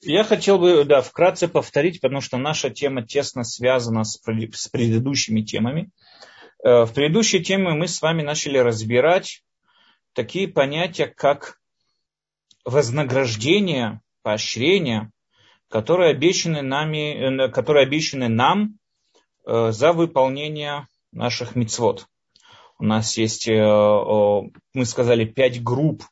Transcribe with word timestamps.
Я 0.00 0.22
хотел 0.22 0.58
бы 0.58 0.84
да, 0.84 1.02
вкратце 1.02 1.48
повторить, 1.48 2.00
потому 2.00 2.20
что 2.20 2.36
наша 2.36 2.70
тема 2.70 3.02
тесно 3.02 3.42
связана 3.42 4.04
с, 4.04 4.16
предыдущими 4.18 5.40
темами. 5.40 5.90
Э, 6.62 6.84
в 6.84 6.92
предыдущей 6.92 7.42
теме 7.42 7.70
мы 7.70 7.88
с 7.88 8.00
вами 8.00 8.22
начали 8.22 8.58
разбирать 8.58 9.42
такие 10.12 10.46
понятия, 10.46 11.06
как 11.06 11.58
вознаграждение, 12.64 14.00
поощрение, 14.22 15.10
которые 15.68 16.12
обещаны, 16.12 16.62
нами, 16.62 17.46
э, 17.46 17.48
которые 17.48 17.82
обещаны 17.84 18.28
нам 18.28 18.78
э, 19.46 19.72
за 19.72 19.92
выполнение 19.92 20.86
наших 21.10 21.56
мицвод. 21.56 22.06
У 22.78 22.84
нас 22.84 23.16
есть, 23.16 23.48
мы 23.48 24.84
сказали, 24.84 25.24
пять 25.24 25.60
групп, 25.64 26.04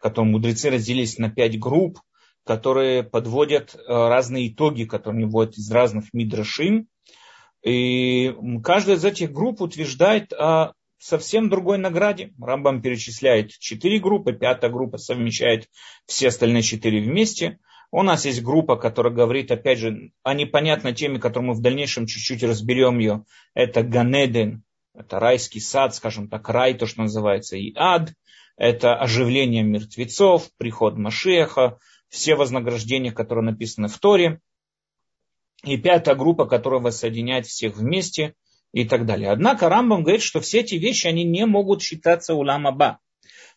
которые 0.00 0.32
мудрецы 0.32 0.68
разделились 0.68 1.18
на 1.18 1.30
пять 1.30 1.56
групп, 1.56 2.00
которые 2.50 3.04
подводят 3.04 3.76
разные 3.86 4.48
итоги, 4.48 4.82
которые 4.82 5.24
они 5.24 5.44
из 5.56 5.70
разных 5.70 6.06
мидрашим. 6.12 6.88
И 7.64 8.34
каждая 8.64 8.96
из 8.96 9.04
этих 9.04 9.30
групп 9.30 9.60
утверждает 9.60 10.32
о 10.32 10.72
совсем 10.98 11.48
другой 11.48 11.78
награде. 11.78 12.32
Рамбам 12.42 12.82
перечисляет 12.82 13.50
четыре 13.52 14.00
группы, 14.00 14.32
пятая 14.32 14.68
группа 14.68 14.98
совмещает 14.98 15.68
все 16.06 16.26
остальные 16.26 16.62
четыре 16.62 17.00
вместе. 17.00 17.60
У 17.92 18.02
нас 18.02 18.24
есть 18.26 18.42
группа, 18.42 18.74
которая 18.74 19.12
говорит, 19.12 19.52
опять 19.52 19.78
же, 19.78 20.10
о 20.24 20.34
непонятной 20.34 20.92
теме, 20.92 21.20
которую 21.20 21.50
мы 21.50 21.54
в 21.54 21.62
дальнейшем 21.62 22.06
чуть-чуть 22.06 22.42
разберем 22.42 22.98
ее. 22.98 23.26
Это 23.54 23.84
Ганеден, 23.84 24.64
это 24.92 25.20
райский 25.20 25.60
сад, 25.60 25.94
скажем 25.94 26.28
так, 26.28 26.48
рай, 26.48 26.74
то, 26.74 26.86
что 26.86 27.02
называется, 27.02 27.56
и 27.56 27.72
ад. 27.76 28.12
Это 28.56 28.96
оживление 28.96 29.62
мертвецов, 29.62 30.50
приход 30.58 30.98
Машеха, 30.98 31.78
все 32.10 32.34
вознаграждения, 32.34 33.12
которые 33.12 33.44
написаны 33.44 33.88
в 33.88 33.98
Торе. 33.98 34.40
И 35.64 35.78
пятая 35.78 36.14
группа, 36.14 36.44
которая 36.44 36.80
воссоединяет 36.80 37.46
всех 37.46 37.76
вместе– 37.76 38.34
и 38.72 38.84
так 38.84 39.06
далее. 39.06 39.30
Однако 39.30 39.68
Рамбам 39.68 40.02
говорит, 40.02 40.22
что 40.22 40.40
все 40.40 40.60
эти 40.60 40.76
вещи, 40.76 41.06
они 41.06 41.24
не 41.24 41.46
могут 41.46 41.82
считаться 41.82 42.34
улам 42.34 42.66
Аба. 42.66 42.98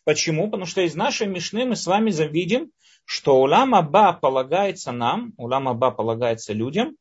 Почему? 0.04 0.46
Потому 0.46 0.66
что 0.66 0.82
из 0.82 0.94
нашей 0.94 1.26
Мишны 1.26 1.64
мы 1.64 1.76
с 1.76 1.86
вами 1.86 2.10
завидим, 2.10 2.70
что 3.04 3.40
улам 3.40 3.74
Аба 3.74 4.12
полагается 4.12 4.92
нам, 4.92 5.32
улам 5.36 5.68
Аба 5.68 5.90
полагается 5.90 6.52
людям, 6.52 6.96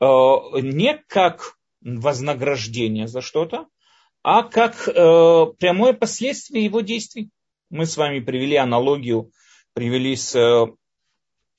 э, 0.00 0.04
не 0.04 1.02
как 1.06 1.56
вознаграждение 1.80 3.08
за 3.08 3.20
что-то, 3.20 3.66
а 4.22 4.42
как 4.42 4.88
э, 4.88 4.92
прямое 5.58 5.92
последствие 5.94 6.64
его 6.64 6.80
действий. 6.80 7.30
Мы 7.70 7.86
с 7.86 7.96
вами 7.96 8.20
привели 8.20 8.56
аналогию, 8.56 9.30
привели 9.72 10.14
с 10.14 10.34
э, 10.34 10.66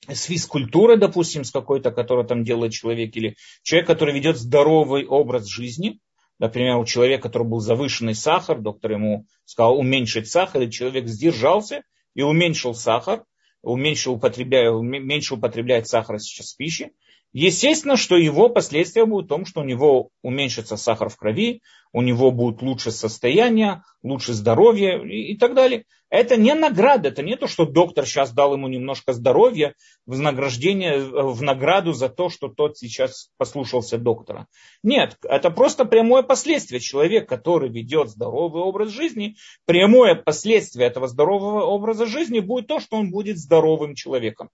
с 0.08 0.24
физкультурой, 0.24 0.98
допустим, 0.98 1.44
с 1.44 1.50
какой-то, 1.50 1.90
которую 1.90 2.26
там 2.26 2.44
делает 2.44 2.72
человек, 2.72 3.16
или 3.16 3.36
человек, 3.62 3.86
который 3.86 4.14
ведет 4.14 4.36
здоровый 4.36 5.06
образ 5.06 5.46
жизни, 5.46 6.00
например, 6.38 6.76
у 6.76 6.84
человека, 6.84 7.28
который 7.28 7.46
был 7.46 7.60
завышенный 7.60 8.14
сахар, 8.14 8.60
доктор 8.60 8.92
ему 8.92 9.26
сказал 9.44 9.78
уменьшить 9.78 10.28
сахар, 10.28 10.62
и 10.62 10.70
человек 10.70 11.06
сдержался 11.06 11.82
и 12.14 12.22
уменьшил 12.22 12.74
сахар, 12.74 13.24
уменьшил 13.62 14.14
употребляет, 14.14 14.74
меньше 14.82 15.34
употребляет 15.34 15.88
сахара 15.88 16.18
сейчас 16.18 16.52
в 16.52 16.56
пище, 16.56 16.90
Естественно, 17.34 17.96
что 17.96 18.16
его 18.16 18.48
последствия 18.48 19.04
будут 19.04 19.26
в 19.26 19.28
том, 19.28 19.44
что 19.44 19.62
у 19.62 19.64
него 19.64 20.10
уменьшится 20.22 20.76
сахар 20.76 21.08
в 21.08 21.16
крови, 21.16 21.62
у 21.94 22.02
него 22.02 22.32
будет 22.32 22.60
лучше 22.60 22.90
состояние, 22.90 23.84
лучше 24.02 24.32
здоровье 24.32 25.00
и, 25.08 25.32
и 25.32 25.38
так 25.38 25.54
далее. 25.54 25.84
Это 26.10 26.36
не 26.36 26.52
награда, 26.52 27.08
это 27.08 27.22
не 27.22 27.36
то, 27.36 27.46
что 27.46 27.66
доктор 27.66 28.04
сейчас 28.04 28.32
дал 28.32 28.54
ему 28.54 28.66
немножко 28.66 29.12
здоровья, 29.12 29.74
вознаграждение, 30.04 30.98
в 30.98 31.40
награду 31.42 31.92
за 31.92 32.08
то, 32.08 32.30
что 32.30 32.48
тот 32.48 32.76
сейчас 32.76 33.30
послушался 33.36 33.96
доктора. 33.96 34.48
Нет, 34.82 35.16
это 35.22 35.50
просто 35.50 35.84
прямое 35.84 36.24
последствие. 36.24 36.80
Человек, 36.80 37.28
который 37.28 37.70
ведет 37.70 38.08
здоровый 38.08 38.62
образ 38.62 38.90
жизни, 38.90 39.36
прямое 39.64 40.16
последствие 40.16 40.88
этого 40.88 41.06
здорового 41.06 41.62
образа 41.62 42.06
жизни 42.06 42.40
будет 42.40 42.66
то, 42.66 42.80
что 42.80 42.96
он 42.96 43.12
будет 43.12 43.38
здоровым 43.38 43.94
человеком. 43.94 44.50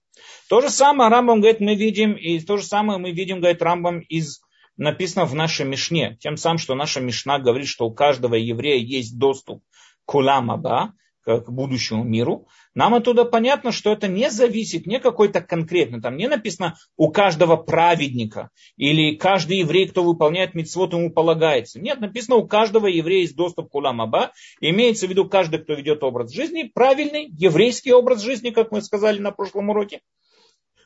То 0.47 0.61
же 0.61 0.69
самое 0.69 1.09
Рамбам 1.09 1.41
говорит, 1.41 1.59
мы 1.59 1.73
видим, 1.73 2.13
и 2.13 2.39
то 2.39 2.57
же 2.57 2.63
самое 2.63 2.99
мы 2.99 3.11
видим, 3.11 3.39
говорит 3.39 3.63
Рамбам, 3.63 3.99
из 3.99 4.41
написано 4.81 5.25
в 5.25 5.35
нашей 5.35 5.65
Мишне. 5.65 6.17
Тем 6.19 6.37
самым, 6.37 6.57
что 6.57 6.73
наша 6.73 7.01
Мишна 7.01 7.37
говорит, 7.37 7.67
что 7.67 7.85
у 7.85 7.93
каждого 7.93 8.35
еврея 8.35 8.83
есть 8.83 9.17
доступ 9.17 9.63
к 10.05 10.15
уламаба, 10.15 10.93
к 11.23 11.49
будущему 11.49 12.03
миру, 12.03 12.47
нам 12.73 12.95
оттуда 12.95 13.25
понятно, 13.25 13.71
что 13.71 13.91
это 13.91 14.07
не 14.07 14.31
зависит 14.31 14.87
не 14.87 14.99
какой-то 14.99 15.39
конкретно, 15.39 16.01
там 16.01 16.17
не 16.17 16.27
написано 16.27 16.77
у 16.97 17.11
каждого 17.11 17.57
праведника 17.57 18.49
или 18.75 19.15
каждый 19.15 19.59
еврей, 19.59 19.87
кто 19.87 20.03
выполняет 20.03 20.55
митцвот, 20.55 20.93
ему 20.93 21.11
полагается. 21.11 21.79
Нет, 21.79 21.99
написано 21.99 22.37
у 22.37 22.47
каждого 22.47 22.87
еврея 22.87 23.21
есть 23.21 23.35
доступ 23.35 23.69
к 23.69 23.75
уламаба, 23.75 24.31
имеется 24.61 25.05
в 25.05 25.11
виду 25.11 25.29
каждый, 25.29 25.59
кто 25.59 25.75
ведет 25.75 26.01
образ 26.03 26.31
жизни, 26.31 26.71
правильный 26.73 27.27
еврейский 27.27 27.93
образ 27.93 28.23
жизни, 28.23 28.49
как 28.49 28.71
мы 28.71 28.81
сказали 28.81 29.19
на 29.19 29.29
прошлом 29.29 29.69
уроке. 29.69 30.01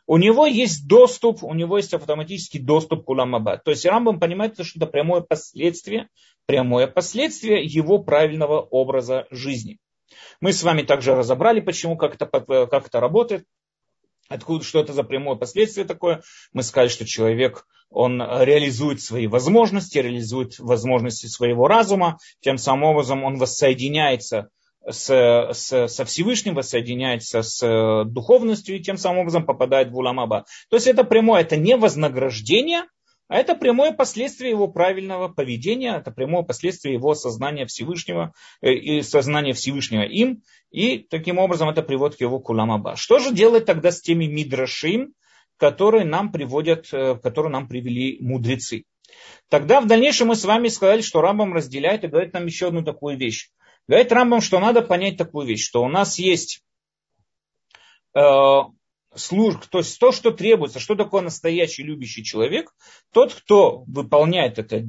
У 0.08 0.18
него 0.18 0.46
есть 0.46 0.88
доступ, 0.88 1.44
у 1.44 1.54
него 1.54 1.78
есть 1.78 1.94
автоматический 1.94 2.60
доступ 2.60 3.06
к 3.06 3.10
уламаба. 3.10 3.58
То 3.58 3.72
есть 3.72 3.86
Рамбам 3.86 4.20
понимает, 4.20 4.54
что 4.54 4.80
это 4.80 4.86
прямое 4.86 5.22
последствие, 5.22 6.10
прямое 6.46 6.88
последствие 6.88 7.64
его 7.64 8.00
правильного 8.00 8.62
образа 8.62 9.26
жизни. 9.32 9.80
Мы 10.40 10.54
с 10.54 10.62
вами 10.62 10.84
также 10.84 11.16
разобрали, 11.16 11.60
почему, 11.60 11.98
как 11.98 12.16
это, 12.16 12.28
как 12.28 12.88
это 12.88 13.00
работает, 13.00 13.46
откуда, 14.28 14.64
что 14.64 14.80
это 14.80 14.94
за 14.94 15.04
прямое 15.04 15.36
последствие 15.38 15.88
такое. 15.88 16.22
Мы 16.54 16.62
сказали, 16.62 16.90
что 16.90 17.06
человек, 17.06 17.66
он 17.90 18.22
реализует 18.22 19.02
свои 19.02 19.26
возможности, 19.26 19.98
реализует 19.98 20.60
возможности 20.60 21.26
своего 21.26 21.68
разума, 21.68 22.20
тем 22.42 22.60
самым 22.60 22.84
образом 22.92 23.24
он 23.24 23.38
воссоединяется 23.38 24.50
с, 24.88 25.09
с, 25.53 25.88
со 25.88 26.06
Всевышним, 26.06 26.56
воссоединяется 26.56 27.41
с 27.41 28.03
духовностью 28.06 28.75
и 28.75 28.81
тем 28.81 28.97
самым 28.97 29.19
образом 29.19 29.46
попадает 29.46 29.91
в 29.91 29.97
Уламаба. 29.97 30.46
То 30.69 30.78
есть 30.78 30.88
это 30.88 31.03
прямое, 31.03 31.41
это 31.41 31.57
не 31.57 31.75
вознаграждение, 31.75 32.84
а 33.28 33.38
это 33.38 33.56
прямое 33.56 33.91
последствие 33.91 34.51
его 34.51 34.68
правильного 34.68 35.29
поведения, 35.29 35.97
это 35.97 36.12
прямое 36.12 36.44
последствие 36.44 36.94
его 36.94 37.16
сознания 37.16 37.66
Всевышнего 37.66 38.34
э, 38.62 38.74
и 38.74 39.01
сознания 39.01 39.53
Всевышнего 39.53 40.03
им, 40.03 40.44
и 40.69 41.00
таким 41.00 41.40
образом 41.40 41.69
это 41.69 41.81
приводит 41.81 42.18
к 42.18 42.22
его 42.22 42.40
куламаба. 42.40 42.95
Что 42.95 43.19
же 43.19 43.34
делать 43.34 43.66
тогда 43.66 43.91
с 43.91 44.01
теми 44.01 44.25
мидрашим, 44.25 45.13
которые 45.57 46.06
нам 46.06 46.31
приводят, 46.31 46.88
э, 46.91 47.16
которые 47.16 47.51
нам 47.51 47.68
привели 47.68 48.18
мудрецы? 48.22 48.84
Тогда 49.50 49.81
в 49.81 49.88
дальнейшем 49.88 50.28
мы 50.28 50.35
с 50.35 50.45
вами 50.45 50.68
сказали, 50.68 51.01
что 51.01 51.22
Рамбам 51.22 51.53
разделяет 51.53 52.03
и 52.03 52.07
говорит 52.07 52.34
нам 52.34 52.45
еще 52.45 52.68
одну 52.68 52.84
такую 52.84 53.18
вещь. 53.18 53.50
Говорит 53.88 54.12
Рамбам, 54.12 54.41
что 54.41 54.59
надо 54.59 54.81
понять 54.81 55.18
такую 55.18 55.46
вещь, 55.46 55.66
что 55.66 55.84
у 55.84 55.88
нас 55.88 56.18
есть 56.18 56.63
э, 58.16 58.59
служб, 59.16 59.66
то 59.68 59.79
есть 59.79 60.00
то, 60.00 60.12
что 60.12 60.31
требуется, 60.31 60.79
что 60.79 60.96
такое 60.96 61.22
настоящий 61.22 61.84
любящий 61.84 62.24
человек, 62.24 62.74
тот, 63.12 63.34
кто 63.34 63.84
выполняет 63.88 64.59
это 64.59 64.85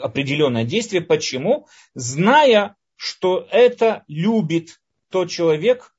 определенное 0.00 0.64
действие. 0.64 1.02
Почему? 1.02 1.66
Зная, 1.94 2.76
что 2.96 3.46
это 3.50 4.04
любит 4.08 4.80
тот 5.10 5.30
человек, 5.30 5.94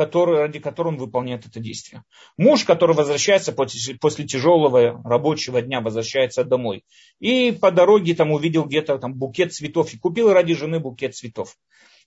который, 0.00 0.38
ради 0.38 0.60
которого 0.60 0.92
он 0.92 0.96
выполняет 0.96 1.44
это 1.44 1.60
действие. 1.60 2.04
Муж, 2.38 2.64
который 2.64 2.96
возвращается 2.96 3.52
после, 3.52 3.96
после 3.96 4.24
тяжелого 4.24 5.02
рабочего 5.04 5.60
дня, 5.60 5.82
возвращается 5.82 6.42
домой. 6.42 6.84
И 7.18 7.52
по 7.52 7.70
дороге 7.70 8.14
там 8.14 8.30
увидел 8.30 8.64
где-то 8.64 8.96
там 8.96 9.12
букет 9.12 9.52
цветов 9.52 9.92
и 9.92 9.98
купил 9.98 10.32
ради 10.32 10.54
жены 10.54 10.80
букет 10.80 11.14
цветов. 11.14 11.54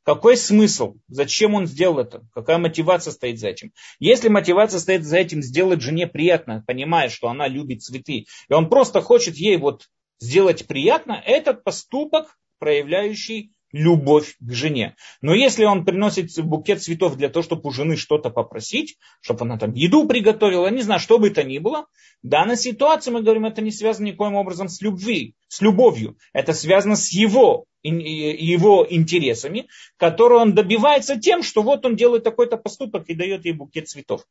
Какой 0.02 0.38
смысл? 0.38 0.96
Зачем 1.08 1.54
он 1.54 1.68
сделал 1.68 2.00
это? 2.00 2.24
Какая 2.34 2.58
мотивация 2.58 3.12
стоит 3.12 3.38
за 3.38 3.50
этим? 3.50 3.74
Если 4.00 4.28
мотивация 4.28 4.80
стоит 4.80 5.06
за 5.06 5.18
этим 5.18 5.44
сделать 5.44 5.82
жене 5.82 6.08
приятно, 6.08 6.64
понимая, 6.66 7.10
что 7.10 7.28
она 7.28 7.48
любит 7.48 7.84
цветы, 7.84 8.26
и 8.50 8.54
он 8.54 8.70
просто 8.70 9.02
хочет 9.02 9.36
ей 9.36 9.58
вот 9.58 9.84
сделать 10.20 10.66
приятно, 10.66 11.22
этот 11.24 11.64
поступок, 11.64 12.40
проявляющий 12.58 13.52
любовь 13.74 14.38
к 14.40 14.54
жене. 14.54 14.96
Но 15.22 15.34
если 15.34 15.66
он 15.66 15.84
приносит 15.84 16.30
букет 16.40 16.82
цветов 16.82 17.18
для 17.18 17.28
того, 17.28 17.44
чтобы 17.44 17.68
у 17.68 17.72
жены 17.72 17.98
что-то 17.98 18.30
попросить, 18.30 18.98
чтобы 19.20 19.42
она 19.42 19.58
там 19.58 19.74
еду 19.74 20.08
приготовила, 20.08 20.68
не 20.70 20.84
знаю, 20.84 21.02
что 21.02 21.20
бы 21.20 21.28
это 21.28 21.44
ни 21.44 21.58
было, 21.58 21.88
в 22.22 22.28
данной 22.28 22.56
ситуации 22.56 23.12
мы 23.12 23.22
говорим, 23.22 23.46
это 23.46 23.62
не 23.62 23.72
связано 23.72 24.06
никоим 24.06 24.36
образом 24.36 24.70
с 24.70 24.80
любви, 24.82 25.36
с 25.50 25.60
любовью. 25.60 26.18
Это 26.32 26.54
связано 26.54 26.96
с 26.96 27.12
его 27.12 27.66
его 27.84 28.88
интересами, 28.90 29.68
которые 29.98 30.40
он 30.40 30.54
добивается 30.54 31.20
тем, 31.20 31.44
что 31.44 31.62
вот 31.62 31.86
он 31.86 31.96
делает 31.96 32.24
такой-то 32.24 32.58
поступок 32.58 33.10
и 33.10 33.16
дает 33.16 33.46
ей 33.46 33.54
букет 33.54 33.90
цветов. 33.90 34.26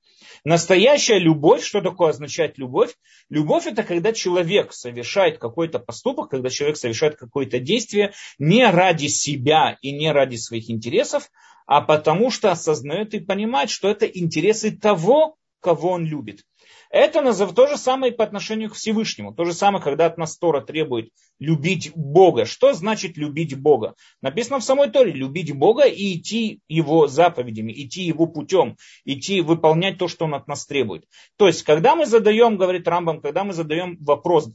Настоящая 0.45 1.19
любовь, 1.19 1.63
что 1.63 1.81
такое 1.81 2.11
означает 2.11 2.59
любовь? 2.59 2.95
Любовь 3.29 3.67
это 3.67 3.83
когда 3.83 4.13
человек 4.13 4.73
совершает 4.73 5.39
какой-то 5.39 5.79
поступок, 5.79 6.31
когда 6.31 6.49
человек 6.51 6.77
совершает 6.77 7.17
какое-то 7.17 7.59
действие 7.59 8.13
не 8.39 8.69
ради 8.69 9.07
себя 9.07 9.79
и 9.83 9.93
не 9.93 10.11
ради 10.11 10.37
своих 10.37 10.71
интересов, 10.71 11.31
а 11.67 11.81
потому 11.81 12.31
что 12.31 12.51
осознает 12.51 13.15
и 13.15 13.21
понимает, 13.21 13.71
что 13.71 13.89
это 13.89 14.07
интересы 14.07 14.77
того, 14.77 15.37
кого 15.61 15.91
он 15.91 16.05
любит. 16.05 16.45
Это 16.93 17.23
то 17.55 17.67
же 17.67 17.79
самое 17.79 18.13
по 18.13 18.23
отношению 18.23 18.69
к 18.69 18.75
Всевышнему. 18.75 19.33
То 19.33 19.47
же 19.47 19.55
самое, 19.55 19.83
когда 19.83 20.05
от 20.05 20.19
нас 20.19 20.37
Тора 20.37 20.61
требует 20.61 21.09
любить 21.39 21.91
Бога. 21.95 22.45
Что 22.45 22.75
значит 22.75 23.17
любить 23.17 23.59
Бога? 23.59 23.95
Написано 24.21 24.61
в 24.61 24.65
самой 24.65 24.91
Торе, 24.91 25.11
любить 25.11 25.57
Бога 25.57 25.85
и 25.85 26.19
идти 26.19 26.61
Его 26.69 27.09
заповедями, 27.09 27.73
идти 27.73 28.03
Его 28.03 28.27
путем, 28.27 28.77
идти 29.07 29.41
выполнять 29.41 29.97
то, 29.97 30.07
что 30.07 30.27
Он 30.27 30.35
от 30.35 30.47
нас 30.49 30.67
требует. 30.67 31.07
То 31.37 31.47
есть, 31.47 31.63
когда 31.63 31.97
мы 31.97 32.05
задаем, 32.05 32.59
говорит 32.59 32.87
Рамбам, 32.87 33.23
когда 33.23 33.43
мы 33.43 33.55
задаем 33.55 33.97
вопрос 34.03 34.51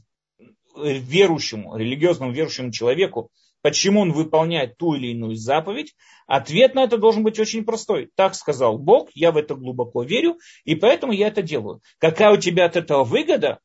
верующему, 0.76 1.76
религиозному 1.76 2.30
верующему 2.30 2.70
человеку, 2.70 3.30
почему 3.62 4.00
он 4.00 4.12
выполняет 4.12 4.76
ту 4.76 4.94
или 4.94 5.08
иную 5.08 5.36
заповедь, 5.36 5.94
ответ 6.26 6.74
на 6.74 6.84
это 6.84 6.98
должен 6.98 7.22
быть 7.22 7.38
очень 7.38 7.64
простой. 7.64 8.10
Так 8.14 8.34
сказал 8.34 8.78
Бог, 8.78 9.10
я 9.14 9.32
в 9.32 9.36
это 9.36 9.54
глубоко 9.54 10.02
верю, 10.02 10.38
и 10.64 10.74
поэтому 10.74 11.12
я 11.12 11.28
это 11.28 11.42
делаю. 11.42 11.80
Какая 11.98 12.32
у 12.32 12.36
тебя 12.36 12.66
от 12.66 12.76
этого 12.76 13.04
выгода? 13.04 13.60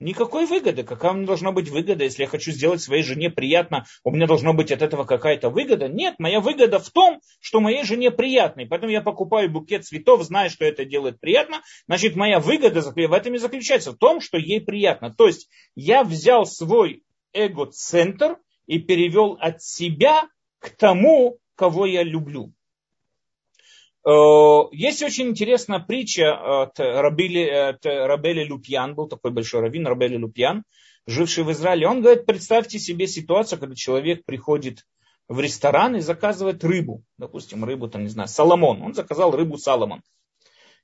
Никакой 0.00 0.46
выгоды. 0.46 0.84
Какая 0.84 1.10
у 1.10 1.14
меня 1.16 1.26
должна 1.26 1.50
быть 1.50 1.70
выгода, 1.70 2.04
если 2.04 2.22
я 2.22 2.28
хочу 2.28 2.52
сделать 2.52 2.80
своей 2.80 3.02
жене 3.02 3.30
приятно, 3.30 3.84
у 4.04 4.12
меня 4.12 4.28
должна 4.28 4.52
быть 4.52 4.70
от 4.70 4.80
этого 4.80 5.04
какая-то 5.04 5.50
выгода? 5.50 5.88
Нет, 5.88 6.14
моя 6.18 6.40
выгода 6.40 6.78
в 6.78 6.88
том, 6.90 7.20
что 7.40 7.58
моей 7.58 7.82
жене 7.82 8.12
приятно. 8.12 8.60
И 8.60 8.66
поэтому 8.66 8.92
я 8.92 9.00
покупаю 9.00 9.50
букет 9.50 9.84
цветов, 9.84 10.22
зная, 10.22 10.50
что 10.50 10.64
это 10.64 10.84
делает 10.84 11.18
приятно. 11.18 11.62
Значит, 11.88 12.14
моя 12.14 12.38
выгода 12.38 12.80
в 12.80 13.12
этом 13.12 13.34
и 13.34 13.38
заключается, 13.38 13.90
в 13.90 13.96
том, 13.96 14.20
что 14.20 14.38
ей 14.38 14.60
приятно. 14.60 15.12
То 15.12 15.26
есть 15.26 15.48
я 15.74 16.04
взял 16.04 16.46
свой 16.46 17.02
эго-центр 17.32 18.38
и 18.68 18.78
перевел 18.78 19.36
от 19.40 19.60
себя 19.62 20.28
к 20.60 20.70
тому, 20.70 21.38
кого 21.56 21.86
я 21.86 22.04
люблю. 22.04 22.52
Э, 24.06 24.10
есть 24.70 25.02
очень 25.02 25.30
интересная 25.30 25.80
притча 25.80 26.62
от 26.62 26.78
Рабели, 26.78 27.48
от 27.48 27.84
Рабели 27.84 28.48
Лупьян, 28.48 28.94
был 28.94 29.08
такой 29.08 29.32
большой 29.32 29.62
раввин 29.62 29.86
Рабели 29.86 30.16
Лупьян, 30.16 30.62
живший 31.06 31.44
в 31.44 31.50
Израиле. 31.50 31.88
Он 31.88 32.02
говорит, 32.02 32.26
представьте 32.26 32.78
себе 32.78 33.06
ситуацию, 33.06 33.58
когда 33.58 33.74
человек 33.74 34.24
приходит 34.24 34.84
в 35.28 35.40
ресторан 35.40 35.96
и 35.96 36.00
заказывает 36.00 36.62
рыбу. 36.62 37.02
Допустим, 37.16 37.64
рыбу, 37.64 37.88
там, 37.88 38.02
не 38.02 38.08
знаю, 38.08 38.28
Соломон. 38.28 38.82
Он 38.82 38.94
заказал 38.94 39.32
рыбу 39.32 39.56
Соломон. 39.56 40.02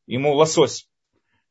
Ему 0.06 0.34
лосось. 0.34 0.88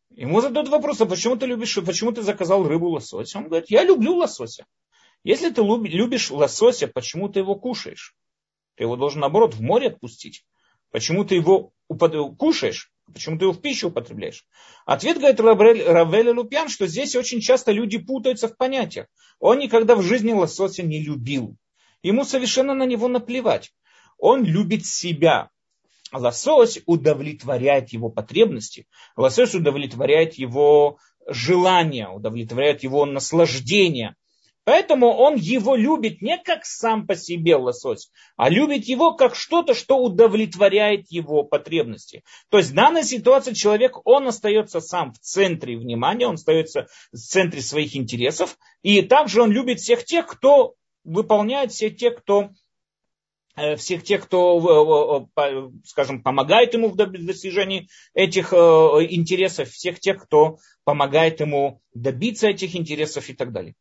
Ему 0.09 0.41
задают 0.41 0.69
вопрос, 0.69 1.01
а 1.01 1.05
почему 1.05 1.35
ты 1.35 1.45
любишь, 1.45 1.75
почему 1.85 2.11
ты 2.11 2.21
заказал 2.21 2.67
рыбу 2.67 2.89
лосось? 2.89 3.35
Он 3.35 3.45
говорит, 3.45 3.69
я 3.69 3.83
люблю 3.83 4.15
лосося. 4.15 4.65
Если 5.23 5.49
ты 5.49 5.61
любишь 5.61 6.31
лосося, 6.31 6.87
почему 6.87 7.29
ты 7.29 7.39
его 7.39 7.55
кушаешь? 7.55 8.15
Ты 8.75 8.83
его 8.83 8.95
должен, 8.95 9.21
наоборот, 9.21 9.53
в 9.53 9.61
море 9.61 9.87
отпустить. 9.87 10.45
Почему 10.91 11.23
ты 11.25 11.35
его 11.35 11.73
кушаешь? 12.37 12.91
Почему 13.11 13.37
ты 13.37 13.45
его 13.45 13.53
в 13.53 13.61
пищу 13.61 13.89
употребляешь? 13.89 14.45
Ответ 14.85 15.17
говорит 15.17 15.39
Равель 15.39 16.29
Лупьян, 16.29 16.69
что 16.69 16.87
здесь 16.87 17.15
очень 17.15 17.41
часто 17.41 17.71
люди 17.71 17.97
путаются 17.97 18.47
в 18.47 18.57
понятиях. 18.57 19.07
Он 19.39 19.59
никогда 19.59 19.95
в 19.95 20.01
жизни 20.01 20.31
лосося 20.31 20.83
не 20.83 21.01
любил. 21.01 21.57
Ему 22.01 22.25
совершенно 22.25 22.73
на 22.73 22.85
него 22.85 23.07
наплевать. 23.07 23.73
Он 24.17 24.43
любит 24.43 24.85
себя. 24.85 25.49
Лосось 26.11 26.79
удовлетворяет 26.85 27.89
его 27.89 28.09
потребности. 28.09 28.87
Лосось 29.15 29.55
удовлетворяет 29.55 30.35
его 30.35 30.97
желания, 31.27 32.07
удовлетворяет 32.07 32.83
его 32.83 33.05
наслаждение. 33.05 34.15
Поэтому 34.65 35.07
он 35.07 35.35
его 35.35 35.75
любит 35.75 36.21
не 36.21 36.37
как 36.37 36.65
сам 36.65 37.05
по 37.05 37.15
себе 37.15 37.57
лосось, 37.57 38.09
а 38.37 38.49
любит 38.49 38.85
его 38.85 39.13
как 39.13 39.35
что-то, 39.35 39.73
что 39.73 39.97
удовлетворяет 39.97 41.11
его 41.11 41.43
потребности. 41.43 42.23
То 42.49 42.59
есть 42.59 42.71
в 42.71 42.73
данной 42.73 43.03
ситуации 43.03 43.53
человек, 43.53 43.97
он 44.05 44.27
остается 44.27 44.79
сам 44.79 45.11
в 45.11 45.19
центре 45.19 45.77
внимания, 45.77 46.27
он 46.27 46.35
остается 46.35 46.87
в 47.11 47.17
центре 47.17 47.61
своих 47.61 47.95
интересов. 47.95 48.57
И 48.83 49.01
также 49.01 49.41
он 49.41 49.51
любит 49.51 49.79
всех 49.79 50.05
тех, 50.05 50.27
кто 50.27 50.75
выполняет, 51.03 51.73
всех 51.73 51.97
тех, 51.97 52.15
кто 52.19 52.51
э, 53.57 53.75
всех 53.75 54.03
тех, 54.03 54.23
кто, 54.23 55.27
э, 55.35 55.41
э, 55.41 55.69
скажем, 55.83 56.23
помогает 56.23 56.73
ему 56.73 56.87
в 56.87 56.95
достижении 56.95 57.89
этих 58.13 58.53
интересов, 58.53 59.69
всех 59.71 59.99
тех, 59.99 60.23
кто 60.23 60.57
помогает 60.85 61.41
ему 61.41 61.81
добиться 61.93 62.47
этих 62.47 62.77
интересов 62.77 63.29
и 63.29 63.33
так 63.33 63.51
далее. 63.51 63.75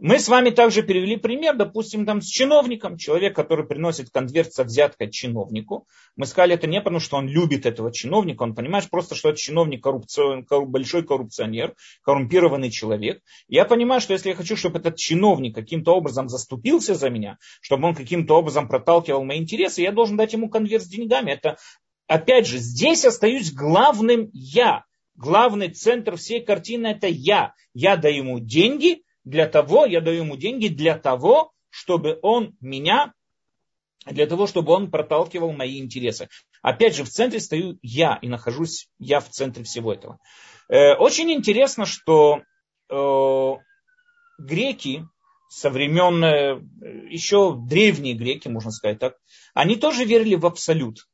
Мы 0.00 0.20
с 0.20 0.28
вами 0.28 0.50
также 0.50 0.82
перевели 0.82 1.16
пример, 1.16 1.56
допустим, 1.56 2.06
там, 2.06 2.22
с 2.22 2.26
чиновником, 2.26 2.98
человек, 2.98 3.34
который 3.34 3.66
приносит 3.66 4.10
конверт 4.10 4.52
со 4.52 4.62
взяткой 4.62 5.10
чиновнику. 5.10 5.88
Мы 6.14 6.26
сказали 6.26 6.54
это 6.54 6.68
не 6.68 6.80
потому, 6.80 7.00
что 7.00 7.16
он 7.16 7.26
любит 7.26 7.66
этого 7.66 7.92
чиновника, 7.92 8.44
он 8.44 8.54
понимает 8.54 8.88
просто, 8.90 9.16
что 9.16 9.30
это 9.30 9.38
чиновник 9.38 9.82
коррупцион, 9.82 10.46
большой 10.66 11.04
коррупционер, 11.04 11.74
коррумпированный 12.02 12.70
человек. 12.70 13.22
Я 13.48 13.64
понимаю, 13.64 14.00
что 14.00 14.12
если 14.12 14.28
я 14.28 14.36
хочу, 14.36 14.56
чтобы 14.56 14.78
этот 14.78 14.96
чиновник 14.96 15.56
каким-то 15.56 15.96
образом 15.96 16.28
заступился 16.28 16.94
за 16.94 17.10
меня, 17.10 17.38
чтобы 17.60 17.88
он 17.88 17.96
каким-то 17.96 18.36
образом 18.36 18.68
проталкивал 18.68 19.24
мои 19.24 19.38
интересы, 19.38 19.82
я 19.82 19.90
должен 19.90 20.16
дать 20.16 20.32
ему 20.32 20.48
конверт 20.48 20.84
с 20.84 20.88
деньгами. 20.88 21.32
Это, 21.32 21.56
опять 22.06 22.46
же, 22.46 22.58
здесь 22.58 23.04
остаюсь 23.04 23.52
главным 23.52 24.30
я. 24.32 24.84
Главный 25.16 25.70
центр 25.70 26.16
всей 26.16 26.44
картины 26.44 26.86
это 26.86 27.08
я. 27.08 27.54
Я 27.74 27.96
даю 27.96 28.22
ему 28.22 28.38
деньги, 28.38 29.02
для 29.28 29.46
того, 29.46 29.84
я 29.84 30.00
даю 30.00 30.24
ему 30.24 30.36
деньги 30.36 30.68
для 30.68 30.98
того, 30.98 31.52
чтобы 31.68 32.18
он 32.22 32.56
меня, 32.60 33.12
для 34.06 34.26
того, 34.26 34.46
чтобы 34.46 34.72
он 34.72 34.90
проталкивал 34.90 35.52
мои 35.52 35.78
интересы. 35.78 36.28
Опять 36.62 36.96
же, 36.96 37.04
в 37.04 37.10
центре 37.10 37.38
стою 37.38 37.78
я 37.82 38.18
и 38.22 38.28
нахожусь 38.28 38.88
я 38.98 39.20
в 39.20 39.28
центре 39.28 39.64
всего 39.64 39.92
этого. 39.92 40.18
Э, 40.70 40.94
очень 40.94 41.30
интересно, 41.30 41.84
что 41.84 42.40
э, 42.88 43.52
греки 44.38 45.06
со 45.50 45.68
времен, 45.68 46.24
э, 46.24 46.60
еще 47.10 47.54
древние 47.54 48.14
греки, 48.14 48.48
можно 48.48 48.70
сказать 48.70 48.98
так, 48.98 49.16
они 49.52 49.76
тоже 49.76 50.06
верили 50.06 50.36
в 50.36 50.46
абсолют. 50.46 51.06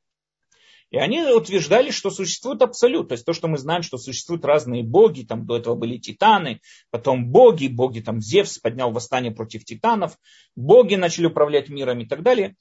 И 0.94 0.96
они 0.96 1.25
утверждали, 1.25 1.91
что 1.91 2.08
существует 2.08 2.62
абсолют. 2.62 3.08
То 3.08 3.14
есть 3.14 3.26
то, 3.26 3.32
что 3.32 3.49
мы 3.49 3.58
знаем, 3.58 3.82
что 3.82 3.99
существуют 3.99 4.44
разные 4.44 4.85
боги, 4.85 5.25
там 5.25 5.44
до 5.44 5.56
этого 5.56 5.75
были 5.75 5.96
титаны, 5.96 6.61
потом 6.93 7.32
боги, 7.32 7.67
боги 7.67 7.99
там 7.99 8.20
Зевс 8.20 8.61
поднял 8.61 8.93
восстание 8.93 9.32
против 9.32 9.64
титанов, 9.64 10.17
боги 10.55 10.94
начали 10.94 11.26
управлять 11.26 11.69
миром 11.69 11.99
и 11.99 12.06
так 12.06 12.23
далее. 12.23 12.55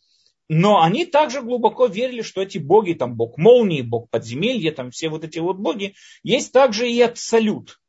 Но 0.50 0.82
они 0.82 1.06
также 1.06 1.44
глубоко 1.44 1.86
верили, 1.86 2.24
что 2.24 2.42
эти 2.42 2.58
боги, 2.58 2.94
там 2.94 3.16
бог 3.16 3.38
молнии, 3.38 3.84
бог 3.84 4.10
подземелья, 4.10 4.72
там 4.72 4.90
все 4.90 5.10
вот 5.10 5.24
эти 5.24 5.38
вот 5.38 5.58
боги, 5.58 5.94
есть 6.24 6.52
также 6.52 6.90
и 6.92 7.00
абсолют. 7.02 7.80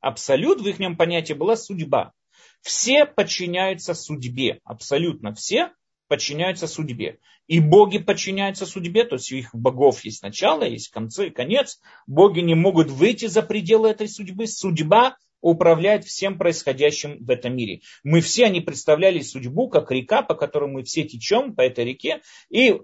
Абсолют 0.00 0.60
в 0.60 0.68
их 0.68 0.76
понятии 0.98 1.32
была 1.32 1.56
судьба. 1.56 2.12
Все 2.60 3.06
подчиняются 3.06 3.94
судьбе, 3.94 4.60
абсолютно 4.64 5.34
все 5.34 5.72
подчиняются 6.12 6.66
судьбе. 6.66 7.20
И 7.46 7.58
боги 7.58 7.96
подчиняются 7.96 8.66
судьбе, 8.66 9.04
то 9.04 9.14
есть 9.14 9.32
у 9.32 9.36
их 9.36 9.54
богов 9.54 10.04
есть 10.04 10.22
начало, 10.22 10.64
есть 10.64 10.90
концы, 10.90 11.30
конец. 11.30 11.80
Боги 12.06 12.40
не 12.40 12.54
могут 12.54 12.90
выйти 12.90 13.28
за 13.28 13.40
пределы 13.40 13.88
этой 13.88 14.08
судьбы. 14.08 14.46
Судьба 14.46 15.16
управляет 15.40 16.04
всем 16.04 16.36
происходящим 16.36 17.24
в 17.24 17.30
этом 17.30 17.56
мире. 17.56 17.80
Мы 18.04 18.20
все 18.20 18.44
они 18.44 18.60
представляли 18.60 19.20
судьбу 19.20 19.70
как 19.70 19.90
река, 19.90 20.20
по 20.20 20.34
которой 20.34 20.70
мы 20.70 20.82
все 20.84 21.04
течем 21.04 21.54
по 21.54 21.62
этой 21.62 21.86
реке, 21.86 22.20
и 22.50 22.78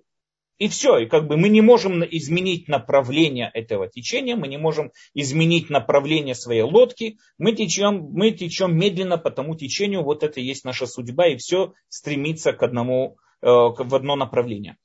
и 0.59 0.69
все, 0.69 0.99
и 0.99 1.07
как 1.07 1.27
бы 1.29 1.37
мы 1.37 1.49
не 1.49 1.61
можем 1.61 2.03
изменить 2.05 2.69
направление 2.69 3.51
этого 3.55 3.89
течения, 3.89 4.37
мы 4.37 4.49
не 4.49 4.59
можем 4.59 4.91
изменить 5.15 5.71
направление 5.71 6.35
своей 6.35 6.63
лодки, 6.63 7.19
мы 7.39 7.53
течем, 7.53 8.11
мы 8.13 8.33
течем 8.33 8.77
медленно 8.77 9.19
по 9.19 9.31
тому 9.31 9.55
течению, 9.55 10.03
вот 10.03 10.25
это 10.25 10.41
и 10.41 10.45
есть 10.45 10.65
наша 10.65 10.87
судьба, 10.87 11.29
и 11.29 11.37
все 11.37 11.75
стремится 11.89 12.53
к 12.53 12.63
одному, 12.63 13.19
э, 13.41 13.47
в 13.47 13.95
одно 13.95 14.17
направление. 14.17 14.77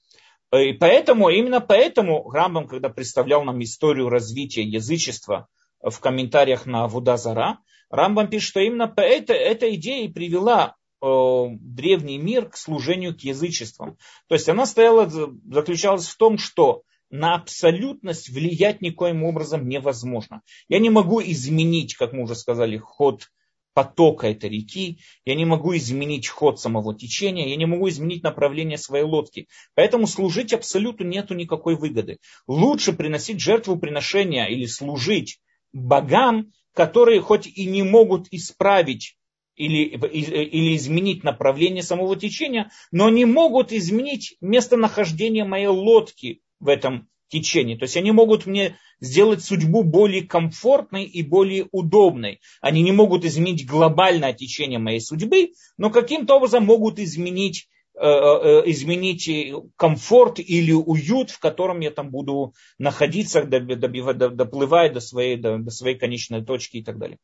И 0.54 0.74
поэтому, 0.74 1.30
именно 1.30 1.60
поэтому 1.60 2.30
Рамбам, 2.30 2.68
когда 2.68 2.90
представлял 2.90 3.44
нам 3.44 3.62
историю 3.64 4.10
развития 4.10 4.62
язычества 4.62 5.48
в 5.82 6.00
комментариях 6.00 6.68
на 6.68 6.88
Вудазара, 6.88 7.58
Рамбам 7.90 8.28
пишет, 8.28 8.50
что 8.50 8.60
именно 8.60 8.94
эта, 8.96 9.34
эта 9.34 9.74
идея 9.74 10.06
и 10.06 10.14
привела 10.14 10.76
древний 11.04 12.18
мир 12.18 12.50
к 12.50 12.56
служению 12.56 13.16
к 13.16 13.22
язычествам. 13.22 13.98
То 14.28 14.36
есть 14.36 14.48
она 14.48 14.66
стояла, 14.66 15.10
заключалась 15.10 16.08
в 16.08 16.16
том, 16.16 16.38
что 16.38 16.84
на 17.10 17.36
абсолютность 17.36 18.30
влиять 18.30 18.82
никоим 18.82 19.24
образом 19.24 19.68
невозможно. 19.68 20.42
Я 20.70 20.80
не 20.80 20.90
могу 20.90 21.22
изменить, 21.22 21.96
как 21.96 22.14
мы 22.14 22.24
уже 22.24 22.36
сказали, 22.36 22.78
ход 22.78 23.30
потока 23.74 24.28
этой 24.28 24.50
реки, 24.50 25.00
я 25.26 25.36
не 25.36 25.46
могу 25.46 25.76
изменить 25.76 26.28
ход 26.28 26.60
самого 26.60 26.96
течения, 26.96 27.48
я 27.48 27.56
не 27.56 27.66
могу 27.66 27.90
изменить 27.90 28.24
направление 28.24 28.78
своей 28.78 29.04
лодки. 29.04 29.48
Поэтому 29.76 30.08
служить 30.08 30.54
абсолюту 30.54 31.04
нету 31.04 31.34
никакой 31.34 31.76
выгоды. 31.76 32.20
Лучше 32.48 32.94
приносить 32.94 33.42
жертву 33.42 33.78
приношения 33.78 34.46
или 34.46 34.66
служить 34.66 35.40
богам, 35.74 36.54
которые 36.74 37.20
хоть 37.20 37.48
и 37.48 37.66
не 37.66 37.84
могут 37.84 38.28
исправить 38.32 39.18
или, 39.56 39.84
или 39.86 40.76
изменить 40.76 41.24
направление 41.24 41.84
самого 41.84 42.16
течения, 42.16 42.72
но 42.92 43.10
не 43.10 43.26
могут 43.26 43.72
изменить 43.72 44.36
местонахождение 44.42 45.46
моей 45.46 45.68
лодки 45.68 46.42
в 46.60 46.68
этом 46.68 47.08
течение. 47.28 47.78
То 47.78 47.84
есть 47.84 47.98
они 47.98 48.12
могут 48.12 48.46
мне 48.46 48.78
сделать 49.02 49.44
судьбу 49.44 49.84
более 49.84 50.24
комфортной 50.24 51.04
и 51.04 51.24
более 51.24 51.68
удобной. 51.72 52.40
Они 52.62 52.82
не 52.84 52.92
могут 52.92 53.26
изменить 53.26 53.68
глобальное 53.68 54.34
течение 54.34 54.80
моей 54.80 55.02
судьбы, 55.02 55.52
но 55.78 55.90
каким-то 55.90 56.36
образом 56.36 56.66
могут 56.66 57.00
изменить 57.00 57.68
э, 57.96 58.06
э, 58.06 58.64
изменить 58.68 59.30
комфорт 59.76 60.40
или 60.40 60.72
уют, 60.72 61.32
в 61.32 61.40
котором 61.40 61.80
я 61.80 61.92
там 61.92 62.12
буду 62.12 62.54
находиться, 62.78 63.44
доплывая 63.44 64.94
до 64.94 65.00
своей, 65.00 65.38
до 65.38 65.70
своей 65.72 65.98
конечной 65.98 66.46
точки 66.46 66.78
и 66.78 66.84
так 66.84 67.00
далее. 67.00 67.18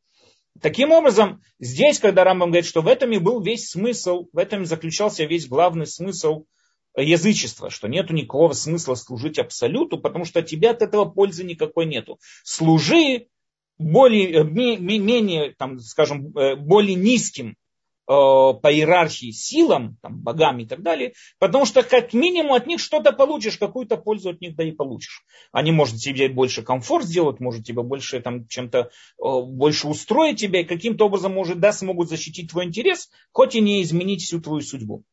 Таким 0.61 0.91
образом, 0.91 1.41
здесь, 1.59 1.99
когда 1.99 2.23
Рамбам 2.23 2.49
говорит, 2.49 2.69
что 2.69 2.81
в 2.81 2.87
этом 2.87 3.11
и 3.11 3.17
был 3.17 3.41
весь 3.41 3.69
смысл, 3.69 4.27
в 4.31 4.37
этом 4.37 4.65
заключался 4.65 5.25
весь 5.25 5.47
главный 5.47 5.87
смысл 5.87 6.45
язычества, 6.97 7.69
что 7.69 7.87
нету 7.87 8.13
никакого 8.13 8.53
смысла 8.53 8.95
служить 8.95 9.39
абсолюту, 9.39 9.99
потому 9.99 10.25
что 10.25 10.39
от 10.39 10.47
тебя 10.47 10.71
от 10.71 10.81
этого 10.81 11.05
пользы 11.05 11.43
никакой 11.43 11.85
нету. 11.85 12.19
Служи 12.43 13.27
более, 13.77 14.43
менее, 14.43 15.53
там, 15.57 15.79
скажем, 15.79 16.35
э, 16.37 16.55
более 16.55 16.95
низким 16.95 17.49
Э, 17.51 17.68
по 18.09 18.73
иерархии 18.73 19.29
силам, 19.29 19.95
там, 20.01 20.19
богам 20.19 20.57
и 20.57 20.65
так 20.65 20.81
далее, 20.81 21.13
потому 21.37 21.65
что 21.65 21.83
как 21.83 22.11
минимум 22.13 22.53
от 22.53 22.65
них 22.65 22.79
что-то 22.79 23.11
получишь, 23.11 23.57
какую-то 23.57 23.97
пользу 23.97 24.31
от 24.31 24.41
них 24.41 24.55
да 24.55 24.63
и 24.63 24.71
получишь. 24.71 25.23
Они, 25.51 25.71
может, 25.71 25.97
тебе 25.97 26.27
больше 26.27 26.63
комфорт 26.63 27.05
сделать, 27.05 27.39
может, 27.39 27.65
тебе 27.65 27.83
больше 27.83 28.19
там 28.19 28.47
чем-то 28.47 28.79
э, 28.79 28.89
больше 29.19 29.87
устроить 29.87 30.39
тебя, 30.39 30.61
и 30.61 30.63
каким-то 30.63 31.05
образом, 31.05 31.33
может, 31.33 31.59
да, 31.59 31.71
смогут 31.71 32.09
защитить 32.09 32.49
твой 32.49 32.65
интерес, 32.65 33.11
хоть 33.31 33.53
и 33.53 33.61
не 33.61 33.83
изменить 33.83 34.23
всю 34.23 34.41
твою 34.41 34.61
судьбу. 34.61 35.03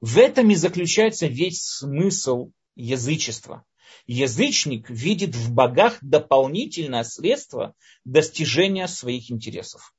В 0.00 0.16
этом 0.16 0.48
и 0.50 0.54
заключается 0.54 1.26
весь 1.26 1.60
смысл 1.60 2.52
язычества. 2.76 3.64
Язычник 4.06 4.88
видит 4.88 5.34
в 5.34 5.52
богах 5.52 5.98
дополнительное 6.02 7.02
средство 7.02 7.74
достижения 8.04 8.86
своих 8.86 9.32
интересов 9.32 9.92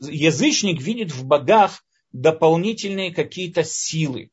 язычник 0.00 0.80
видит 0.80 1.12
в 1.12 1.26
богах 1.26 1.82
дополнительные 2.12 3.12
какие-то 3.12 3.62
силы. 3.64 4.30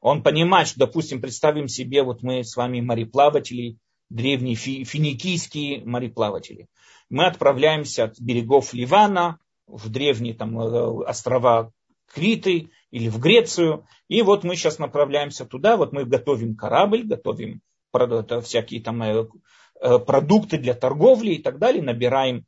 Он 0.00 0.22
понимает, 0.22 0.68
что, 0.68 0.80
допустим, 0.80 1.20
представим 1.20 1.68
себе, 1.68 2.02
вот 2.02 2.22
мы 2.22 2.42
с 2.42 2.56
вами 2.56 2.80
мореплаватели, 2.80 3.76
древние 4.08 4.54
финикийские 4.54 5.84
мореплаватели. 5.84 6.66
Мы 7.10 7.26
отправляемся 7.26 8.04
от 8.04 8.20
берегов 8.20 8.72
Ливана 8.72 9.38
в 9.66 9.88
древние 9.88 10.34
там, 10.34 10.58
э, 10.58 10.64
острова 11.08 11.72
Криты 12.12 12.70
или 12.90 13.08
в 13.08 13.20
Грецию. 13.20 13.86
И 14.08 14.22
вот 14.22 14.42
мы 14.42 14.56
сейчас 14.56 14.78
направляемся 14.78 15.44
туда, 15.44 15.76
вот 15.76 15.92
мы 15.92 16.04
готовим 16.04 16.56
корабль, 16.56 17.04
готовим 17.04 17.60
всякие 18.42 18.82
там 18.82 19.02
э, 19.02 19.26
э, 19.80 19.98
продукты 19.98 20.58
для 20.58 20.74
торговли 20.74 21.34
и 21.34 21.42
так 21.42 21.58
далее, 21.58 21.82
набираем 21.82 22.46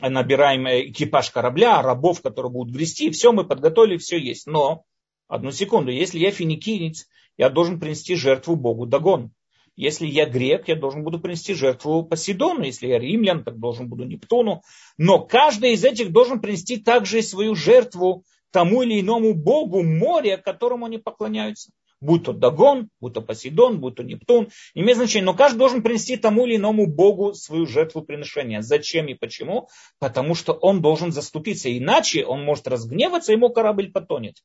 набираем 0.00 0.66
экипаж 0.66 1.30
корабля, 1.30 1.82
рабов, 1.82 2.22
которые 2.22 2.52
будут 2.52 2.74
грести, 2.74 3.10
все 3.10 3.32
мы 3.32 3.44
подготовили, 3.44 3.96
все 3.96 4.18
есть. 4.18 4.46
Но, 4.46 4.84
одну 5.28 5.52
секунду, 5.52 5.90
если 5.90 6.18
я 6.18 6.30
финикинец, 6.30 7.06
я 7.36 7.50
должен 7.50 7.80
принести 7.80 8.14
жертву 8.14 8.56
Богу 8.56 8.86
Дагон. 8.86 9.32
Если 9.76 10.06
я 10.06 10.26
грек, 10.26 10.68
я 10.68 10.76
должен 10.76 11.02
буду 11.02 11.18
принести 11.18 11.52
жертву 11.52 12.04
Посейдону. 12.04 12.62
Если 12.62 12.86
я 12.86 12.98
римлян, 12.98 13.42
так 13.42 13.58
должен 13.58 13.88
буду 13.88 14.04
Нептуну. 14.04 14.62
Но 14.98 15.18
каждый 15.18 15.72
из 15.72 15.84
этих 15.84 16.12
должен 16.12 16.40
принести 16.40 16.76
также 16.76 17.18
и 17.18 17.22
свою 17.22 17.56
жертву 17.56 18.24
тому 18.52 18.82
или 18.82 19.00
иному 19.00 19.34
богу 19.34 19.82
моря, 19.82 20.36
которому 20.36 20.86
они 20.86 20.98
поклоняются 20.98 21.72
будь 22.04 22.24
то 22.24 22.32
Дагон, 22.32 22.90
будь 23.00 23.14
то 23.14 23.22
Посейдон, 23.22 23.80
будь 23.80 23.96
то 23.96 24.02
Нептун, 24.02 24.48
не 24.74 24.82
имеет 24.82 24.98
значения, 24.98 25.24
но 25.24 25.34
каждый 25.34 25.58
должен 25.58 25.82
принести 25.82 26.16
тому 26.16 26.46
или 26.46 26.56
иному 26.56 26.86
Богу 26.86 27.34
свою 27.34 27.66
жертву 27.66 28.02
приношения. 28.02 28.60
Зачем 28.60 29.06
и 29.08 29.14
почему? 29.14 29.68
Потому 29.98 30.34
что 30.34 30.52
он 30.52 30.82
должен 30.82 31.12
заступиться, 31.12 31.76
иначе 31.76 32.24
он 32.24 32.44
может 32.44 32.68
разгневаться, 32.68 33.32
ему 33.32 33.48
корабль 33.50 33.90
потонет. 33.90 34.36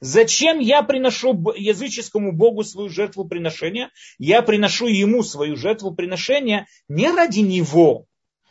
Зачем 0.00 0.58
я 0.58 0.82
приношу 0.82 1.52
языческому 1.56 2.32
Богу 2.32 2.62
свою 2.62 2.88
жертву 2.88 3.24
приношения? 3.24 3.90
Я 4.18 4.42
приношу 4.42 4.86
ему 4.86 5.22
свою 5.22 5.56
жертву 5.56 5.94
приношения 5.94 6.66
не 6.88 7.10
ради 7.10 7.40
него, 7.40 8.07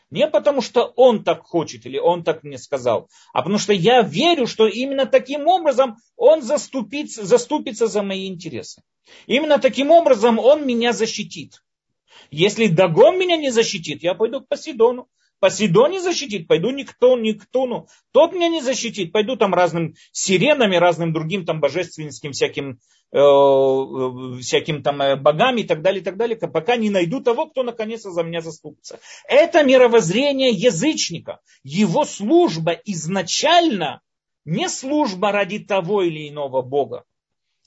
не 0.09 0.27
потому, 0.27 0.61
что 0.61 0.85
он 0.95 1.23
так 1.23 1.43
хочет 1.43 1.85
или 1.85 1.97
он 1.97 2.23
так 2.23 2.43
мне 2.43 2.57
сказал, 2.57 3.09
а 3.33 3.41
потому 3.41 3.59
что 3.59 3.73
я 3.73 4.01
верю, 4.01 4.47
что 4.47 4.67
именно 4.67 5.05
таким 5.05 5.47
образом 5.47 5.97
он 6.15 6.41
заступится, 6.41 7.25
заступится 7.25 7.87
за 7.87 8.03
мои 8.03 8.27
интересы. 8.27 8.81
Именно 9.25 9.59
таким 9.59 9.91
образом 9.91 10.39
он 10.39 10.65
меня 10.65 10.93
защитит. 10.93 11.63
Если 12.31 12.67
Дагон 12.67 13.17
меня 13.17 13.37
не 13.37 13.51
защитит, 13.51 14.03
я 14.03 14.13
пойду 14.13 14.41
к 14.41 14.47
Посейдону. 14.47 15.07
Посейдон 15.39 15.91
не 15.91 15.99
защитит, 15.99 16.47
пойду 16.47 16.71
никто, 16.71 17.17
никтону. 17.17 17.87
Тот 18.11 18.33
меня 18.33 18.49
не 18.49 18.61
защитит, 18.61 19.11
пойду 19.11 19.35
там 19.35 19.53
разным 19.53 19.95
сиренами, 20.11 20.75
разным 20.75 21.13
другим 21.13 21.45
там 21.45 21.59
божественским 21.59 22.31
всяким, 22.31 22.79
э, 23.11 23.17
э 23.17 24.39
всяким 24.41 24.81
там 24.81 25.01
э, 25.01 25.15
богам 25.15 25.57
и 25.57 25.63
так 25.63 25.81
далее, 25.81 26.01
и 26.01 26.03
так 26.03 26.17
далее, 26.17 26.37
пока 26.37 26.75
не 26.75 26.89
найду 26.89 27.21
того, 27.21 27.47
кто 27.47 27.63
наконец 27.63 28.01
за 28.01 28.23
меня 28.23 28.41
заступится. 28.41 28.99
Это 29.27 29.63
мировоззрение 29.63 30.49
язычника. 30.49 31.39
Его 31.63 32.05
служба 32.05 32.73
изначально 32.85 34.01
не 34.45 34.69
служба 34.69 35.31
ради 35.31 35.59
того 35.59 36.01
или 36.01 36.29
иного 36.29 36.61
бога. 36.61 37.03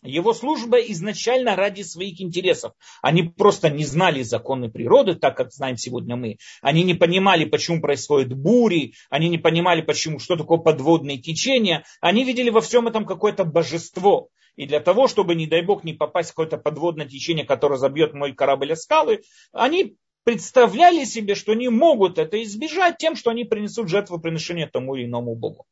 Его 0.02 0.33
служба 0.33 0.78
изначально 0.78 1.57
ради 1.57 1.83
своих 1.83 2.21
интересов. 2.21 2.73
Они 3.02 3.23
просто 3.23 3.69
не 3.69 3.85
знали 3.85 4.23
законы 4.23 4.71
природы, 4.71 5.14
так 5.14 5.37
как 5.37 5.52
знаем 5.52 5.76
сегодня 5.76 6.16
мы. 6.16 6.38
Они 6.62 6.85
не 6.85 6.95
понимали, 6.95 7.45
почему 7.45 7.83
происходят 7.83 8.33
бури, 8.33 8.95
они 9.11 9.28
не 9.28 9.37
понимали, 9.37 9.83
почему, 9.83 10.19
что 10.19 10.37
такое 10.37 10.59
подводные 10.59 11.19
течения. 11.19 11.85
Они 12.00 12.25
видели 12.25 12.49
во 12.49 12.62
всем 12.62 12.88
этом 12.88 13.04
какое-то 13.04 13.45
божество. 13.45 14.28
И 14.57 14.66
для 14.66 14.80
того, 14.80 15.07
чтобы, 15.07 15.35
не 15.35 15.47
дай 15.47 15.62
бог, 15.62 15.85
не 15.85 15.92
попасть 15.92 16.30
в 16.30 16.33
какое-то 16.33 16.57
подводное 16.57 17.07
течение, 17.07 17.45
которое 17.45 17.76
забьет 17.76 18.14
мой 18.14 18.35
корабль 18.35 18.73
о 18.73 18.76
скалы, 18.76 19.23
они 19.52 19.97
представляли 20.25 21.04
себе, 21.04 21.35
что 21.35 21.52
они 21.52 21.69
могут 21.69 22.19
это 22.19 22.42
избежать 22.42 22.97
тем, 22.99 23.16
что 23.16 23.30
они 23.30 23.45
принесут 23.45 23.88
жертвоприношение 23.88 24.66
тому 24.66 24.95
или 24.97 25.04
иному 25.04 25.35
Богу. 25.35 25.66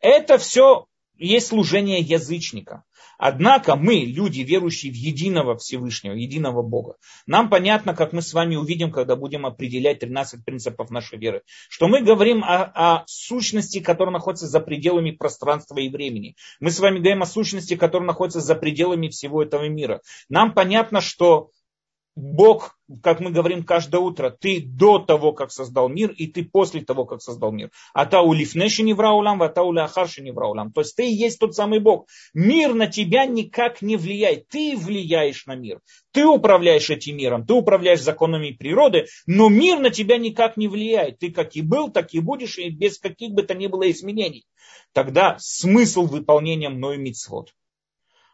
Это 0.00 0.38
все 0.38 0.86
есть 1.18 1.48
служение 1.48 2.00
язычника. 2.00 2.84
Однако 3.18 3.74
мы, 3.74 4.04
люди, 4.04 4.42
верующие 4.42 4.92
в 4.92 4.94
единого 4.94 5.56
Всевышнего, 5.56 6.14
единого 6.14 6.62
Бога, 6.62 6.94
нам 7.26 7.50
понятно, 7.50 7.94
как 7.94 8.12
мы 8.12 8.22
с 8.22 8.32
вами 8.32 8.54
увидим, 8.54 8.92
когда 8.92 9.16
будем 9.16 9.44
определять 9.44 9.98
13 9.98 10.44
принципов 10.44 10.90
нашей 10.90 11.18
веры, 11.18 11.42
что 11.68 11.88
мы 11.88 12.00
говорим 12.00 12.44
о, 12.44 12.62
о 12.62 13.04
сущности, 13.08 13.80
которая 13.80 14.12
находится 14.12 14.46
за 14.46 14.60
пределами 14.60 15.10
пространства 15.10 15.78
и 15.78 15.88
времени. 15.88 16.36
Мы 16.60 16.70
с 16.70 16.78
вами 16.78 16.98
говорим 16.98 17.22
о 17.22 17.26
сущности, 17.26 17.74
которая 17.74 18.06
находится 18.06 18.40
за 18.40 18.54
пределами 18.54 19.08
всего 19.08 19.42
этого 19.42 19.68
мира. 19.68 20.00
Нам 20.28 20.54
понятно, 20.54 21.00
что 21.00 21.50
Бог, 22.18 22.76
как 23.00 23.20
мы 23.20 23.30
говорим 23.30 23.62
каждое 23.62 24.00
утро, 24.00 24.30
ты 24.30 24.60
до 24.60 24.98
того, 24.98 25.32
как 25.32 25.52
создал 25.52 25.88
мир, 25.88 26.10
и 26.10 26.26
ты 26.26 26.44
после 26.44 26.80
того, 26.80 27.04
как 27.04 27.22
создал 27.22 27.52
мир. 27.52 27.70
А 27.94 28.06
та 28.06 28.22
улифнеши 28.22 28.82
не 28.82 28.92
враулам, 28.92 29.40
а 29.40 29.48
та 29.48 29.62
уляхарши 29.62 30.20
не 30.20 30.32
враулам. 30.32 30.72
То 30.72 30.80
есть 30.80 30.96
ты 30.96 31.08
и 31.08 31.14
есть 31.14 31.38
тот 31.38 31.54
самый 31.54 31.78
Бог. 31.78 32.08
Мир 32.34 32.74
на 32.74 32.88
тебя 32.88 33.24
никак 33.24 33.82
не 33.82 33.96
влияет. 33.96 34.48
Ты 34.48 34.76
влияешь 34.76 35.46
на 35.46 35.54
мир. 35.54 35.80
Ты 36.10 36.26
управляешь 36.26 36.90
этим 36.90 37.18
миром, 37.18 37.46
ты 37.46 37.54
управляешь 37.54 38.02
законами 38.02 38.50
природы, 38.50 39.06
но 39.26 39.48
мир 39.48 39.78
на 39.78 39.90
тебя 39.90 40.18
никак 40.18 40.56
не 40.56 40.66
влияет. 40.66 41.20
Ты 41.20 41.30
как 41.30 41.54
и 41.54 41.62
был, 41.62 41.88
так 41.88 42.14
и 42.14 42.18
будешь, 42.18 42.58
и 42.58 42.68
без 42.68 42.98
каких 42.98 43.30
бы 43.30 43.44
то 43.44 43.54
ни 43.54 43.68
было 43.68 43.88
изменений. 43.92 44.44
Тогда 44.92 45.36
смысл 45.38 46.02
выполнения 46.02 46.68
мною 46.68 47.00
мицвод. 47.00 47.54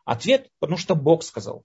Ответ, 0.06 0.48
потому 0.58 0.78
что 0.78 0.94
Бог 0.94 1.22
сказал. 1.22 1.64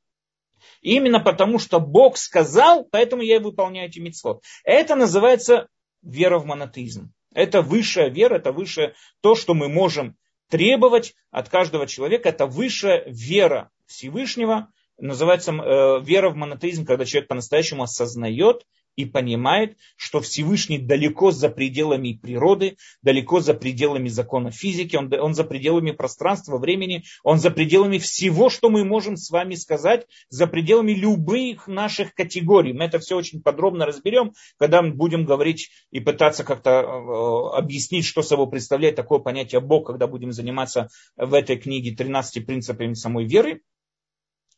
Именно 0.82 1.20
потому, 1.20 1.60
что 1.60 1.80
Бог 1.80 2.18
сказал, 2.18 2.88
поэтому 2.90 3.22
я 3.22 3.38
и 3.38 3.40
выполняю 3.40 3.90
эти 3.90 4.00
митцвот. 4.00 4.44
Это 4.64 4.96
называется 4.96 5.68
вера 6.02 6.40
в 6.40 6.46
монотеизм. 6.46 7.12
Это 7.34 7.62
высшая 7.62 8.10
вера, 8.10 8.36
это 8.36 8.52
высшее 8.52 8.96
то, 9.22 9.36
что 9.36 9.54
мы 9.54 9.70
можем 9.70 10.16
требовать 10.50 11.16
от 11.32 11.50
каждого 11.50 11.88
человека. 11.88 12.30
Это 12.30 12.46
высшая 12.46 13.04
вера 13.08 13.70
Всевышнего. 13.86 14.72
Называется 14.98 15.52
э, 15.52 16.02
вера 16.04 16.30
в 16.30 16.36
монотеизм, 16.36 16.86
когда 16.86 17.06
человек 17.06 17.30
по-настоящему 17.30 17.84
осознает 17.84 18.66
и 19.00 19.06
понимает, 19.06 19.78
что 19.96 20.20
Всевышний 20.20 20.78
далеко 20.78 21.32
за 21.32 21.48
пределами 21.48 22.20
природы, 22.22 22.76
далеко 23.02 23.40
за 23.40 23.54
пределами 23.54 24.10
закона 24.10 24.52
физики, 24.52 24.98
он, 24.98 25.10
он 25.14 25.34
за 25.34 25.46
пределами 25.46 25.92
пространства, 25.92 26.58
времени, 26.58 27.04
он 27.24 27.40
за 27.40 27.50
пределами 27.50 27.98
всего, 27.98 28.50
что 28.50 28.70
мы 28.70 28.84
можем 28.84 29.16
с 29.16 29.30
вами 29.30 29.56
сказать, 29.56 30.06
за 30.28 30.48
пределами 30.48 30.92
любых 30.92 31.68
наших 31.68 32.14
категорий. 32.14 32.74
Мы 32.74 32.84
это 32.84 33.00
все 33.00 33.16
очень 33.16 33.42
подробно 33.42 33.86
разберем, 33.86 34.34
когда 34.58 34.82
мы 34.82 34.92
будем 34.92 35.24
говорить 35.24 35.70
и 35.92 36.02
пытаться 36.02 36.44
как-то 36.44 36.72
э, 36.72 37.58
объяснить, 37.58 38.04
что 38.04 38.22
собой 38.22 38.50
представляет 38.50 38.98
такое 38.98 39.20
понятие 39.20 39.62
Бог, 39.62 39.88
когда 39.88 40.08
будем 40.08 40.34
заниматься 40.34 40.90
в 41.16 41.34
этой 41.34 41.56
книге 41.56 41.96
13 41.96 42.46
принципами 42.46 42.96
самой 42.96 43.24
веры. 43.26 43.62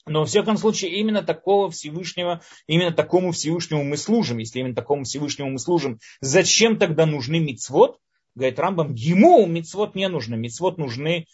Но, 0.05 0.21
во 0.21 0.25
всяком 0.25 0.57
случае, 0.57 0.91
именно 0.99 1.21
такого 1.21 1.69
Всевышнего, 1.69 2.41
именно 2.67 2.91
такому 2.91 3.31
Всевышнему 3.31 3.83
мы 3.83 3.97
служим. 3.97 4.39
Если 4.39 4.59
именно 4.59 4.75
такому 4.75 5.03
Всевышнему 5.03 5.51
мы 5.51 5.59
служим, 5.59 5.99
зачем 6.21 6.77
тогда 6.77 7.05
нужны 7.05 7.39
мицвод? 7.39 7.99
Говорит 8.33 8.59
Рамбам, 8.59 8.93
ему 8.93 9.45
мицвод 9.45 9.95
не 9.95 10.07
нужны. 10.07 10.37
Мицвод 10.37 10.77
нужны 10.77 11.27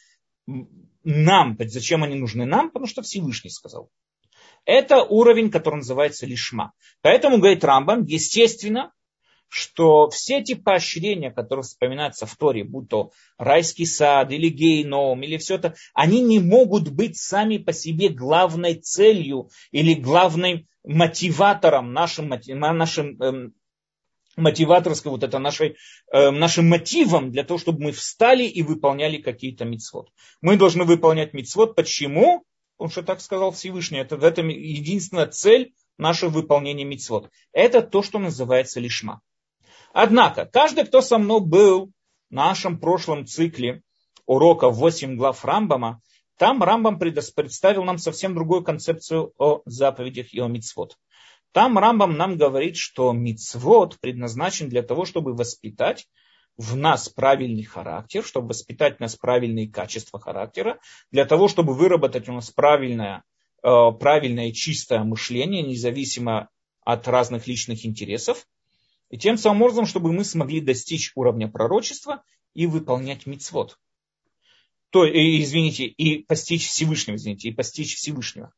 нам. 1.03 1.57
Зачем 1.59 2.03
они 2.03 2.15
нужны 2.15 2.45
нам? 2.45 2.69
Потому 2.69 2.87
что 2.87 3.01
Всевышний 3.01 3.49
сказал. 3.49 3.89
Это 4.65 5.03
уровень, 5.03 5.49
который 5.49 5.75
называется 5.75 6.25
лишма. 6.25 6.73
Поэтому, 7.01 7.37
говорит 7.37 7.63
Рамбам, 7.63 8.03
естественно, 8.03 8.91
что 9.49 10.09
все 10.09 10.39
эти 10.39 10.55
поощрения, 10.55 11.31
которые 11.31 11.63
вспоминаются 11.63 12.25
в 12.25 12.35
Торе, 12.35 12.63
будь 12.63 12.89
то 12.89 13.11
райский 13.37 13.85
сад 13.85 14.31
или 14.31 14.49
гейном, 14.49 15.23
или 15.23 15.37
все 15.37 15.55
это, 15.55 15.75
они 15.93 16.21
не 16.21 16.39
могут 16.39 16.89
быть 16.89 17.17
сами 17.17 17.57
по 17.57 17.73
себе 17.73 18.09
главной 18.09 18.75
целью 18.75 19.49
или 19.71 19.93
главным 19.93 20.67
мотиватором, 20.83 21.93
нашим, 21.93 22.29
нашим 22.29 23.21
эм, 23.21 23.53
мотиваторской, 24.37 25.11
вот 25.11 25.23
это 25.23 25.39
нашей, 25.39 25.75
э, 26.11 26.31
нашим 26.31 26.69
мотивом 26.69 27.31
для 27.31 27.43
того, 27.43 27.57
чтобы 27.57 27.83
мы 27.83 27.91
встали 27.91 28.43
и 28.43 28.61
выполняли 28.61 29.17
какие-то 29.17 29.65
мицвод. 29.65 30.09
Мы 30.41 30.55
должны 30.57 30.85
выполнять 30.85 31.33
мицвод. 31.33 31.75
Почему? 31.75 32.43
Потому 32.77 32.91
что 32.91 33.03
так 33.03 33.21
сказал 33.21 33.51
Всевышний. 33.51 33.99
Это 33.99 34.15
в 34.17 34.23
этом 34.23 34.49
единственная 34.49 35.27
цель 35.27 35.73
нашего 35.97 36.29
выполнения 36.29 36.85
мицвод. 36.85 37.29
Это 37.51 37.81
то, 37.81 38.03
что 38.03 38.19
называется 38.19 38.79
лишма. 38.79 39.21
Однако, 39.99 40.45
каждый, 40.45 40.85
кто 40.85 41.01
со 41.01 41.17
мной 41.17 41.41
был 41.41 41.87
в 41.87 41.91
нашем 42.31 42.79
прошлом 42.79 43.25
цикле 43.25 43.81
урока 44.27 44.69
8 44.69 45.17
глав 45.17 45.43
Рамбама, 45.43 46.01
там 46.37 46.61
Рамбам 46.61 46.99
представил 46.99 47.83
нам 47.83 47.97
совсем 47.97 48.35
другую 48.35 48.63
концепцию 48.63 49.33
о 49.39 49.63
заповедях 49.65 50.35
и 50.35 50.39
о 50.39 50.45
мицвод. 50.49 50.99
Там 51.51 51.79
Рамбам 51.79 52.15
нам 52.15 52.37
говорит, 52.37 52.77
что 52.77 53.11
мицвод 53.11 53.99
предназначен 53.99 54.69
для 54.69 54.83
того, 54.83 55.05
чтобы 55.05 55.33
воспитать 55.33 56.05
в 56.57 56.75
нас 56.75 57.09
правильный 57.09 57.63
характер, 57.63 58.23
чтобы 58.23 58.49
воспитать 58.49 58.97
в 58.97 58.99
нас 58.99 59.15
правильные 59.15 59.67
качества 59.67 60.19
характера, 60.19 60.79
для 61.09 61.25
того, 61.25 61.47
чтобы 61.47 61.73
выработать 61.73 62.29
у 62.29 62.33
нас 62.33 62.51
правильное, 62.51 63.23
э, 63.63 63.91
правильное 63.99 64.51
чистое 64.51 65.03
мышление, 65.03 65.63
независимо 65.63 66.49
от 66.85 67.07
разных 67.07 67.47
личных 67.47 67.83
интересов, 67.83 68.45
и 69.09 69.17
тем 69.17 69.37
самым 69.37 69.63
образом, 69.63 69.85
чтобы 69.85 70.11
мы 70.11 70.23
смогли 70.23 70.61
достичь 70.61 71.11
уровня 71.15 71.47
пророчества 71.47 72.23
и 72.53 72.67
выполнять 72.67 73.25
мицвод. 73.25 73.77
То, 74.89 75.05
извините, 75.05 75.85
и 75.85 76.23
постичь 76.23 76.67
Всевышнего, 76.67 77.15
извините, 77.15 77.49
и 77.49 77.53
постичь 77.53 77.95
Всевышнего. 77.95 78.53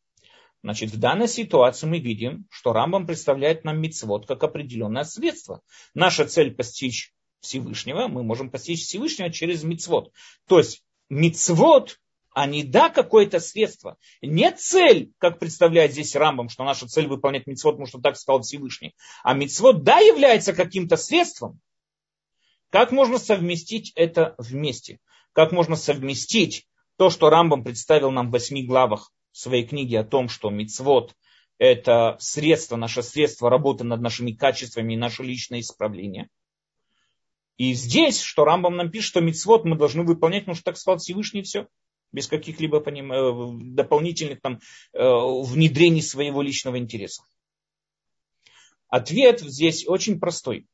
Значит, 0.61 0.91
в 0.91 0.99
данной 0.99 1.27
ситуации 1.27 1.87
мы 1.87 1.99
видим, 1.99 2.45
что 2.49 2.73
Рамбам 2.73 3.07
представляет 3.07 3.63
нам 3.63 3.79
мицвод 3.81 4.27
как 4.27 4.43
определенное 4.43 5.05
средство. 5.05 5.61
Наша 5.93 6.25
цель 6.25 6.53
постичь 6.53 7.13
Всевышнего, 7.39 8.07
мы 8.07 8.23
можем 8.23 8.49
постичь 8.49 8.83
Всевышнего 8.83 9.31
через 9.31 9.63
мицвод. 9.63 10.11
То 10.47 10.57
есть 10.59 10.83
мицвод 11.09 11.99
а 12.31 12.45
не 12.45 12.63
да 12.63 12.89
какое-то 12.89 13.39
средство. 13.39 13.97
Не 14.21 14.51
цель, 14.51 15.11
как 15.17 15.39
представляет 15.39 15.91
здесь 15.91 16.15
Рамбам, 16.15 16.49
что 16.49 16.63
наша 16.63 16.87
цель 16.87 17.07
выполнять 17.07 17.47
мицвод, 17.47 17.75
потому 17.75 17.87
что 17.87 17.99
так 17.99 18.17
сказал 18.17 18.41
Всевышний. 18.41 18.95
А 19.23 19.33
мицвод 19.33 19.83
да 19.83 19.99
является 19.99 20.53
каким-то 20.53 20.95
средством. 20.97 21.59
Как 22.69 22.91
можно 22.91 23.17
совместить 23.17 23.91
это 23.95 24.35
вместе? 24.37 24.99
Как 25.33 25.51
можно 25.51 25.75
совместить 25.75 26.67
то, 26.97 27.09
что 27.09 27.29
Рамбам 27.29 27.63
представил 27.63 28.11
нам 28.11 28.29
в 28.29 28.31
восьми 28.31 28.63
главах 28.63 29.11
своей 29.31 29.65
книги 29.65 29.95
о 29.95 30.03
том, 30.03 30.29
что 30.29 30.49
мицвод 30.49 31.15
это 31.57 32.15
средство, 32.19 32.75
наше 32.75 33.03
средство 33.03 33.49
работы 33.49 33.83
над 33.83 34.01
нашими 34.01 34.31
качествами 34.31 34.93
и 34.93 34.97
наше 34.97 35.23
личное 35.23 35.61
исправление. 35.61 36.29
И 37.57 37.73
здесь, 37.73 38.21
что 38.21 38.45
Рамбам 38.45 38.77
нам 38.77 38.89
пишет, 38.89 39.09
что 39.09 39.21
мицвод 39.21 39.65
мы 39.65 39.75
должны 39.75 40.03
выполнять, 40.03 40.43
потому 40.43 40.55
что 40.55 40.63
так 40.63 40.77
сказал 40.77 40.99
Всевышний, 40.99 41.41
все 41.41 41.67
без 42.11 42.27
каких-либо 42.27 42.79
поним... 42.79 43.11
Э, 43.11 43.73
дополнительных 43.73 44.41
там, 44.41 44.59
э, 44.93 44.99
внедрений 44.99 46.01
своего 46.01 46.41
личного 46.41 46.77
интереса? 46.77 47.23
Ответ 48.87 49.39
здесь 49.41 49.87
очень 49.87 50.19
простой. 50.19 50.67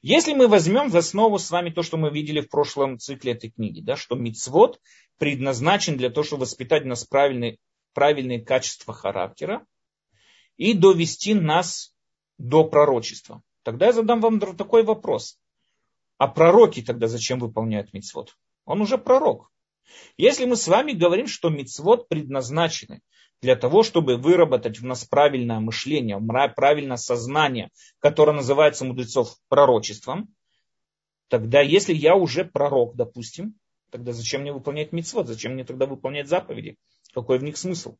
Если 0.00 0.34
мы 0.34 0.48
возьмем 0.48 0.90
в 0.90 0.96
основу 0.96 1.38
с 1.38 1.50
вами 1.50 1.70
то, 1.70 1.82
что 1.82 1.96
мы 1.96 2.10
видели 2.10 2.40
в 2.40 2.48
прошлом 2.48 2.98
цикле 2.98 3.32
этой 3.32 3.50
книги, 3.50 3.80
да, 3.80 3.96
что 3.96 4.16
мицвод 4.16 4.78
предназначен 5.18 5.96
для 5.96 6.10
того, 6.10 6.24
чтобы 6.24 6.42
воспитать 6.42 6.84
нас 6.84 7.04
правильные, 7.04 7.56
правильные 7.94 8.44
качества 8.44 8.92
характера 8.92 9.64
и 10.56 10.74
довести 10.74 11.32
нас 11.34 11.94
до 12.36 12.64
пророчества. 12.64 13.42
Тогда 13.62 13.86
я 13.86 13.92
задам 13.92 14.20
вам 14.20 14.40
такой 14.40 14.82
вопрос. 14.82 15.38
А 16.18 16.28
пророки 16.28 16.82
тогда 16.82 17.08
зачем 17.08 17.38
выполняют 17.38 17.92
мицвод? 17.92 18.36
Он 18.66 18.82
уже 18.82 18.98
пророк. 18.98 19.50
Если 20.16 20.44
мы 20.44 20.56
с 20.56 20.68
вами 20.68 20.92
говорим, 20.92 21.26
что 21.26 21.48
мицвод 21.50 22.08
предназначены 22.08 23.00
для 23.42 23.56
того, 23.56 23.82
чтобы 23.82 24.16
выработать 24.16 24.78
в 24.78 24.84
нас 24.84 25.04
правильное 25.04 25.60
мышление, 25.60 26.18
правильное 26.54 26.96
сознание, 26.96 27.70
которое 27.98 28.32
называется 28.32 28.84
мудрецов 28.84 29.36
пророчеством, 29.48 30.34
тогда 31.28 31.60
если 31.60 31.92
я 31.92 32.14
уже 32.14 32.44
пророк, 32.44 32.96
допустим, 32.96 33.54
тогда 33.90 34.12
зачем 34.12 34.42
мне 34.42 34.52
выполнять 34.52 34.92
мицвод, 34.92 35.26
зачем 35.26 35.52
мне 35.52 35.64
тогда 35.64 35.86
выполнять 35.86 36.28
заповеди? 36.28 36.76
Какой 37.12 37.38
в 37.38 37.44
них 37.44 37.56
смысл? 37.56 37.96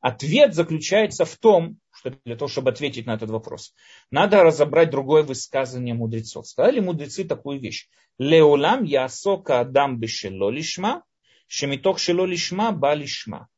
Ответ 0.00 0.54
заключается 0.54 1.24
в 1.24 1.36
том, 1.36 1.78
что 1.90 2.14
для 2.24 2.36
того, 2.36 2.48
чтобы 2.48 2.70
ответить 2.70 3.06
на 3.06 3.14
этот 3.14 3.30
вопрос, 3.30 3.74
надо 4.10 4.42
разобрать 4.42 4.90
другое 4.90 5.22
высказывание 5.22 5.94
мудрецов. 5.94 6.46
Сказали 6.46 6.80
мудрецы 6.80 7.24
такую 7.24 7.60
вещь. 7.60 7.88
Леулам 8.18 8.84
ясока 8.84 9.60
адам 9.60 9.98
бешело 9.98 10.50
лишма, 10.50 11.02
шемиток 11.48 11.98
шело 11.98 12.24
лишма 12.24 12.72
ба 12.72 12.94
лишма. 12.94 13.48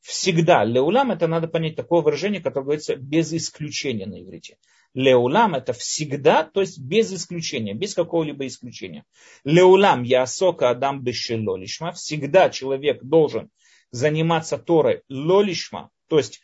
Всегда. 0.00 0.64
Леулам 0.64 1.10
это 1.10 1.26
надо 1.26 1.48
понять 1.48 1.76
такое 1.76 2.02
выражение, 2.02 2.40
которое 2.40 2.64
говорится 2.64 2.96
без 2.96 3.32
исключения 3.32 4.06
на 4.06 4.22
иврите. 4.22 4.56
Леулам 4.94 5.54
это 5.54 5.72
всегда, 5.72 6.44
то 6.44 6.60
есть 6.60 6.78
без 6.78 7.12
исключения, 7.12 7.74
без 7.74 7.94
какого-либо 7.94 8.46
исключения. 8.46 9.04
Леулам 9.44 10.02
ясока 10.02 10.70
адам 10.70 11.02
бешело 11.02 11.56
лишма. 11.56 11.92
Всегда 11.92 12.48
человек 12.50 13.02
должен 13.02 13.50
заниматься 13.90 14.58
Торой 14.58 15.02
лолишма, 15.08 15.90
то 16.08 16.18
есть 16.18 16.40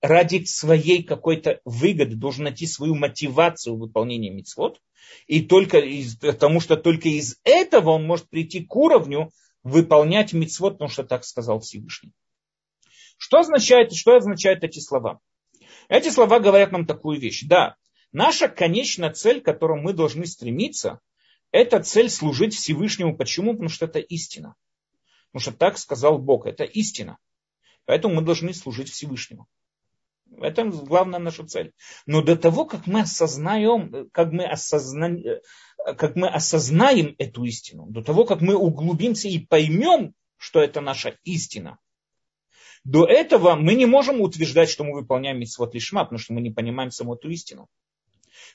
ради 0.00 0.44
своей 0.44 1.02
какой-то 1.02 1.60
выгоды, 1.64 2.14
должен 2.14 2.44
найти 2.44 2.66
свою 2.66 2.94
мотивацию 2.94 3.76
выполнения 3.76 4.30
мицвод, 4.30 4.80
и 5.26 5.40
только 5.40 5.78
из, 5.78 6.16
потому 6.16 6.60
что 6.60 6.76
только 6.76 7.08
из 7.08 7.38
этого 7.44 7.90
он 7.90 8.04
может 8.04 8.28
прийти 8.28 8.64
к 8.64 8.76
уровню 8.76 9.30
выполнять 9.62 10.32
мицвод, 10.32 10.74
потому 10.74 10.90
что 10.90 11.04
так 11.04 11.24
сказал 11.24 11.60
Всевышний. 11.60 12.12
Что 13.16 13.40
означает, 13.40 13.92
что 13.92 14.16
означают 14.16 14.62
эти 14.62 14.78
слова? 14.78 15.20
Эти 15.88 16.10
слова 16.10 16.38
говорят 16.38 16.70
нам 16.70 16.86
такую 16.86 17.18
вещь. 17.18 17.44
Да, 17.44 17.76
наша 18.12 18.48
конечная 18.48 19.10
цель, 19.10 19.40
к 19.40 19.46
которой 19.46 19.80
мы 19.80 19.92
должны 19.92 20.26
стремиться, 20.26 21.00
это 21.50 21.82
цель 21.82 22.10
служить 22.10 22.54
Всевышнему. 22.54 23.16
Почему? 23.16 23.52
Потому 23.52 23.70
что 23.70 23.86
это 23.86 23.98
истина. 23.98 24.54
Потому 25.32 25.42
что 25.42 25.52
так 25.52 25.78
сказал 25.78 26.18
Бог, 26.18 26.46
это 26.46 26.64
истина. 26.64 27.18
Поэтому 27.84 28.14
мы 28.16 28.22
должны 28.22 28.52
служить 28.54 28.90
Всевышнему. 28.90 29.46
Это 30.40 30.64
главная 30.64 31.18
наша 31.18 31.46
цель. 31.46 31.72
Но 32.06 32.22
до 32.22 32.36
того, 32.36 32.64
как 32.66 32.86
мы 32.86 33.00
осознаем, 33.00 34.10
как 34.12 34.30
мы, 34.32 34.44
осознаем, 34.46 35.40
как 35.96 36.16
мы 36.16 36.28
осознаем 36.28 37.14
эту 37.18 37.44
истину, 37.44 37.86
до 37.88 38.02
того, 38.02 38.24
как 38.24 38.40
мы 38.40 38.54
углубимся 38.54 39.28
и 39.28 39.38
поймем, 39.38 40.14
что 40.36 40.60
это 40.60 40.80
наша 40.80 41.16
истина, 41.24 41.78
до 42.84 43.06
этого 43.06 43.54
мы 43.54 43.74
не 43.74 43.86
можем 43.86 44.20
утверждать, 44.20 44.70
что 44.70 44.84
мы 44.84 44.94
выполняем 44.94 45.38
митцвот 45.40 45.74
лишма, 45.74 46.04
потому 46.04 46.18
что 46.18 46.32
мы 46.32 46.40
не 46.40 46.50
понимаем 46.50 46.90
саму 46.90 47.14
эту 47.14 47.30
истину. 47.30 47.68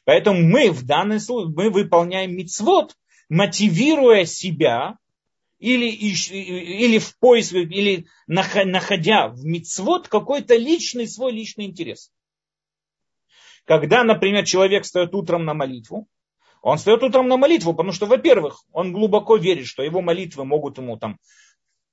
Поэтому 0.05 0.41
мы 0.41 0.71
в 0.71 0.85
данном 0.85 1.19
случае 1.19 1.53
мы 1.55 1.69
выполняем 1.69 2.35
мицвод, 2.35 2.95
мотивируя 3.29 4.25
себя 4.25 4.97
или, 5.63 5.85
или 5.85 6.99
в 6.99 7.17
поиске, 7.19 7.61
или 7.61 8.05
находя 8.27 9.29
в 9.29 9.45
мицвод 9.45 10.09
какой-то 10.09 10.57
личный, 10.57 11.07
свой 11.07 11.31
личный 11.31 11.65
интерес. 11.65 12.11
Когда, 13.63 14.03
например, 14.03 14.43
человек 14.43 14.83
встает 14.83 15.15
утром 15.15 15.45
на 15.45 15.53
молитву, 15.53 16.09
он 16.61 16.77
встает 16.77 17.01
утром 17.01 17.29
на 17.29 17.37
молитву, 17.37 17.71
потому 17.71 17.93
что, 17.93 18.07
во-первых, 18.07 18.61
он 18.73 18.91
глубоко 18.91 19.37
верит, 19.37 19.65
что 19.65 19.83
его 19.83 20.01
молитвы 20.01 20.43
могут 20.43 20.79
ему 20.79 20.97
там 20.97 21.17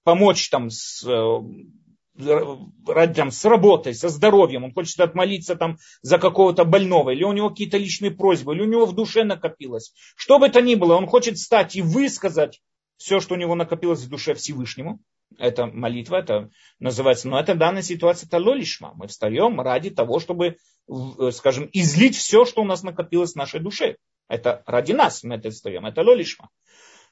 помочь 0.03 0.51
там 0.51 0.69
с, 0.71 1.05
ради, 1.05 3.15
там, 3.15 3.31
с 3.31 3.45
работой, 3.45 3.95
со 3.95 4.09
здоровьем, 4.09 4.65
он 4.65 4.73
хочет 4.73 4.99
отмолиться 4.99 5.55
там 5.55 5.79
за 6.03 6.19
какого-то 6.19 6.65
больного, 6.65 7.11
или 7.11 7.23
у 7.23 7.33
него 7.33 7.51
какие-то 7.51 7.79
личные 7.79 8.11
просьбы, 8.11 8.55
или 8.55 8.63
у 8.63 8.69
него 8.69 8.87
в 8.87 8.97
душе 8.97 9.23
накопилось. 9.23 9.93
Что 10.17 10.41
бы 10.41 10.49
то 10.49 10.61
ни 10.61 10.75
было, 10.75 10.97
он 10.97 11.07
хочет 11.07 11.37
встать 11.37 11.77
и 11.77 11.83
высказать 11.83 12.61
все, 13.01 13.19
что 13.19 13.35
у 13.35 13.39
него 13.39 13.55
накопилось 13.55 14.03
в 14.03 14.11
душе 14.11 14.35
Всевышнему. 14.35 15.01
это 15.39 15.67
молитва, 15.67 16.17
это 16.17 16.51
называется, 16.79 17.29
но 17.29 17.41
это 17.41 17.55
в 17.55 17.59
данной 17.59 17.83
ситуации 17.83 18.27
это 18.27 18.37
лолишма. 18.37 18.93
Мы 18.95 19.07
встаем 19.07 19.59
ради 19.59 19.89
того, 19.89 20.21
чтобы, 20.21 20.57
э, 20.89 21.31
скажем, 21.33 21.71
излить 21.73 22.17
все, 22.17 22.45
что 22.45 22.61
у 22.61 22.67
нас 22.67 22.83
накопилось 22.83 23.33
в 23.33 23.37
нашей 23.37 23.61
душе. 23.61 23.97
Это 24.29 24.63
ради 24.67 24.93
нас 24.93 25.23
мы 25.23 25.37
это 25.37 25.51
встаем, 25.51 25.87
это 25.87 26.03
лолишма. 26.03 26.51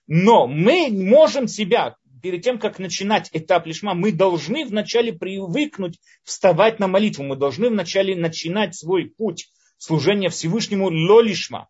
Но 0.06 0.46
мы 0.46 0.88
можем 0.90 1.48
себя, 1.48 1.96
перед 2.22 2.42
тем, 2.42 2.58
как 2.58 2.78
начинать 2.78 3.30
этап 3.32 3.66
лишма, 3.66 3.94
мы 3.94 4.12
должны 4.12 4.66
вначале 4.66 5.14
привыкнуть 5.14 5.98
вставать 6.22 6.78
на 6.80 6.86
молитву. 6.86 7.24
Мы 7.24 7.36
должны 7.36 7.70
вначале 7.70 8.14
начинать 8.14 8.76
свой 8.76 9.06
путь 9.06 9.48
служения 9.78 10.28
Всевышнему 10.28 10.90
лолишма. 10.90 11.68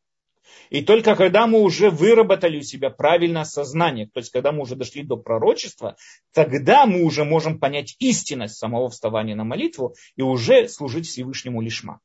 И 0.70 0.83
только 0.83 1.16
когда 1.16 1.46
мы 1.46 1.61
уже 1.61 1.90
выработали 1.90 2.59
у 2.59 2.62
себя 2.62 2.90
правильное 2.90 3.44
сознание, 3.44 4.07
то 4.07 4.18
есть 4.20 4.31
когда 4.31 4.52
мы 4.52 4.62
уже 4.62 4.76
дошли 4.76 5.02
до 5.02 5.16
пророчества, 5.16 5.96
тогда 6.33 6.87
мы 6.87 7.02
уже 7.02 7.24
можем 7.24 7.59
понять 7.59 7.96
истинность 7.98 8.57
самого 8.57 8.90
вставания 8.90 9.35
на 9.35 9.44
молитву 9.44 9.94
и 10.16 10.22
уже 10.22 10.68
служить 10.68 11.07
Всевышнему 11.07 11.61
лишма. 11.61 12.00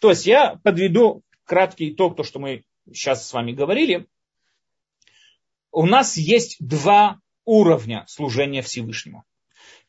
То 0.00 0.10
есть 0.10 0.26
я 0.26 0.56
подведу 0.62 1.22
краткий 1.44 1.92
итог, 1.92 2.16
то, 2.16 2.24
что 2.24 2.38
мы 2.38 2.64
сейчас 2.92 3.26
с 3.26 3.32
вами 3.32 3.52
говорили. 3.52 4.06
У 5.70 5.86
нас 5.86 6.16
есть 6.16 6.56
два 6.60 7.20
уровня 7.44 8.04
служения 8.06 8.62
Всевышнему. 8.62 9.24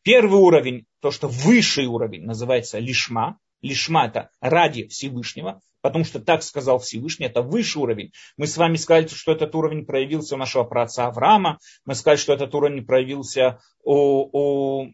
Первый 0.02 0.40
уровень, 0.40 0.86
то, 1.00 1.12
что 1.12 1.28
высший 1.28 1.86
уровень, 1.88 2.26
называется 2.26 2.80
лишма. 2.80 3.40
Лишма 3.62 4.08
это 4.08 4.30
ради 4.40 4.88
Всевышнего 4.88 5.62
потому 5.86 6.04
что 6.04 6.20
так 6.20 6.42
сказал 6.42 6.80
Всевышний, 6.80 7.28
это 7.28 7.44
высший 7.44 7.78
уровень. 7.78 8.12
Мы 8.38 8.48
с 8.48 8.58
вами 8.58 8.76
сказали, 8.76 9.06
что 9.06 9.34
этот 9.34 9.54
уровень 9.54 9.86
проявился 9.86 10.34
у 10.34 10.38
нашего 10.40 10.64
праотца 10.64 11.06
Авраама, 11.06 11.60
мы 11.86 11.94
сказали, 11.94 12.18
что 12.18 12.34
этот 12.34 12.56
уровень 12.56 12.84
проявился 12.84 13.60
у, 13.84 14.82
у 14.82 14.94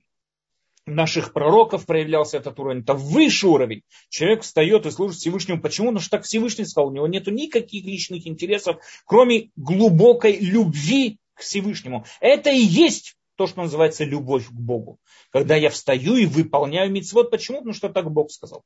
наших 0.85 1.31
пророков, 1.31 1.85
проявлялся 1.85 2.35
этот 2.35 2.59
уровень. 2.59 2.81
Это 2.81 2.93
высший 2.93 3.49
уровень. 3.49 3.83
Человек 4.09 4.41
встает 4.41 4.85
и 4.85 4.91
служит 4.91 5.15
Всевышнему. 5.15 5.61
Почему? 5.61 5.87
Потому 5.87 6.01
что 6.01 6.09
так 6.09 6.25
Всевышний 6.25 6.65
сказал, 6.65 6.89
у 6.89 6.93
него 6.93 7.07
нет 7.07 7.25
никаких 7.27 7.85
личных 7.85 8.27
интересов, 8.27 8.75
кроме 9.05 9.51
глубокой 9.55 10.39
любви 10.39 11.19
к 11.35 11.39
Всевышнему. 11.39 12.03
Это 12.19 12.49
и 12.49 12.59
есть 12.59 13.15
то, 13.41 13.47
что 13.47 13.63
называется 13.63 14.03
любовь 14.03 14.49
к 14.49 14.51
Богу. 14.51 14.99
Когда 15.31 15.55
я 15.55 15.71
встаю 15.71 16.15
и 16.15 16.27
выполняю 16.27 16.91
мицвод. 16.91 17.31
Почему? 17.31 17.57
Потому 17.57 17.73
что 17.73 17.89
так 17.89 18.11
Бог 18.11 18.29
сказал. 18.29 18.63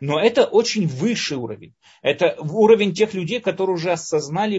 Но 0.00 0.18
это 0.18 0.44
очень 0.44 0.88
высший 0.88 1.36
уровень. 1.36 1.74
Это 2.02 2.36
уровень 2.40 2.94
тех 2.94 3.14
людей, 3.14 3.38
которые 3.38 3.74
уже 3.74 3.92
осознали, 3.92 4.58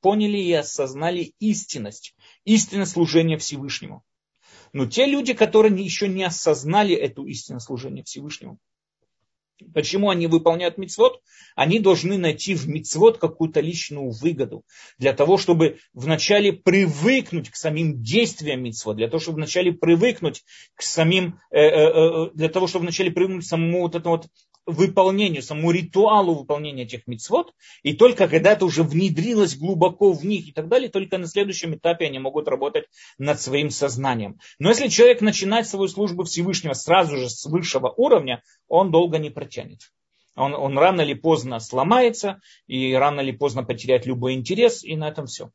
поняли 0.00 0.38
и 0.38 0.52
осознали 0.52 1.34
истинность. 1.38 2.16
Истинность 2.44 2.94
служения 2.94 3.38
Всевышнему. 3.38 4.02
Но 4.72 4.86
те 4.86 5.06
люди, 5.06 5.34
которые 5.34 5.80
еще 5.80 6.08
не 6.08 6.24
осознали 6.24 6.96
эту 6.96 7.26
истинность 7.26 7.66
служения 7.66 8.02
Всевышнему, 8.02 8.58
Почему 9.72 10.10
они 10.10 10.26
выполняют 10.26 10.78
мицвод? 10.78 11.22
Они 11.54 11.78
должны 11.78 12.18
найти 12.18 12.54
в 12.54 12.68
мицвод 12.68 13.18
какую-то 13.18 13.60
личную 13.60 14.10
выгоду. 14.10 14.64
Для 14.98 15.12
того, 15.12 15.38
чтобы 15.38 15.78
вначале 15.94 16.52
привыкнуть 16.52 17.50
к 17.50 17.56
самим 17.56 18.02
действиям 18.02 18.62
мицвод. 18.62 18.96
Для 18.96 19.08
того, 19.08 19.20
чтобы 19.20 19.36
вначале 19.36 19.72
привыкнуть 19.72 20.44
к 20.74 20.82
самим, 20.82 21.40
э, 21.50 21.60
э, 21.60 21.70
э, 21.70 22.30
для 22.34 22.48
того, 22.48 22.66
чтобы 22.66 22.84
вначале 22.84 23.10
привыкнуть 23.10 23.44
к 23.44 23.48
самому 23.48 23.82
вот 23.82 23.94
этому 23.94 24.16
вот 24.16 24.28
выполнению, 24.66 25.42
самому 25.42 25.70
ритуалу 25.70 26.34
выполнения 26.34 26.82
этих 26.82 27.06
мицвод, 27.06 27.54
и 27.82 27.94
только 27.94 28.28
когда 28.28 28.52
это 28.52 28.64
уже 28.64 28.82
внедрилось 28.82 29.56
глубоко 29.56 30.12
в 30.12 30.24
них 30.26 30.48
и 30.48 30.52
так 30.52 30.68
далее, 30.68 30.90
только 30.90 31.18
на 31.18 31.26
следующем 31.26 31.74
этапе 31.74 32.06
они 32.06 32.18
могут 32.18 32.48
работать 32.48 32.86
над 33.16 33.40
своим 33.40 33.70
сознанием. 33.70 34.38
Но 34.58 34.68
если 34.68 34.88
человек 34.88 35.20
начинает 35.20 35.68
свою 35.68 35.88
службу 35.88 36.24
Всевышнего 36.24 36.74
сразу 36.74 37.16
же 37.16 37.30
с 37.30 37.46
высшего 37.46 37.88
уровня, 37.96 38.42
он 38.68 38.90
долго 38.90 39.18
не 39.18 39.30
протянет. 39.30 39.80
Он, 40.34 40.54
он 40.54 40.76
рано 40.76 41.00
или 41.00 41.14
поздно 41.14 41.60
сломается, 41.60 42.40
и 42.66 42.92
рано 42.92 43.20
или 43.20 43.32
поздно 43.32 43.64
потеряет 43.64 44.04
любой 44.04 44.34
интерес, 44.34 44.84
и 44.84 44.94
на 44.94 45.08
этом 45.08 45.26
все. 45.26 45.50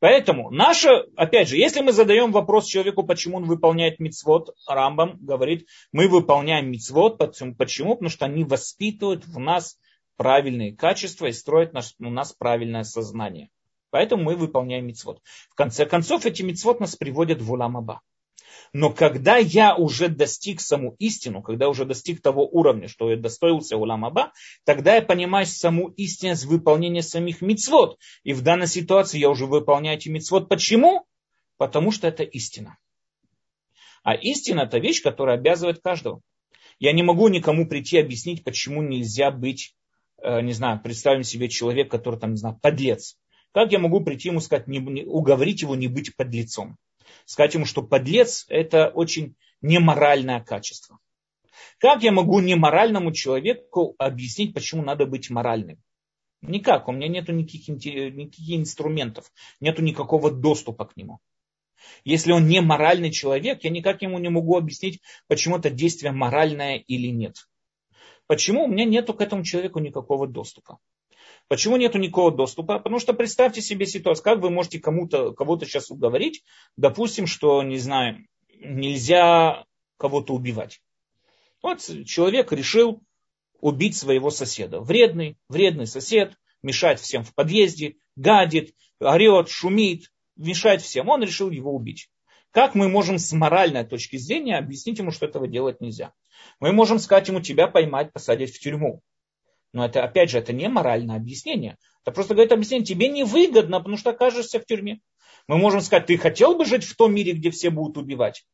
Поэтому 0.00 0.50
наша, 0.50 1.04
опять 1.14 1.48
же, 1.48 1.56
если 1.56 1.82
мы 1.82 1.92
задаем 1.92 2.32
вопрос 2.32 2.66
человеку, 2.66 3.02
почему 3.02 3.36
он 3.36 3.44
выполняет 3.44 4.00
мицвод, 4.00 4.56
Рамбам 4.66 5.18
говорит, 5.20 5.68
мы 5.92 6.08
выполняем 6.08 6.70
мицвод, 6.70 7.18
почему? 7.18 7.92
Потому 7.94 8.08
что 8.08 8.24
они 8.24 8.44
воспитывают 8.44 9.26
в 9.26 9.38
нас 9.38 9.78
правильные 10.16 10.74
качества 10.74 11.26
и 11.26 11.32
строят 11.32 11.74
наш, 11.74 11.94
у 11.98 12.10
нас 12.10 12.32
правильное 12.32 12.82
сознание. 12.82 13.50
Поэтому 13.90 14.22
мы 14.22 14.36
выполняем 14.36 14.86
мицвод. 14.86 15.20
В 15.50 15.54
конце 15.54 15.84
концов, 15.84 16.24
эти 16.24 16.42
мицвод 16.42 16.80
нас 16.80 16.96
приводят 16.96 17.42
в 17.42 17.52
Уламаба. 17.52 18.00
Но 18.72 18.90
когда 18.90 19.36
я 19.36 19.74
уже 19.74 20.08
достиг 20.08 20.60
саму 20.60 20.94
истину, 20.98 21.42
когда 21.42 21.68
уже 21.68 21.84
достиг 21.84 22.22
того 22.22 22.46
уровня, 22.46 22.86
что 22.86 23.10
я 23.10 23.16
достоился 23.16 23.76
Уламаба, 23.76 24.32
тогда 24.64 24.94
я 24.94 25.02
понимаю 25.02 25.46
саму 25.46 25.88
истинность 25.88 26.44
выполнения 26.44 27.02
самих 27.02 27.42
мицвод. 27.42 27.98
И 28.22 28.32
в 28.32 28.42
данной 28.42 28.68
ситуации 28.68 29.18
я 29.18 29.28
уже 29.28 29.46
выполняю 29.46 29.98
эти 29.98 30.08
мицвод. 30.08 30.48
Почему? 30.48 31.04
Потому 31.56 31.90
что 31.90 32.06
это 32.06 32.22
истина. 32.22 32.78
А 34.04 34.14
истина 34.14 34.60
это 34.60 34.78
вещь, 34.78 35.02
которая 35.02 35.36
обязывает 35.36 35.82
каждого. 35.82 36.20
Я 36.78 36.92
не 36.92 37.02
могу 37.02 37.28
никому 37.28 37.66
прийти 37.66 37.98
объяснить, 37.98 38.44
почему 38.44 38.82
нельзя 38.82 39.30
быть, 39.30 39.74
э, 40.22 40.40
не 40.40 40.52
знаю, 40.52 40.80
представим 40.80 41.24
себе 41.24 41.48
человек, 41.48 41.90
который 41.90 42.18
там, 42.18 42.30
не 42.30 42.36
знаю, 42.36 42.58
подлец. 42.62 43.18
Как 43.52 43.72
я 43.72 43.80
могу 43.80 44.00
прийти 44.02 44.28
ему 44.28 44.40
сказать, 44.40 44.68
не, 44.68 45.04
уговорить 45.04 45.62
его 45.62 45.74
не 45.74 45.88
быть 45.88 46.14
подлецом? 46.16 46.78
Сказать 47.24 47.54
ему, 47.54 47.64
что 47.64 47.82
подлец– 47.82 48.46
это 48.48 48.88
очень 48.88 49.36
неморальное 49.60 50.40
качество. 50.40 50.98
Как 51.78 52.02
я 52.02 52.12
могу 52.12 52.40
неморальному 52.40 53.12
человеку 53.12 53.94
объяснить, 53.98 54.54
почему 54.54 54.82
надо 54.82 55.06
быть 55.06 55.30
моральным? 55.30 55.82
Никак, 56.42 56.88
у 56.88 56.92
меня 56.92 57.08
нет 57.08 57.28
никаких, 57.28 57.68
никаких 57.68 58.58
инструментов, 58.58 59.30
нет 59.60 59.78
никакого 59.78 60.30
доступа 60.30 60.86
к 60.86 60.96
нему. 60.96 61.20
Если 62.04 62.32
он 62.32 62.46
не 62.46 62.60
моральный 62.60 63.10
человек, 63.10 63.64
я 63.64 63.70
никак 63.70 64.02
ему 64.02 64.18
не 64.18 64.28
могу 64.28 64.56
объяснить, 64.56 65.00
почему 65.26 65.56
это 65.56 65.70
действие 65.70 66.12
моральное 66.12 66.76
или 66.76 67.08
нет. 67.08 67.36
Почему 68.26 68.64
у 68.64 68.68
меня 68.68 68.84
нет 68.84 69.06
к 69.06 69.20
этому 69.20 69.44
человеку 69.44 69.80
никакого 69.80 70.26
доступа. 70.26 70.78
Почему 71.50 71.74
нет 71.74 71.96
никакого 71.96 72.30
доступа? 72.30 72.78
Потому 72.78 73.00
что 73.00 73.12
представьте 73.12 73.60
себе 73.60 73.84
ситуацию, 73.84 74.22
как 74.22 74.38
вы 74.38 74.50
можете 74.50 74.78
кому-то, 74.78 75.32
кого-то 75.32 75.66
сейчас 75.66 75.90
уговорить, 75.90 76.44
допустим, 76.76 77.26
что, 77.26 77.60
не 77.64 77.78
знаю, 77.78 78.24
нельзя 78.60 79.64
кого-то 79.96 80.32
убивать. 80.32 80.80
Вот 81.60 81.80
человек 82.06 82.52
решил 82.52 83.02
убить 83.58 83.96
своего 83.96 84.30
соседа. 84.30 84.78
Вредный, 84.78 85.38
вредный 85.48 85.88
сосед, 85.88 86.36
мешает 86.62 87.00
всем 87.00 87.24
в 87.24 87.34
подъезде, 87.34 87.96
гадит, 88.14 88.72
орет, 89.00 89.48
шумит, 89.48 90.12
мешает 90.36 90.82
всем. 90.82 91.08
Он 91.08 91.20
решил 91.20 91.50
его 91.50 91.74
убить. 91.74 92.10
Как 92.52 92.76
мы 92.76 92.88
можем 92.88 93.18
с 93.18 93.32
моральной 93.32 93.84
точки 93.84 94.18
зрения 94.18 94.56
объяснить 94.56 95.00
ему, 95.00 95.10
что 95.10 95.26
этого 95.26 95.48
делать 95.48 95.80
нельзя? 95.80 96.12
Мы 96.60 96.70
можем 96.70 97.00
сказать 97.00 97.26
ему, 97.26 97.40
тебя 97.40 97.66
поймать, 97.66 98.12
посадить 98.12 98.54
в 98.54 98.60
тюрьму. 98.60 99.02
Но 99.72 99.84
это, 99.84 100.02
опять 100.02 100.30
же, 100.30 100.38
это 100.38 100.52
не 100.52 100.68
моральное 100.68 101.16
объяснение. 101.16 101.76
Это 102.02 102.12
просто 102.12 102.34
говорит 102.34 102.52
объяснение, 102.52 102.86
тебе 102.86 103.08
невыгодно, 103.08 103.78
потому 103.78 103.96
что 103.96 104.10
окажешься 104.10 104.58
в 104.58 104.66
тюрьме. 104.66 105.00
Мы 105.46 105.58
можем 105.58 105.80
сказать, 105.80 106.06
ты 106.06 106.16
хотел 106.16 106.56
бы 106.56 106.64
жить 106.64 106.84
в 106.84 106.96
том 106.96 107.14
мире, 107.14 107.32
где 107.32 107.50
все 107.50 107.70
будут 107.70 107.98
убивать? 107.98 108.44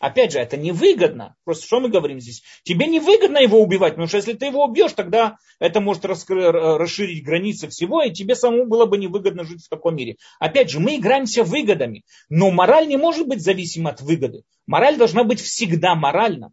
Опять 0.00 0.32
же, 0.32 0.38
это 0.38 0.56
невыгодно. 0.56 1.34
Просто 1.44 1.66
что 1.66 1.80
мы 1.80 1.88
говорим 1.88 2.20
здесь? 2.20 2.42
Тебе 2.62 2.86
невыгодно 2.86 3.38
его 3.38 3.60
убивать, 3.60 3.94
потому 3.94 4.06
что 4.06 4.18
если 4.18 4.32
ты 4.32 4.46
его 4.46 4.64
убьешь, 4.64 4.92
тогда 4.92 5.38
это 5.58 5.80
может 5.80 6.04
раскры- 6.04 6.50
расширить 6.50 7.24
границы 7.24 7.68
всего, 7.68 8.02
и 8.02 8.12
тебе 8.12 8.36
самому 8.36 8.66
было 8.66 8.86
бы 8.86 8.96
невыгодно 8.96 9.44
жить 9.44 9.64
в 9.64 9.68
таком 9.68 9.96
мире. 9.96 10.16
Опять 10.38 10.70
же, 10.70 10.78
мы 10.78 10.96
играемся 10.96 11.42
выгодами, 11.42 12.04
но 12.28 12.50
мораль 12.50 12.86
не 12.86 12.96
может 12.96 13.26
быть 13.26 13.42
зависима 13.42 13.90
от 13.90 14.00
выгоды. 14.00 14.42
Мораль 14.66 14.96
должна 14.96 15.24
быть 15.24 15.40
всегда 15.40 15.96
моральна. 15.96 16.52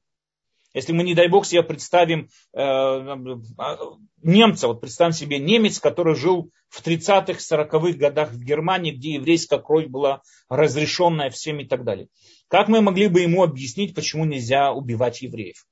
Если 0.75 0.91
мы, 0.91 1.03
не 1.03 1.15
дай 1.15 1.29
бог, 1.29 1.45
себе 1.45 1.63
представим 1.63 2.27
э, 2.53 2.59
а, 2.59 3.77
немца, 4.21 4.67
вот 4.67 4.81
представим 4.81 5.13
себе 5.13 5.39
немец, 5.39 5.79
который 5.79 6.15
жил 6.15 6.51
в 6.67 6.85
30-х, 6.85 7.39
40-х 7.39 7.97
годах 7.97 8.31
в 8.31 8.43
Германии, 8.43 8.91
где 8.91 9.13
еврейская 9.13 9.59
кровь 9.59 9.87
была 9.87 10.21
разрешенная 10.49 11.29
всем 11.29 11.61
и 11.61 11.65
так 11.65 11.85
далее. 11.85 12.09
Как 12.49 12.67
мы 12.67 12.81
могли 12.81 13.07
бы 13.07 13.21
ему 13.21 13.41
объяснить, 13.41 13.95
почему 13.95 14.25
нельзя 14.25 14.73
убивать 14.73 15.21
евреев? 15.21 15.65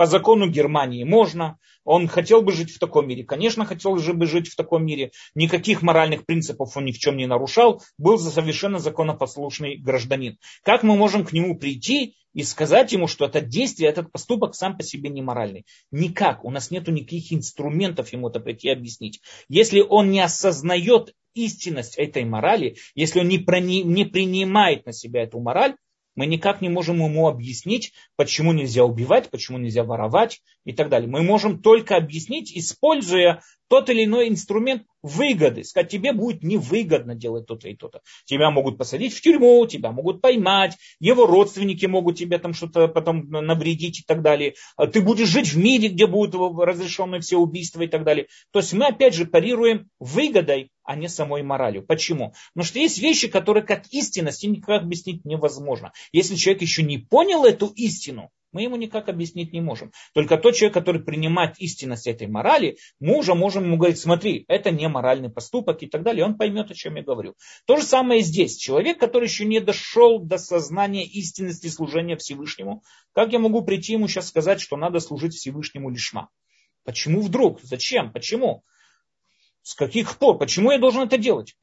По 0.00 0.06
закону 0.06 0.48
Германии 0.48 1.04
можно. 1.04 1.58
Он 1.84 2.08
хотел 2.08 2.40
бы 2.40 2.52
жить 2.52 2.70
в 2.70 2.78
таком 2.78 3.06
мире. 3.06 3.22
Конечно, 3.22 3.66
хотел 3.66 3.96
бы 3.96 4.26
жить 4.26 4.48
в 4.48 4.56
таком 4.56 4.86
мире. 4.86 5.10
Никаких 5.34 5.82
моральных 5.82 6.24
принципов 6.24 6.74
он 6.74 6.86
ни 6.86 6.92
в 6.92 6.98
чем 6.98 7.18
не 7.18 7.26
нарушал. 7.26 7.82
Был 7.98 8.18
совершенно 8.18 8.78
законопослушный 8.78 9.76
гражданин. 9.76 10.38
Как 10.62 10.84
мы 10.84 10.96
можем 10.96 11.26
к 11.26 11.34
нему 11.34 11.54
прийти 11.58 12.16
и 12.32 12.42
сказать 12.44 12.92
ему, 12.92 13.08
что 13.08 13.26
это 13.26 13.42
действие, 13.42 13.90
этот 13.90 14.10
поступок 14.10 14.54
сам 14.54 14.78
по 14.78 14.82
себе 14.82 15.10
не 15.10 15.20
моральный? 15.20 15.66
Никак. 15.90 16.46
У 16.46 16.50
нас 16.50 16.70
нет 16.70 16.88
никаких 16.88 17.30
инструментов 17.34 18.10
ему 18.10 18.30
это 18.30 18.40
прийти 18.40 18.68
и 18.68 18.72
объяснить. 18.72 19.20
Если 19.50 19.82
он 19.82 20.10
не 20.10 20.20
осознает 20.20 21.12
истинность 21.34 21.98
этой 21.98 22.24
морали, 22.24 22.76
если 22.94 23.20
он 23.20 23.28
не, 23.28 23.36
не 23.82 24.06
принимает 24.06 24.86
на 24.86 24.94
себя 24.94 25.24
эту 25.24 25.40
мораль, 25.40 25.74
Мы 26.14 26.26
никак 26.26 26.60
не 26.60 26.68
можем 26.68 27.02
ему 27.02 27.28
объяснить, 27.28 27.92
почему 28.16 28.52
нельзя 28.52 28.84
убивать, 28.84 29.30
почему 29.30 29.58
нельзя 29.58 29.84
воровать 29.84 30.42
и 30.64 30.72
так 30.72 30.88
далее. 30.88 31.08
Мы 31.08 31.22
можем 31.22 31.60
только 31.60 31.96
объяснить, 31.96 32.56
используя 32.56 33.42
тот 33.70 33.88
или 33.88 34.04
иной 34.04 34.28
инструмент 34.28 34.82
выгоды. 35.00 35.62
Сказать, 35.62 35.90
тебе 35.90 36.12
будет 36.12 36.42
невыгодно 36.42 37.14
делать 37.14 37.46
то-то 37.46 37.68
и 37.68 37.76
то-то. 37.76 38.00
Тебя 38.24 38.50
могут 38.50 38.76
посадить 38.76 39.14
в 39.14 39.20
тюрьму, 39.20 39.64
тебя 39.66 39.92
могут 39.92 40.20
поймать, 40.20 40.76
его 40.98 41.24
родственники 41.24 41.86
могут 41.86 42.18
тебе 42.18 42.38
там 42.38 42.52
что-то 42.52 42.88
потом 42.88 43.30
навредить 43.30 44.00
и 44.00 44.02
так 44.04 44.22
далее. 44.22 44.54
А 44.76 44.88
ты 44.88 45.00
будешь 45.00 45.28
жить 45.28 45.52
в 45.52 45.56
мире, 45.56 45.88
где 45.88 46.08
будут 46.08 46.34
разрешены 46.58 47.20
все 47.20 47.36
убийства 47.36 47.82
и 47.82 47.86
так 47.86 48.02
далее. 48.02 48.26
То 48.50 48.58
есть 48.58 48.72
мы 48.72 48.86
опять 48.86 49.14
же 49.14 49.24
парируем 49.24 49.88
выгодой, 50.00 50.72
а 50.82 50.96
не 50.96 51.08
самой 51.08 51.44
моралью. 51.44 51.86
Почему? 51.86 52.34
Потому 52.52 52.66
что 52.66 52.80
есть 52.80 52.98
вещи, 52.98 53.28
которые 53.28 53.62
как 53.62 53.86
истинность, 53.92 54.42
никак 54.42 54.82
объяснить 54.82 55.24
невозможно. 55.24 55.92
Если 56.10 56.34
человек 56.34 56.62
еще 56.62 56.82
не 56.82 56.98
понял 56.98 57.44
эту 57.44 57.68
истину, 57.68 58.30
мы 58.52 58.62
ему 58.62 58.76
никак 58.76 59.08
объяснить 59.08 59.52
не 59.52 59.60
можем. 59.60 59.92
Только 60.14 60.36
тот 60.36 60.54
человек, 60.54 60.74
который 60.74 61.02
принимает 61.02 61.58
истинность 61.58 62.06
этой 62.06 62.26
морали, 62.26 62.78
мы 62.98 63.18
уже 63.18 63.34
можем 63.34 63.64
ему 63.64 63.76
говорить, 63.76 63.98
смотри, 63.98 64.44
это 64.48 64.70
не 64.70 64.88
моральный 64.88 65.30
поступок 65.30 65.82
и 65.82 65.86
так 65.86 66.02
далее. 66.02 66.24
Он 66.24 66.36
поймет, 66.36 66.70
о 66.70 66.74
чем 66.74 66.96
я 66.96 67.02
говорю. 67.02 67.34
То 67.66 67.76
же 67.76 67.84
самое 67.84 68.22
здесь. 68.22 68.56
Человек, 68.56 68.98
который 68.98 69.24
еще 69.24 69.44
не 69.44 69.60
дошел 69.60 70.18
до 70.18 70.38
сознания 70.38 71.04
истинности 71.04 71.68
служения 71.68 72.16
Всевышнему, 72.16 72.82
как 73.12 73.32
я 73.32 73.38
могу 73.38 73.62
прийти 73.62 73.92
ему 73.92 74.08
сейчас 74.08 74.28
сказать, 74.28 74.60
что 74.60 74.76
надо 74.76 75.00
служить 75.00 75.34
Всевышнему 75.34 75.90
лишма? 75.90 76.28
Почему 76.84 77.20
вдруг? 77.20 77.60
Зачем? 77.62 78.12
Почему? 78.12 78.64
С 79.62 79.74
каких 79.74 80.18
пор? 80.18 80.38
Почему 80.38 80.72
я 80.72 80.78
должен 80.78 81.02
это 81.02 81.18
делать? 81.18 81.56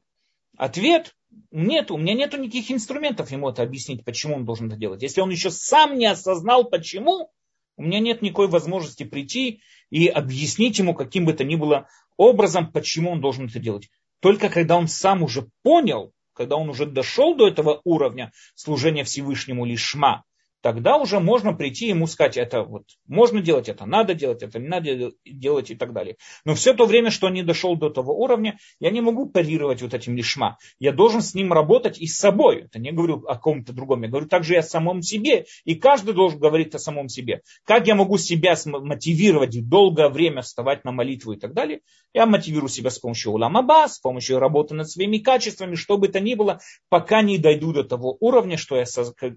Ответ 0.56 1.14
нет, 1.50 1.90
у 1.90 1.96
меня 1.96 2.14
нет 2.14 2.32
никаких 2.38 2.70
инструментов 2.70 3.30
ему 3.30 3.48
это 3.50 3.62
объяснить, 3.62 4.04
почему 4.04 4.36
он 4.36 4.44
должен 4.44 4.68
это 4.68 4.76
делать. 4.76 5.02
Если 5.02 5.20
он 5.20 5.30
еще 5.30 5.50
сам 5.50 5.98
не 5.98 6.06
осознал, 6.06 6.64
почему, 6.64 7.30
у 7.76 7.82
меня 7.82 8.00
нет 8.00 8.22
никакой 8.22 8.48
возможности 8.48 9.04
прийти 9.04 9.60
и 9.90 10.06
объяснить 10.08 10.78
ему 10.78 10.94
каким 10.94 11.24
бы 11.24 11.32
то 11.32 11.44
ни 11.44 11.56
было 11.56 11.88
образом, 12.16 12.72
почему 12.72 13.12
он 13.12 13.20
должен 13.20 13.46
это 13.46 13.58
делать. 13.58 13.88
Только 14.20 14.48
когда 14.48 14.76
он 14.76 14.88
сам 14.88 15.22
уже 15.22 15.48
понял, 15.62 16.12
когда 16.32 16.56
он 16.56 16.68
уже 16.68 16.86
дошел 16.86 17.34
до 17.34 17.48
этого 17.48 17.80
уровня 17.84 18.32
служения 18.54 19.04
Всевышнему 19.04 19.64
лишма, 19.64 20.24
тогда 20.60 20.96
уже 20.96 21.20
можно 21.20 21.52
прийти 21.52 21.88
ему 21.88 22.06
сказать, 22.06 22.36
это 22.36 22.62
вот 22.62 22.84
можно 23.06 23.40
делать, 23.40 23.68
это 23.68 23.86
надо 23.86 24.14
делать, 24.14 24.42
это 24.42 24.58
не 24.58 24.68
надо 24.68 25.12
делать 25.24 25.70
и 25.70 25.74
так 25.74 25.92
далее. 25.92 26.16
Но 26.44 26.54
все 26.54 26.74
то 26.74 26.86
время, 26.86 27.10
что 27.10 27.28
он 27.28 27.34
не 27.34 27.42
дошел 27.42 27.76
до 27.76 27.90
того 27.90 28.18
уровня, 28.18 28.58
я 28.80 28.90
не 28.90 29.00
могу 29.00 29.26
парировать 29.26 29.82
вот 29.82 29.94
этим 29.94 30.16
лишма. 30.16 30.58
Я 30.78 30.92
должен 30.92 31.22
с 31.22 31.34
ним 31.34 31.52
работать 31.52 31.98
и 31.98 32.06
с 32.06 32.16
собой. 32.18 32.62
Это 32.62 32.78
не 32.78 32.92
говорю 32.92 33.24
о 33.26 33.36
ком-то 33.36 33.72
другом, 33.72 34.02
я 34.02 34.08
говорю 34.08 34.26
также 34.26 34.54
и 34.54 34.58
о 34.58 34.62
самом 34.62 35.02
себе. 35.02 35.46
И 35.64 35.74
каждый 35.74 36.14
должен 36.14 36.38
говорить 36.38 36.74
о 36.74 36.78
самом 36.78 37.08
себе. 37.08 37.42
Как 37.64 37.86
я 37.86 37.94
могу 37.94 38.18
себя 38.18 38.54
мотивировать 38.66 39.68
долгое 39.68 40.08
время 40.08 40.42
вставать 40.42 40.84
на 40.84 40.92
молитву 40.92 41.32
и 41.32 41.38
так 41.38 41.54
далее? 41.54 41.80
Я 42.12 42.26
мотивирую 42.26 42.68
себя 42.68 42.90
с 42.90 42.98
помощью 42.98 43.32
уламаба, 43.32 43.86
с 43.88 43.98
помощью 43.98 44.38
работы 44.38 44.74
над 44.74 44.90
своими 44.90 45.18
качествами, 45.18 45.76
что 45.76 45.98
бы 45.98 46.08
то 46.08 46.20
ни 46.20 46.34
было, 46.34 46.60
пока 46.88 47.22
не 47.22 47.38
дойду 47.38 47.72
до 47.72 47.84
того 47.84 48.16
уровня, 48.20 48.56
что 48.56 48.76
я, 48.76 48.84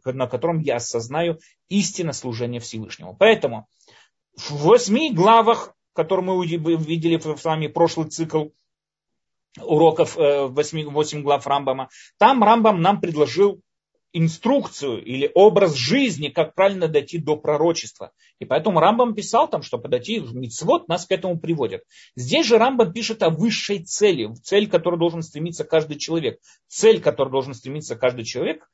на 0.05 0.27
котором 0.27 0.59
я 0.59 0.77
осознаю 0.77 1.10
истинно 1.69 2.13
служение 2.13 2.59
Всевышнему. 2.59 3.15
Поэтому 3.17 3.67
в 4.37 4.65
восьми 4.65 5.11
главах, 5.11 5.73
которые 5.93 6.25
мы 6.25 6.45
видели 6.45 7.19
с 7.19 7.43
вами 7.43 7.67
прошлый 7.67 8.09
цикл 8.09 8.49
уроков, 9.59 10.15
8, 10.15 10.79
э, 10.79 10.85
8 10.85 11.21
глав 11.23 11.45
Рамбама, 11.47 11.89
там 12.17 12.43
Рамбам 12.43 12.81
нам 12.81 13.01
предложил 13.01 13.61
инструкцию 14.13 15.03
или 15.03 15.31
образ 15.33 15.73
жизни, 15.73 16.27
как 16.27 16.53
правильно 16.53 16.87
дойти 16.87 17.17
до 17.17 17.37
пророчества. 17.37 18.11
И 18.39 18.45
поэтому 18.45 18.79
Рамбам 18.79 19.15
писал 19.15 19.49
там, 19.49 19.61
что 19.61 19.77
подойти 19.77 20.19
в 20.19 20.35
мицвод 20.35 20.87
нас 20.89 21.05
к 21.05 21.11
этому 21.11 21.39
приводит. 21.39 21.83
Здесь 22.15 22.45
же 22.45 22.57
Рамбам 22.57 22.91
пишет 22.91 23.23
о 23.23 23.29
высшей 23.29 23.83
цели, 23.83 24.33
цель, 24.43 24.67
к 24.67 24.71
которой 24.71 24.99
должен 24.99 25.21
стремиться 25.21 25.63
каждый 25.63 25.97
человек. 25.97 26.39
Цель, 26.67 26.99
к 26.99 27.03
которой 27.03 27.29
должен 27.29 27.53
стремиться 27.53 27.95
каждый 27.95 28.25
человек, 28.25 28.69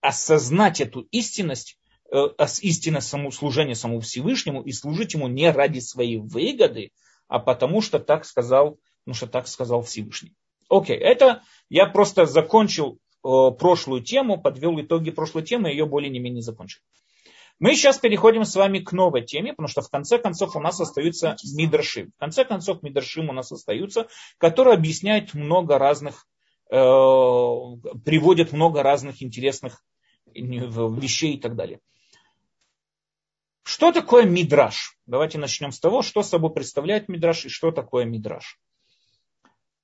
осознать 0.00 0.80
эту 0.80 1.00
истинность, 1.10 1.78
э, 2.12 2.28
истинность 2.62 3.08
саму, 3.08 3.30
служения 3.32 3.74
самому 3.74 4.00
Всевышнему 4.00 4.62
и 4.62 4.72
служить 4.72 5.14
ему 5.14 5.28
не 5.28 5.50
ради 5.50 5.80
своей 5.80 6.18
выгоды, 6.18 6.92
а 7.28 7.38
потому 7.38 7.80
что 7.80 7.98
так 7.98 8.24
сказал, 8.24 8.78
потому 9.04 9.14
что 9.14 9.26
так 9.26 9.48
сказал 9.48 9.82
Всевышний. 9.82 10.34
Окей, 10.68 10.96
это 10.96 11.42
я 11.68 11.86
просто 11.86 12.26
закончил 12.26 13.00
Э, 13.22 13.50
прошлую 13.50 14.02
тему, 14.02 14.40
подвел 14.40 14.80
итоги 14.80 15.10
прошлой 15.10 15.42
темы, 15.42 15.68
ее 15.68 15.84
более 15.84 16.10
не 16.10 16.18
менее 16.18 16.42
закончил. 16.42 16.80
Мы 17.58 17.74
сейчас 17.74 17.98
переходим 17.98 18.46
с 18.46 18.56
вами 18.56 18.78
к 18.78 18.92
новой 18.92 19.22
теме, 19.22 19.52
потому 19.52 19.68
что 19.68 19.82
в 19.82 19.90
конце 19.90 20.18
концов 20.18 20.56
у 20.56 20.60
нас 20.60 20.80
остаются 20.80 21.36
мидраши. 21.54 22.06
В 22.06 22.18
конце 22.18 22.46
концов 22.46 22.82
мидрашим 22.82 23.28
у 23.28 23.34
нас 23.34 23.52
остаются, 23.52 24.08
которые 24.38 24.74
объясняют 24.74 25.34
много 25.34 25.76
разных, 25.76 26.26
э, 26.70 26.74
приводят 28.04 28.52
много 28.52 28.82
разных 28.82 29.22
интересных 29.22 29.82
вещей 30.34 31.34
и 31.34 31.40
так 31.40 31.56
далее. 31.56 31.80
Что 33.62 33.92
такое 33.92 34.24
мидраш? 34.24 34.96
Давайте 35.06 35.38
начнем 35.38 35.72
с 35.72 35.80
того, 35.80 36.02
что 36.02 36.22
собой 36.22 36.52
представляет 36.52 37.08
мидраш 37.08 37.46
и 37.46 37.48
что 37.48 37.70
такое 37.70 38.04
мидраш. 38.04 38.58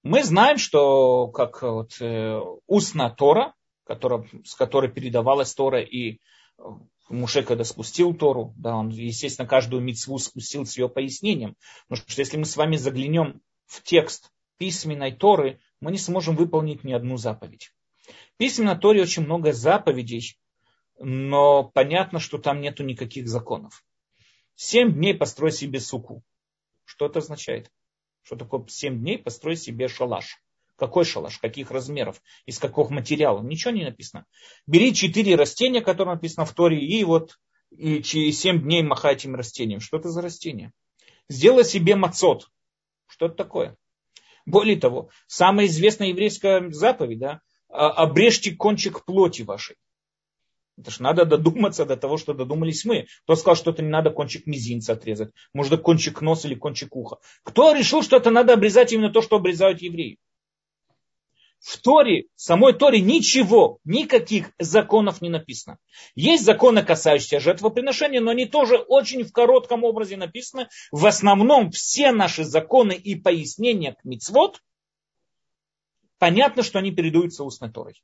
Мы 0.03 0.23
знаем, 0.23 0.59
что 0.59 1.29
как 1.29 1.63
вот, 1.63 2.01
э, 2.01 2.41
устная 2.67 3.11
Тора, 3.11 3.55
которая, 3.85 4.29
с 4.45 4.55
которой 4.55 4.91
передавалась 4.91 5.55
Тора, 5.55 5.83
и 5.83 6.21
э, 6.59 6.63
Муше, 7.09 7.43
когда 7.43 7.65
спустил 7.65 8.15
Тору, 8.15 8.53
да, 8.57 8.77
он, 8.77 8.89
естественно, 8.89 9.47
каждую 9.49 9.83
мецву 9.83 10.19
спустил 10.19 10.67
с 10.67 10.77
ее 10.77 10.89
пояснением. 10.89 11.57
Потому 11.89 12.09
что 12.09 12.21
если 12.21 12.37
мы 12.37 12.45
с 12.45 12.57
вами 12.57 12.77
заглянем 12.77 13.41
в 13.67 13.83
текст 13.83 14.31
письменной 14.59 15.13
Торы, 15.13 15.61
мы 15.81 15.93
не 15.93 15.99
сможем 15.99 16.37
выполнить 16.37 16.85
ни 16.85 16.93
одну 16.93 17.17
заповедь. 17.17 17.73
В 18.35 18.37
письменной 18.39 18.79
Торе 18.79 19.03
очень 19.03 19.25
много 19.25 19.53
заповедей, 19.53 20.39
но 20.99 21.65
понятно, 21.65 22.21
что 22.21 22.39
там 22.39 22.61
нету 22.61 22.85
никаких 22.85 23.29
законов. 23.29 23.85
Семь 24.55 24.93
дней 24.93 25.15
построй 25.15 25.53
себе 25.53 25.81
суку. 25.81 26.23
Что 26.85 27.07
это 27.07 27.19
означает? 27.19 27.71
Что 28.23 28.37
такое 28.37 28.65
7 28.67 28.99
дней 28.99 29.19
построй 29.19 29.57
себе 29.57 29.87
шалаш. 29.87 30.43
Какой 30.77 31.05
шалаш? 31.05 31.39
Каких 31.39 31.71
размеров? 31.71 32.23
Из 32.45 32.59
какого 32.59 32.93
материала? 32.93 33.43
Ничего 33.43 33.73
не 33.73 33.85
написано. 33.85 34.27
Бери 34.67 34.95
четыре 34.95 35.37
растения, 35.37 35.81
которые 35.81 36.15
написано 36.15 36.45
в 36.45 36.53
Торе, 36.53 36.79
и 36.79 37.05
вот 37.05 37.39
и 37.71 38.03
через 38.03 38.41
7 38.41 38.63
дней 38.63 38.83
махай 38.83 39.15
этим 39.15 39.35
растением. 39.35 39.81
Что 39.81 39.99
это 39.99 40.09
за 40.09 40.23
растение? 40.23 40.73
Сделай 41.29 41.65
себе 41.65 41.97
мацот. 41.97 42.51
Что 43.07 43.27
это 43.27 43.35
такое? 43.35 43.77
Более 44.47 44.77
того, 44.77 45.11
самая 45.27 45.67
известная 45.67 46.09
еврейская 46.09 46.71
заповедь, 46.71 47.19
да, 47.19 47.41
«А, 47.69 47.91
обрежьте 47.91 48.53
кончик 48.53 49.05
плоти 49.05 49.43
вашей. 49.43 49.77
Это 50.79 50.91
ж 50.91 51.01
надо 51.01 51.25
додуматься 51.25 51.85
до 51.85 51.97
того, 51.97 52.17
что 52.17 52.33
додумались 52.33 52.85
мы. 52.85 53.07
Кто 53.25 53.35
сказал, 53.35 53.57
что 53.57 53.71
это 53.71 53.83
не 53.83 53.89
надо 53.89 54.11
кончик 54.11 54.47
мизинца 54.47 54.93
отрезать? 54.93 55.31
Может, 55.53 55.81
кончик 55.81 56.21
носа 56.21 56.49
или 56.49 56.55
кончик 56.55 56.95
уха? 56.95 57.17
Кто 57.43 57.73
решил, 57.73 58.03
что 58.03 58.17
это 58.17 58.31
надо 58.31 58.53
обрезать 58.53 58.93
именно 58.93 59.11
то, 59.11 59.23
что 59.23 59.37
обрезают 59.37 59.81
евреи? 59.81 60.19
В 61.67 61.79
Торе, 61.79 62.27
в 62.37 62.41
самой 62.41 62.75
Торе 62.75 63.01
ничего, 63.01 63.81
никаких 63.83 64.53
законов 64.57 65.21
не 65.21 65.29
написано. 65.29 65.79
Есть 66.15 66.45
законы, 66.45 66.85
касающиеся 66.85 67.41
жертвоприношения, 67.41 68.21
но 68.21 68.31
они 68.31 68.47
тоже 68.47 68.77
очень 68.77 69.25
в 69.25 69.33
коротком 69.33 69.83
образе 69.83 70.17
написаны. 70.17 70.69
В 70.93 71.05
основном 71.05 71.73
все 71.73 72.13
наши 72.13 72.45
законы 72.45 72.93
и 72.93 73.17
пояснения 73.17 73.95
к 73.95 74.05
мицвод, 74.05 74.63
понятно, 76.19 76.63
что 76.63 76.79
они 76.79 76.93
передаются 76.93 77.43
устной 77.43 77.73
Торой. 77.73 78.01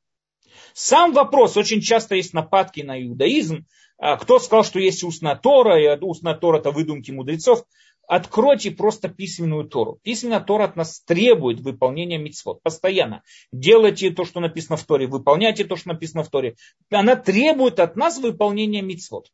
Сам 0.75 1.13
вопрос, 1.13 1.57
очень 1.57 1.83
часто 1.83 2.17
есть 2.17 2.35
нападки 2.35 2.81
на 2.81 3.01
иудаизм. 3.01 3.67
А, 3.97 4.17
кто 4.17 4.41
сказал, 4.41 4.65
что 4.65 4.81
есть 4.81 5.05
устная 5.05 5.37
Тора, 5.37 5.81
и 5.81 6.01
устная 6.01 6.35
Тора 6.35 6.59
это 6.59 6.73
выдумки 6.73 7.13
мудрецов. 7.13 7.63
Откройте 8.09 8.71
просто 8.71 9.09
письменную 9.09 9.65
Тору. 9.65 9.99
Письменная 10.03 10.41
Тора 10.41 10.65
от 10.65 10.77
нас 10.77 11.01
требует 11.01 11.61
выполнения 11.61 12.19
митцвот. 12.19 12.63
Постоянно. 12.63 13.23
Делайте 13.53 14.11
то, 14.11 14.25
что 14.25 14.41
написано 14.41 14.77
в 14.77 14.85
Торе. 14.85 15.07
Выполняйте 15.07 15.65
то, 15.65 15.77
что 15.77 15.89
написано 15.89 16.23
в 16.25 16.29
Торе. 16.29 16.57
Она 16.91 17.17
требует 17.17 17.81
от 17.81 17.97
нас 17.97 18.19
выполнения 18.19 18.83
митцвот. 18.83 19.31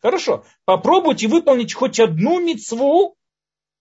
Хорошо. 0.00 0.44
Попробуйте 0.64 1.28
выполнить 1.28 1.72
хоть 1.72 1.98
одну 1.98 2.38
митцву, 2.38 3.16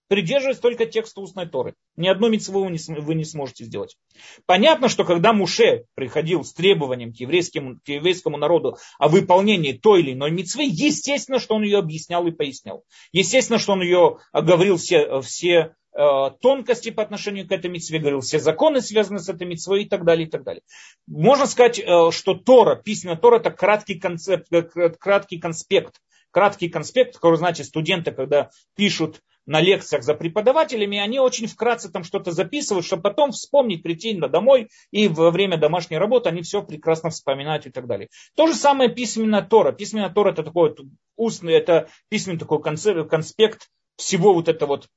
придерживаясь 0.08 0.60
только 0.60 0.86
текста 0.86 1.22
устной 1.22 1.48
Торы. 1.48 1.76
Ни 1.96 2.08
одну 2.08 2.30
митцву 2.30 2.64
вы 2.64 3.16
не, 3.16 3.26
сможете 3.26 3.66
сделать. 3.66 3.98
Понятно, 4.46 4.90
что 4.90 5.04
когда 5.04 5.34
Муше 5.34 5.86
приходил 5.96 6.44
с 6.44 6.54
требованием 6.54 7.14
к 7.14 7.18
еврейскому, 7.18 7.80
к 7.84 7.88
еврейскому 7.88 8.38
народу 8.38 8.78
о 9.00 9.08
выполнении 9.08 9.74
той 9.74 10.02
или 10.02 10.14
иной 10.14 10.32
митцвы, 10.32 10.64
естественно, 10.64 11.40
что 11.40 11.56
он 11.56 11.64
ее 11.64 11.80
объяснял 11.80 12.26
и 12.28 12.32
пояснял. 12.32 12.84
Естественно, 13.12 13.60
что 13.60 13.74
он 13.74 13.82
ее 13.82 14.18
говорил 14.34 14.78
все, 14.78 15.22
все 15.22 15.76
Э, 15.96 16.32
тонкости 16.42 16.90
по 16.90 17.04
отношению 17.04 17.48
к 17.48 17.52
этой 17.52 17.70
митцве, 17.70 18.00
говорил, 18.00 18.22
все 18.22 18.40
законы 18.40 18.82
связаны 18.82 19.20
с 19.20 19.30
этой 19.30 19.46
митцвой 19.46 19.84
и 19.84 19.88
так 19.88 20.06
далее, 20.06 20.28
и 20.28 20.30
так 20.30 20.44
далее. 20.44 20.64
Можно 21.06 21.46
сказать, 21.46 21.78
э, 21.78 22.12
что 22.12 22.34
Тора, 22.34 22.76
письменная 22.76 23.18
Тора, 23.18 23.38
это 23.38 23.52
краткий, 23.52 24.00
концепт, 24.00 24.48
э, 24.52 24.64
краткий 24.64 25.38
конспект, 25.38 26.02
краткий 26.32 26.70
конспект, 26.70 27.18
который 27.18 27.36
значит 27.36 27.68
студенты, 27.68 28.12
когда 28.12 28.50
пишут 28.76 29.22
на 29.46 29.62
лекциях 29.62 30.04
за 30.04 30.14
преподавателями, 30.14 30.98
они 30.98 31.20
очень 31.20 31.48
вкратце 31.48 31.92
там 31.92 32.04
что-то 32.04 32.32
записывают, 32.32 32.86
чтобы 32.86 33.04
потом 33.04 33.32
вспомнить, 33.32 33.84
прийти 33.84 34.14
домой 34.14 34.70
и 34.92 35.08
во 35.08 35.32
время 35.32 35.58
домашней 35.58 35.98
работы 35.98 36.30
они 36.30 36.42
все 36.42 36.64
прекрасно 36.64 37.10
вспоминают 37.10 37.66
и 37.66 37.72
так 37.72 37.88
далее. 37.88 38.10
То 38.36 38.48
же 38.48 38.54
самое 38.54 38.94
письменная 38.94 39.42
Тора. 39.42 39.72
Письменная 39.72 40.10
Тора 40.10 40.32
это 40.32 40.44
такой 40.44 40.70
вот 40.70 40.80
устный, 41.16 41.54
это 41.54 41.90
письменный 42.10 42.40
такой 42.40 42.62
конспект 42.62 43.70
всего 43.98 44.34
вот 44.34 44.48
это 44.48 44.66
вот 44.66 44.88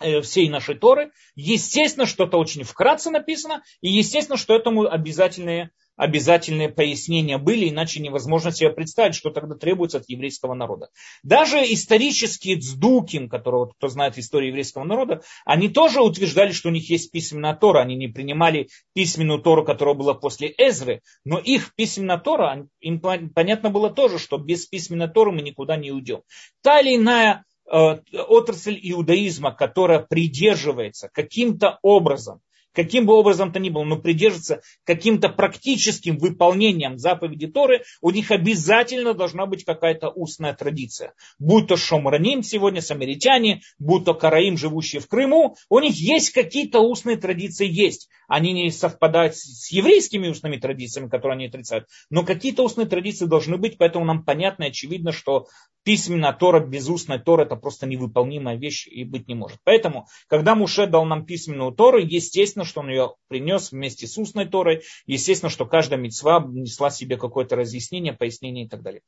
Э, 0.00 0.22
всей 0.22 0.48
нашей 0.48 0.76
Торы. 0.76 1.12
Естественно, 1.34 2.06
что-то 2.06 2.38
очень 2.38 2.62
вкратце 2.62 3.10
написано, 3.10 3.62
и 3.82 3.90
естественно, 3.90 4.38
что 4.38 4.54
этому 4.56 4.90
обязательные, 4.90 5.72
обязательные 6.00 6.70
пояснения 6.70 7.36
были, 7.36 7.68
иначе 7.68 8.00
невозможно 8.00 8.50
себе 8.52 8.70
представить, 8.70 9.14
что 9.14 9.30
тогда 9.30 9.54
требуется 9.54 9.98
от 9.98 10.08
еврейского 10.08 10.54
народа. 10.54 10.88
Даже 11.22 11.58
исторические 11.58 12.56
цдуким, 12.56 13.28
которого 13.28 13.66
кто 13.66 13.88
знает 13.88 14.16
историю 14.16 14.48
еврейского 14.48 14.84
народа, 14.84 15.22
они 15.44 15.68
тоже 15.68 16.00
утверждали, 16.00 16.52
что 16.52 16.70
у 16.70 16.72
них 16.72 16.88
есть 16.88 17.12
письменная 17.12 17.54
Тора. 17.54 17.80
Они 17.80 17.96
не 17.96 18.08
принимали 18.08 18.68
письменную 18.94 19.40
Тору, 19.40 19.64
которая 19.64 19.94
была 19.94 20.14
после 20.14 20.54
Эзры, 20.56 21.02
но 21.24 21.38
их 21.38 21.74
письменная 21.74 22.18
Тора, 22.18 22.66
им 22.80 23.00
понятно 23.00 23.68
было 23.68 23.90
тоже, 23.90 24.18
что 24.18 24.38
без 24.38 24.66
письменной 24.66 25.08
Торы 25.08 25.32
мы 25.32 25.42
никуда 25.42 25.76
не 25.76 25.92
уйдем. 25.92 26.22
Та 26.62 26.80
или 26.80 26.96
иная 26.96 27.44
Э, 27.72 28.00
отрасль 28.26 28.78
иудаизма, 28.82 29.52
которая 29.52 30.00
придерживается 30.00 31.08
каким-то 31.12 31.78
образом, 31.82 32.40
каким 32.72 33.06
бы 33.06 33.14
образом 33.14 33.52
то 33.52 33.58
ни 33.58 33.70
было, 33.70 33.84
но 33.84 33.96
придерживается 33.96 34.62
каким-то 34.84 35.28
практическим 35.28 36.18
выполнением 36.18 36.98
заповеди 36.98 37.46
Торы, 37.46 37.82
у 38.00 38.10
них 38.10 38.30
обязательно 38.30 39.14
должна 39.14 39.46
быть 39.46 39.64
какая-то 39.64 40.08
устная 40.10 40.54
традиция. 40.54 41.14
Будь 41.38 41.68
то 41.68 41.76
шомраним 41.76 42.42
сегодня, 42.42 42.80
самаритяне, 42.80 43.62
будь 43.78 44.04
то 44.04 44.14
караим, 44.14 44.56
живущие 44.56 45.00
в 45.00 45.08
Крыму, 45.08 45.56
у 45.68 45.78
них 45.78 45.94
есть 45.96 46.30
какие-то 46.30 46.80
устные 46.80 47.16
традиции, 47.16 47.68
есть. 47.68 48.08
Они 48.28 48.52
не 48.52 48.70
совпадают 48.70 49.36
с 49.36 49.70
еврейскими 49.70 50.28
устными 50.28 50.56
традициями, 50.56 51.08
которые 51.08 51.36
они 51.36 51.46
отрицают, 51.46 51.86
но 52.10 52.24
какие-то 52.24 52.62
устные 52.62 52.86
традиции 52.86 53.26
должны 53.26 53.56
быть, 53.56 53.78
поэтому 53.78 54.04
нам 54.04 54.24
понятно 54.24 54.64
и 54.64 54.68
очевидно, 54.68 55.12
что 55.12 55.46
письменно 55.82 56.32
Тора 56.32 56.60
без 56.60 56.88
устной 56.88 57.18
Торы 57.18 57.44
это 57.44 57.56
просто 57.56 57.86
невыполнимая 57.86 58.56
вещь 58.56 58.86
и 58.86 59.04
быть 59.04 59.28
не 59.28 59.34
может. 59.34 59.58
Поэтому, 59.64 60.06
когда 60.28 60.54
Муше 60.54 60.86
дал 60.86 61.04
нам 61.04 61.24
письменную 61.24 61.72
Тору, 61.72 61.98
естественно, 61.98 62.59
что 62.64 62.80
он 62.80 62.88
ее 62.88 63.14
принес 63.28 63.72
вместе 63.72 64.06
с 64.06 64.16
устной 64.18 64.46
Торой, 64.46 64.82
естественно, 65.06 65.50
что 65.50 65.66
каждая 65.66 66.00
мецва 66.00 66.44
несла 66.46 66.90
себе 66.90 67.16
какое-то 67.16 67.56
разъяснение, 67.56 68.12
пояснение 68.12 68.66
и 68.66 68.68
так 68.68 68.82
далее. 68.82 69.02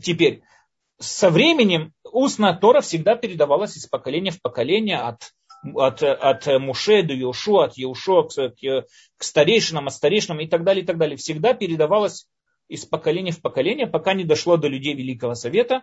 Теперь, 0.00 0.42
со 0.98 1.30
временем 1.30 1.92
устная 2.04 2.54
Тора 2.54 2.80
всегда 2.80 3.16
передавалась 3.16 3.76
из 3.76 3.86
поколения 3.86 4.30
в 4.30 4.40
поколение 4.40 4.98
от 4.98 5.32
от, 5.74 6.02
от 6.02 6.46
Муше 6.58 7.02
до 7.02 7.14
Иошу, 7.14 7.58
от 7.58 7.78
Иошу 7.78 8.24
к, 8.24 8.34
к, 8.34 8.86
к 9.16 9.22
старейшинам, 9.22 9.88
от 9.88 9.94
старейшинам 9.94 10.40
и 10.40 10.46
так 10.46 10.64
далее, 10.64 10.82
и 10.82 10.86
так 10.86 10.96
далее. 10.96 11.18
Всегда 11.18 11.52
передавалась 11.52 12.26
из 12.68 12.86
поколения 12.86 13.32
в 13.32 13.42
поколение, 13.42 13.86
пока 13.86 14.14
не 14.14 14.24
дошло 14.24 14.56
до 14.56 14.68
людей 14.68 14.94
Великого 14.94 15.34
Совета. 15.34 15.82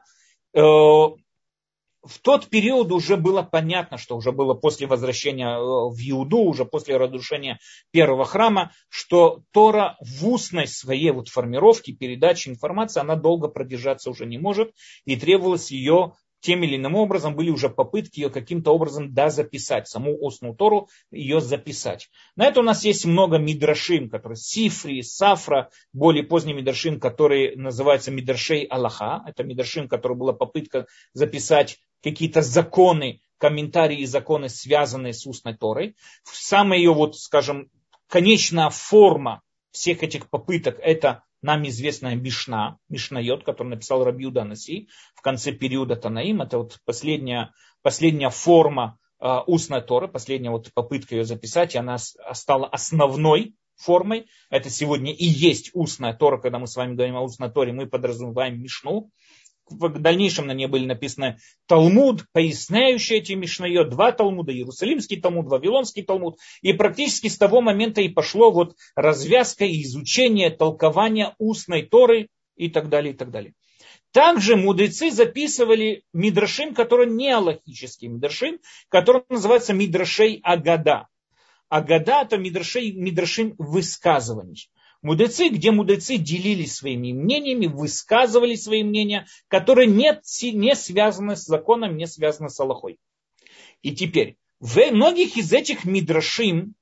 В 2.08 2.20
тот 2.20 2.48
период 2.48 2.92
уже 2.92 3.18
было 3.18 3.44
понятно, 3.44 3.98
что 3.98 4.16
уже 4.16 4.32
было 4.32 4.54
после 4.54 4.88
возвращения 4.88 5.50
э, 5.50 5.60
в 5.60 5.98
Иуду, 6.10 6.40
уже 6.40 6.66
после 6.66 6.98
разрушения 6.98 7.60
первого 7.92 8.26
храма, 8.26 8.72
что 8.90 9.42
Тора 9.52 9.98
в 10.00 10.28
устной 10.28 10.68
своей 10.68 11.12
вот 11.12 11.28
формировке, 11.28 11.92
передаче 11.92 12.50
информации, 12.50 13.02
она 13.02 13.16
долго 13.16 13.50
продержаться 13.50 14.10
уже 14.10 14.26
не 14.26 14.38
может, 14.38 14.72
и 15.06 15.16
требовалось 15.18 15.72
ее 15.72 16.14
тем 16.40 16.64
или 16.64 16.76
иным 16.76 16.96
образом 16.96 17.36
были 17.36 17.50
уже 17.50 17.70
попытки 17.70 18.20
ее 18.20 18.30
каким-то 18.30 18.72
образом 18.72 19.14
да 19.14 19.30
записать, 19.30 19.88
саму 19.88 20.16
устную 20.18 20.56
Тору 20.56 20.88
ее 21.12 21.42
записать. 21.42 22.10
На 22.36 22.46
это 22.46 22.60
у 22.60 22.64
нас 22.64 22.86
есть 22.86 23.06
много 23.06 23.38
мидрашим, 23.38 24.10
которые 24.10 24.38
Сифри, 24.38 25.02
Сафра, 25.02 25.72
более 25.94 26.24
поздний 26.24 26.54
мидрашим, 26.54 27.00
который 27.00 27.56
называется 27.56 28.12
мидрашей 28.12 28.64
Аллаха. 28.64 29.24
Это 29.26 29.44
мидрашим, 29.44 29.88
который 29.88 30.16
была 30.16 30.34
попытка 30.34 30.86
записать 31.14 31.80
какие-то 32.02 32.42
законы, 32.42 33.22
комментарии 33.38 34.00
и 34.00 34.06
законы, 34.06 34.50
связанные 34.50 35.14
с 35.14 35.26
устной 35.26 35.56
Торой. 35.56 35.96
Самая 36.24 36.80
ее, 36.80 36.94
вот, 36.94 37.18
скажем, 37.18 37.70
конечная 38.08 38.70
форма 38.70 39.42
всех 39.72 40.04
этих 40.04 40.30
попыток– 40.30 40.80
это 40.82 41.24
нам 41.42 41.68
известная 41.68 42.16
Мишна, 42.16 42.78
Мишнайот, 42.90 43.44
который 43.44 43.70
написал 43.70 44.04
Рабиуда 44.04 44.44
Наси 44.44 44.90
в 45.16 45.22
конце 45.22 45.52
периода 45.52 45.96
Танаим. 45.96 46.42
Это 46.42 46.58
вот 46.58 46.80
последняя, 46.84 47.54
последняя 47.84 48.32
форма 48.32 48.98
э, 49.20 49.38
устной 49.46 49.82
Торы, 49.82 50.08
последняя 50.08 50.50
вот 50.50 50.74
попытка 50.74 51.16
ее 51.16 51.26
записать, 51.26 51.76
и 51.76 51.78
она 51.78 51.98
стала 52.00 52.68
основной 52.68 53.56
формой. 53.76 54.28
Это 54.50 54.70
сегодня 54.70 55.14
и 55.14 55.26
есть 55.26 55.70
устная 55.74 56.14
Тора, 56.14 56.40
когда 56.40 56.58
мы 56.58 56.68
с 56.68 56.76
вами 56.76 56.96
говорим 56.96 57.18
о 57.18 57.22
устной 57.22 57.52
Торе, 57.52 57.72
мы 57.72 57.86
подразумеваем 57.86 58.60
Мишну 58.60 59.12
в 59.70 60.00
дальнейшем 60.00 60.48
на 60.48 60.54
ней 60.54 60.68
были 60.68 60.86
написаны 60.86 61.38
Талмуд, 61.68 62.26
поясняющий 62.32 63.18
эти 63.18 63.34
Мишнайот, 63.34 63.90
два 63.90 64.12
Талмуда, 64.12 64.54
Иерусалимский 64.54 65.20
Талмуд, 65.20 65.48
Вавилонский 65.48 66.04
Талмуд. 66.04 66.38
И 66.62 66.74
практически 66.74 67.28
с 67.28 67.38
того 67.38 67.62
момента 67.62 68.02
и 68.02 68.10
пошло 68.10 68.52
вот 68.52 68.76
развязка 68.96 69.66
и 69.66 69.84
изучение, 69.84 70.50
толкования 70.50 71.36
устной 71.38 71.84
Торы 71.84 72.30
и 72.56 72.70
так 72.70 72.90
далее, 72.90 73.14
и 73.14 73.18
так 73.18 73.32
далее. 73.32 73.54
Также 74.12 74.56
мудрецы 74.56 75.12
записывали 75.12 76.04
мидрашим, 76.14 76.74
который 76.74 77.10
не 77.12 77.30
аллахический 77.30 78.08
мидрашим, 78.08 78.60
который 78.90 79.24
называется 79.30 79.74
мидрашей 79.74 80.40
Агада. 80.44 81.08
Агада 81.70 82.22
это 82.22 82.38
мидрашей, 82.38 82.94
мидрашим 82.94 83.56
высказываний 83.58 84.70
мудрецы, 85.02 85.50
где 85.50 85.72
мудрецы 85.72 86.18
делились 86.18 86.76
своими 86.76 87.14
мнениями, 87.14 87.68
высказывали 87.68 88.56
свои 88.56 88.84
мнения, 88.84 89.26
которые 89.48 89.88
не, 89.88 90.20
не 90.54 90.76
связаны 90.76 91.36
с 91.36 91.46
законом, 91.46 91.98
не 91.98 92.08
связаны 92.08 92.50
с 92.50 92.60
Аллахой. 92.60 93.00
И 93.82 93.96
теперь, 93.96 94.38
в 94.60 94.76
многих 94.92 95.38
из 95.38 95.54
этих 95.54 95.86
мидрашим 95.86 96.76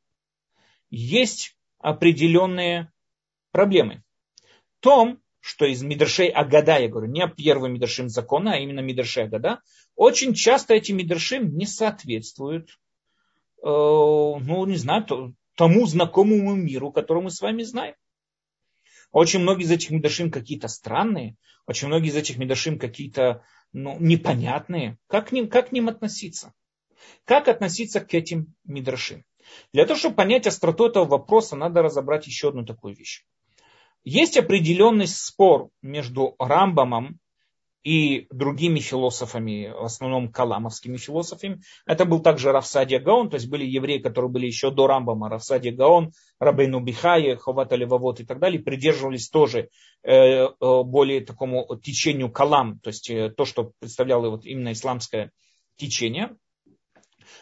есть 0.89 1.58
определенные 1.80 2.91
проблемы. 3.51 4.04
В 4.80 4.84
том, 4.84 5.19
что 5.39 5.65
из 5.65 5.84
мидрашей 5.84 6.30
Агада, 6.30 6.80
я 6.80 6.88
говорю, 6.88 7.08
не 7.08 7.28
первый 7.28 7.69
мидрашим 7.69 8.10
закона, 8.10 8.54
а 8.54 8.58
именно 8.58 8.80
мидрашей 8.80 9.25
Агада, 9.25 9.62
очень 9.95 10.34
часто 10.34 10.73
эти 10.73 10.91
мидрашим 10.91 11.56
не 11.56 11.67
соответствуют, 11.67 12.69
э, 13.62 13.65
ну, 13.65 14.65
не 14.65 14.78
знаю, 14.78 15.36
тому 15.56 15.86
знакомому 15.86 16.56
миру, 16.56 16.91
который 16.91 17.23
мы 17.23 17.30
с 17.30 17.41
вами 17.41 17.63
знаем. 17.63 17.95
Очень 19.11 19.39
многие 19.39 19.63
из 19.63 19.71
этих 19.71 19.91
медашим 19.91 20.31
какие-то 20.31 20.67
странные, 20.67 21.35
очень 21.67 21.87
многие 21.87 22.09
из 22.09 22.15
этих 22.15 22.37
медашим 22.37 22.77
какие-то 22.77 23.43
ну, 23.73 23.97
непонятные. 23.99 24.97
Как 25.07 25.29
к, 25.29 25.31
ним, 25.31 25.49
как 25.49 25.69
к 25.69 25.71
ним 25.71 25.87
относиться? 25.87 26.53
Как 27.23 27.47
относиться 27.47 27.99
к 27.99 28.13
этим 28.13 28.53
мидрашим? 28.63 29.23
Для 29.73 29.85
того, 29.85 29.99
чтобы 29.99 30.15
понять 30.15 30.47
остроту 30.47 30.85
этого 30.87 31.05
вопроса, 31.05 31.55
надо 31.55 31.81
разобрать 31.81 32.27
еще 32.27 32.49
одну 32.49 32.65
такую 32.65 32.95
вещь. 32.95 33.25
Есть 34.03 34.37
определенный 34.37 35.07
спор 35.07 35.69
между 35.81 36.35
Рамбамом 36.39 37.19
и 37.85 38.25
другими 38.31 38.79
философами, 38.79 39.71
в 39.71 39.83
основном 39.83 40.31
каламовскими 40.31 40.97
философами. 40.97 41.61
Это 41.85 42.05
был 42.05 42.19
также 42.19 42.51
Рафсадия 42.51 42.99
Гаон, 42.99 43.29
то 43.29 43.35
есть 43.35 43.47
были 43.47 43.63
евреи, 43.63 43.99
которые 43.99 44.31
были 44.31 44.47
еще 44.47 44.71
до 44.71 44.87
Рамбама, 44.87 45.29
Рафсадия 45.29 45.71
Гаон, 45.71 46.11
Рабейну 46.39 46.79
Бихае, 46.79 47.37
Ховата 47.37 47.75
Левовод 47.75 48.19
и 48.19 48.25
так 48.25 48.39
далее, 48.39 48.59
придерживались 48.59 49.29
тоже 49.29 49.69
э, 50.01 50.11
э, 50.11 50.49
более 50.59 51.21
такому 51.21 51.79
течению 51.81 52.31
калам, 52.31 52.79
то 52.79 52.87
есть 52.87 53.07
э, 53.11 53.29
то, 53.29 53.45
что 53.45 53.71
представляло 53.79 54.31
вот 54.31 54.45
именно 54.45 54.73
исламское 54.73 55.31
течение 55.77 56.36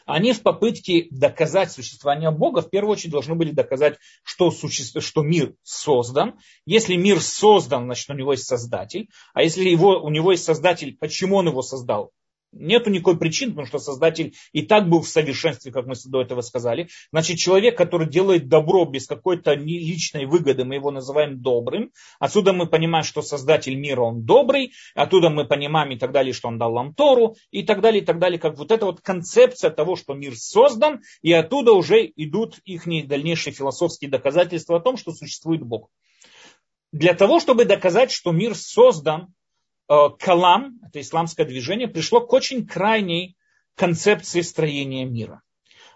они 0.06 0.34
в 0.34 0.42
попытке 0.42 1.08
доказать 1.12 1.72
существование 1.72 2.32
Бога, 2.32 2.62
в 2.62 2.70
первую 2.70 2.94
очередь 2.94 3.12
должны 3.12 3.36
были 3.36 3.52
доказать, 3.52 3.98
что, 4.24 4.52
суще... 4.52 4.84
что 5.00 5.22
мир 5.22 5.56
создан. 5.64 6.40
Если 6.66 6.96
мир 6.96 7.22
создан, 7.22 7.86
значит 7.86 8.10
у 8.10 8.14
него 8.14 8.34
есть 8.34 8.46
создатель. 8.46 9.10
А 9.34 9.44
если 9.44 9.70
его, 9.70 10.02
у 10.02 10.10
него 10.10 10.32
есть 10.32 10.44
создатель, 10.44 10.98
почему 11.00 11.38
он 11.38 11.48
его 11.48 11.62
создал? 11.62 12.12
Нету 12.54 12.90
никакой 12.90 13.18
причины, 13.18 13.52
потому 13.52 13.68
что 13.68 13.80
Создатель 13.80 14.36
и 14.52 14.62
так 14.62 14.88
был 14.88 15.02
в 15.02 15.08
совершенстве, 15.08 15.72
как 15.72 15.88
мы 15.88 15.96
до 16.06 16.22
этого 16.22 16.42
сказали. 16.42 16.90
Значит, 17.12 17.38
человек, 17.38 17.78
который 17.78 18.08
делает 18.08 18.48
добро 18.48 18.86
без 18.86 19.08
какой-то 19.08 19.54
личной 19.54 20.26
выгоды, 20.26 20.64
мы 20.64 20.76
его 20.76 20.92
называем 20.92 21.42
добрым. 21.42 21.92
Отсюда 22.20 22.54
мы 22.54 22.68
понимаем, 22.68 23.04
что 23.04 23.22
Создатель 23.22 23.76
мира, 23.76 24.02
он 24.02 24.24
добрый. 24.24 24.74
Оттуда 24.96 25.30
мы 25.30 25.46
понимаем 25.46 25.92
и 25.92 25.98
так 25.98 26.12
далее, 26.12 26.34
что 26.34 26.48
он 26.48 26.58
дал 26.58 26.74
нам 26.74 26.94
Тору. 26.94 27.36
И 27.52 27.64
так 27.64 27.82
далее, 27.82 28.02
и 28.02 28.06
так 28.06 28.20
далее. 28.20 28.40
Как 28.40 28.58
вот 28.58 28.72
эта 28.72 28.86
вот 28.86 29.02
концепция 29.02 29.72
того, 29.72 29.96
что 29.96 30.14
мир 30.14 30.36
создан. 30.36 31.02
И 31.22 31.34
оттуда 31.34 31.74
уже 31.74 32.06
идут 32.16 32.60
их 32.66 32.86
дальнейшие 33.08 33.54
философские 33.54 34.12
доказательства 34.12 34.78
о 34.78 34.80
том, 34.80 34.98
что 34.98 35.12
существует 35.12 35.64
Бог. 35.64 35.90
Для 36.92 37.16
того, 37.16 37.40
чтобы 37.40 37.66
доказать, 37.66 38.12
что 38.12 38.32
мир 38.32 38.54
создан, 38.56 39.34
Калам, 40.20 40.80
это 40.86 41.02
исламское 41.02 41.46
движение, 41.46 41.88
пришло 41.88 42.22
к 42.22 42.32
очень 42.34 42.66
крайней 42.66 43.36
концепции 43.76 44.42
строения 44.42 45.06
мира. 45.06 45.42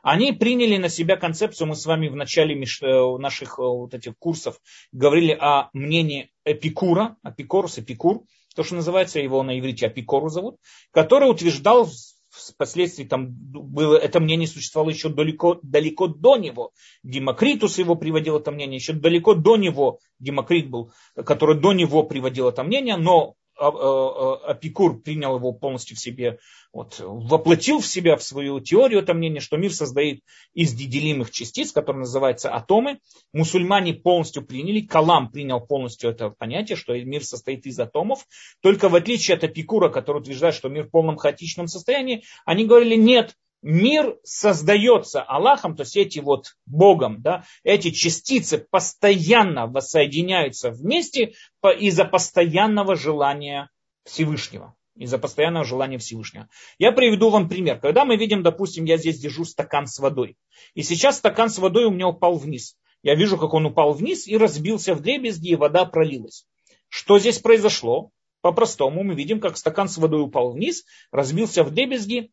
Они 0.04 0.32
приняли 0.32 0.78
на 0.78 0.90
себя 0.90 1.18
концепцию, 1.18 1.68
мы 1.68 1.76
с 1.76 1.86
вами 1.86 2.08
в 2.08 2.16
начале 2.16 2.56
э, 2.56 3.18
наших 3.18 3.60
э, 3.60 3.62
вот 3.62 3.94
этих 3.94 4.18
курсов 4.18 4.60
говорили 4.92 5.38
о 5.40 5.70
мнении 5.74 6.32
Эпикура, 6.46 7.18
Апикорус, 7.24 7.80
Эпикур, 7.80 8.24
то, 8.56 8.64
что 8.64 8.76
называется, 8.76 9.20
его 9.20 9.44
на 9.44 9.60
иврите 9.60 9.88
Апикору 9.88 10.30
зовут, 10.30 10.58
который 10.92 11.30
утверждал 11.30 11.90
впоследствии 12.30 13.04
там 13.04 13.28
было, 13.30 13.98
это 13.98 14.20
мнение 14.20 14.48
существовало 14.48 14.92
еще 14.92 15.10
далеко, 15.10 15.60
далеко 15.62 16.08
до 16.08 16.38
него. 16.38 16.72
Демокритус 17.04 17.78
его 17.78 17.96
приводил 17.96 18.38
это 18.38 18.52
мнение, 18.52 18.78
еще 18.78 18.94
далеко 18.94 19.34
до 19.34 19.58
него 19.58 20.00
Демокрит 20.20 20.70
был, 20.70 20.92
который 21.16 21.60
до 21.60 21.74
него 21.74 22.04
приводил 22.04 22.50
это 22.50 22.64
мнение, 22.64 22.98
но 22.98 23.36
Апикур 23.58 25.02
принял 25.02 25.36
его 25.38 25.52
полностью 25.52 25.98
в 25.98 26.00
себе, 26.00 26.40
вот, 26.72 27.00
воплотил 27.00 27.80
в 27.80 27.88
себя 27.88 28.16
в 28.16 28.24
свою 28.24 28.60
теорию 28.60 29.00
это 29.00 29.14
мнение, 29.14 29.42
что 29.42 29.58
мир 29.58 29.74
создает 29.74 30.22
из 30.54 30.74
неделимых 30.74 31.32
частиц, 31.32 31.72
которые 31.72 32.02
называются 32.02 32.54
атомы. 32.54 33.00
Мусульмане 33.34 33.96
полностью 33.96 34.46
приняли, 34.46 34.82
Калам 34.82 35.32
принял 35.32 35.60
полностью 35.60 36.12
это 36.12 36.30
понятие, 36.30 36.76
что 36.76 36.94
мир 36.94 37.24
состоит 37.24 37.66
из 37.66 37.80
атомов. 37.80 38.26
Только 38.62 38.90
в 38.90 38.96
отличие 38.96 39.38
от 39.38 39.44
Апикура, 39.44 39.90
который 39.90 40.22
утверждает, 40.22 40.56
что 40.56 40.70
мир 40.70 40.86
в 40.86 40.92
полном 40.92 41.18
хаотичном 41.18 41.68
состоянии, 41.68 42.24
они 42.46 42.66
говорили, 42.66 42.96
нет, 42.96 43.36
мир 43.62 44.18
создается 44.24 45.22
Аллахом, 45.22 45.76
то 45.76 45.82
есть 45.82 45.98
эти 45.98 46.20
вот 46.20 46.56
Богом, 46.66 47.22
да, 47.22 47.44
эти 47.64 47.92
частицы 47.92 48.58
постоянно 48.58 49.68
воссоединяются 49.68 50.72
вместе 50.72 51.34
из-за 51.80 52.06
постоянного 52.06 52.96
желания 52.96 53.70
Всевышнего. 54.06 54.76
Из-за 54.96 55.20
постоянного 55.20 55.64
желания 55.64 56.00
Всевышнего. 56.00 56.50
Я 56.80 56.92
приведу 56.92 57.30
вам 57.30 57.50
пример. 57.50 57.80
Когда 57.80 58.04
мы 58.04 58.16
видим, 58.16 58.42
допустим, 58.42 58.86
я 58.86 58.98
здесь 58.98 59.20
держу 59.20 59.46
стакан 59.46 59.86
с 59.86 60.00
водой. 60.00 60.38
И 60.74 60.82
сейчас 60.82 61.18
стакан 61.18 61.52
с 61.52 61.60
водой 61.60 61.86
у 61.86 61.92
меня 61.92 62.08
упал 62.08 62.38
вниз. 62.38 62.76
Я 63.04 63.14
вижу, 63.14 63.38
как 63.38 63.54
он 63.54 63.68
упал 63.68 63.94
вниз 63.94 64.28
и 64.28 64.38
разбился 64.38 64.96
в 64.96 65.02
дребезги, 65.02 65.50
и 65.50 65.56
вода 65.56 65.86
пролилась. 65.86 66.48
Что 66.90 67.20
здесь 67.20 67.38
произошло? 67.38 68.10
По-простому 68.42 69.04
мы 69.04 69.14
видим, 69.14 69.40
как 69.40 69.58
стакан 69.58 69.88
с 69.88 69.98
водой 69.98 70.24
упал 70.24 70.52
вниз, 70.52 70.84
разбился 71.12 71.64
в 71.64 71.72
дребезги, 71.72 72.32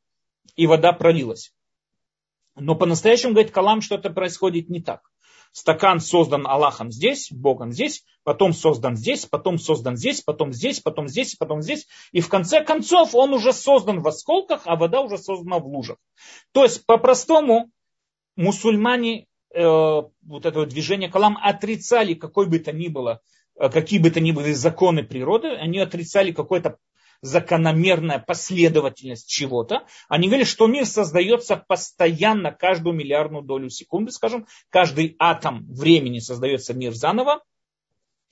и 0.57 0.67
вода 0.67 0.93
пролилась. 0.93 1.53
Но 2.57 2.75
по-настоящему, 2.75 3.33
говорит 3.33 3.53
Калам, 3.53 3.81
что-то 3.81 4.11
происходит 4.11 4.69
не 4.69 4.81
так. 4.81 5.11
Стакан 5.53 6.01
создан 6.01 6.49
Аллахом 6.49 6.91
здесь, 6.91 7.31
Богом 7.31 7.71
здесь, 7.71 8.05
потом 8.25 8.53
создан 8.53 8.97
здесь, 8.97 9.25
потом 9.25 9.59
создан 9.59 9.97
здесь, 9.97 10.21
потом 10.21 10.53
здесь, 10.53 10.81
потом 10.81 11.07
здесь, 11.07 11.37
потом 11.37 11.63
здесь. 11.63 11.87
И 12.11 12.21
в 12.21 12.29
конце 12.29 12.65
концов 12.65 13.15
он 13.15 13.33
уже 13.33 13.53
создан 13.53 14.01
в 14.01 14.09
осколках, 14.09 14.63
а 14.65 14.75
вода 14.75 15.01
уже 15.01 15.17
создана 15.17 15.61
в 15.61 15.67
лужах. 15.67 15.99
То 16.53 16.65
есть 16.65 16.85
по-простому 16.87 17.71
мусульмане 18.35 19.27
э, 19.55 19.63
вот 19.63 20.45
это 20.45 20.67
движение 20.67 21.09
Калам 21.09 21.39
отрицали 21.41 22.15
какой 22.15 22.49
бы 22.49 22.59
то 22.59 22.73
ни 22.73 22.89
было, 22.89 23.21
э, 23.57 23.69
какие 23.69 24.01
бы 24.01 24.11
то 24.11 24.21
ни 24.21 24.33
были 24.33 24.53
законы 24.53 25.05
природы, 25.05 25.51
они 25.51 25.79
отрицали 25.79 26.33
какое-то 26.33 26.79
закономерная 27.25 28.19
последовательность 28.19 29.29
чего-то. 29.29 29.87
Они 30.09 30.29
говорили, 30.29 30.47
что 30.47 30.67
мир 30.67 30.85
создается 30.85 31.57
постоянно, 31.57 32.53
каждую 32.53 32.95
миллиардную 32.95 33.43
долю 33.43 33.71
секунды, 33.71 34.13
скажем, 34.13 34.47
каждый 34.69 35.17
атом 35.19 35.65
времени 35.73 36.19
создается 36.19 36.75
мир 36.75 36.93
заново. 36.93 37.43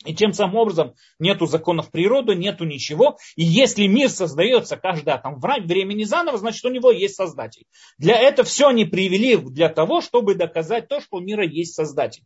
И 0.05 0.14
тем 0.14 0.32
самым 0.32 0.57
образом 0.57 0.95
нету 1.18 1.47
законов 1.47 1.90
природы, 1.90 2.34
нету 2.34 2.64
ничего. 2.64 3.16
И 3.36 3.45
если 3.45 3.86
мир 3.86 4.11
создается 4.11 4.76
каждый 4.76 5.11
атом 5.11 5.40
времени 5.40 6.05
заново, 6.05 6.36
значит 6.36 6.64
у 6.64 6.70
него 6.70 6.90
есть 6.90 7.14
создатель. 7.14 7.64
Для 7.99 8.18
этого 8.18 8.47
все 8.47 8.68
они 8.68 8.84
привели 8.84 9.36
для 9.36 9.68
того, 9.68 10.01
чтобы 10.01 10.34
доказать 10.34 10.88
то, 10.88 11.01
что 11.01 11.16
у 11.16 11.20
мира 11.20 11.47
есть 11.47 11.74
создатель. 11.74 12.24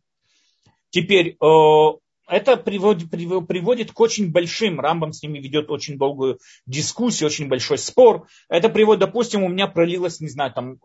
Теперь 0.89 1.37
э, 1.39 1.87
это 2.27 2.57
приводит, 2.57 3.09
приводит 3.09 3.91
к 3.91 3.99
очень 3.99 4.31
большим, 4.31 4.79
Рамбам 4.79 5.13
с 5.13 5.23
ними 5.23 5.39
ведет 5.39 5.69
очень 5.69 5.97
долгую 5.97 6.39
дискуссию, 6.65 7.27
очень 7.27 7.47
большой 7.47 7.77
спор. 7.77 8.27
Это 8.49 8.69
приводит, 8.69 9.01
допустим, 9.01 9.43
у 9.43 9.49
меня 9.49 9.67
пролилось, 9.67 10.19
не 10.19 10.29
знаю, 10.29 10.53
там 10.53 10.77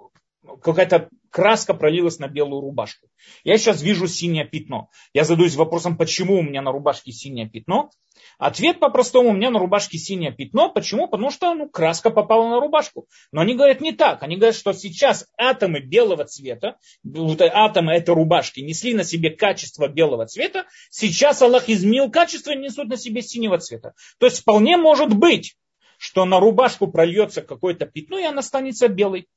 какая-то 0.62 1.08
краска 1.30 1.74
пролилась 1.74 2.18
на 2.18 2.28
белую 2.28 2.60
рубашку. 2.60 3.08
Я 3.44 3.56
сейчас 3.58 3.80
вижу 3.82 4.06
синее 4.06 4.44
пятно. 4.44 4.88
Я 5.14 5.24
задаюсь 5.24 5.54
вопросом, 5.56 5.96
почему 5.96 6.38
у 6.38 6.42
меня 6.42 6.62
на 6.62 6.72
рубашке 6.72 7.12
синее 7.12 7.48
пятно. 7.48 7.90
Ответ 8.38 8.80
по-простому, 8.80 9.30
у 9.30 9.32
меня 9.32 9.50
на 9.50 9.58
рубашке 9.58 9.98
синее 9.98 10.32
пятно. 10.32 10.68
Почему? 10.68 11.08
Потому 11.08 11.30
что 11.30 11.54
ну, 11.54 11.68
краска 11.68 12.10
попала 12.10 12.48
на 12.48 12.60
рубашку. 12.60 13.06
Но 13.30 13.40
они 13.40 13.54
говорят 13.54 13.80
не 13.80 13.92
так. 13.92 14.22
Они 14.22 14.36
говорят, 14.36 14.54
что 14.54 14.72
сейчас 14.72 15.26
атомы 15.38 15.80
белого 15.80 16.24
цвета, 16.24 16.76
вот 17.02 17.40
атомы 17.40 17.94
этой 17.94 18.14
рубашки 18.14 18.60
несли 18.60 18.94
на 18.94 19.04
себе 19.04 19.30
качество 19.30 19.88
белого 19.88 20.26
цвета. 20.26 20.66
Сейчас 20.90 21.40
Аллах 21.40 21.68
изменил 21.68 22.10
качество 22.10 22.50
и 22.50 22.58
несут 22.58 22.88
на 22.88 22.96
себе 22.96 23.22
синего 23.22 23.58
цвета. 23.58 23.94
То 24.18 24.26
есть 24.26 24.40
вполне 24.40 24.76
может 24.76 25.14
быть, 25.14 25.56
что 26.02 26.24
на 26.24 26.40
рубашку 26.40 26.88
прольется 26.88 27.42
какое-то 27.42 27.86
пятно, 27.86 28.18
и 28.18 28.24
она 28.24 28.40
останется 28.40 28.88
белой 28.88 29.28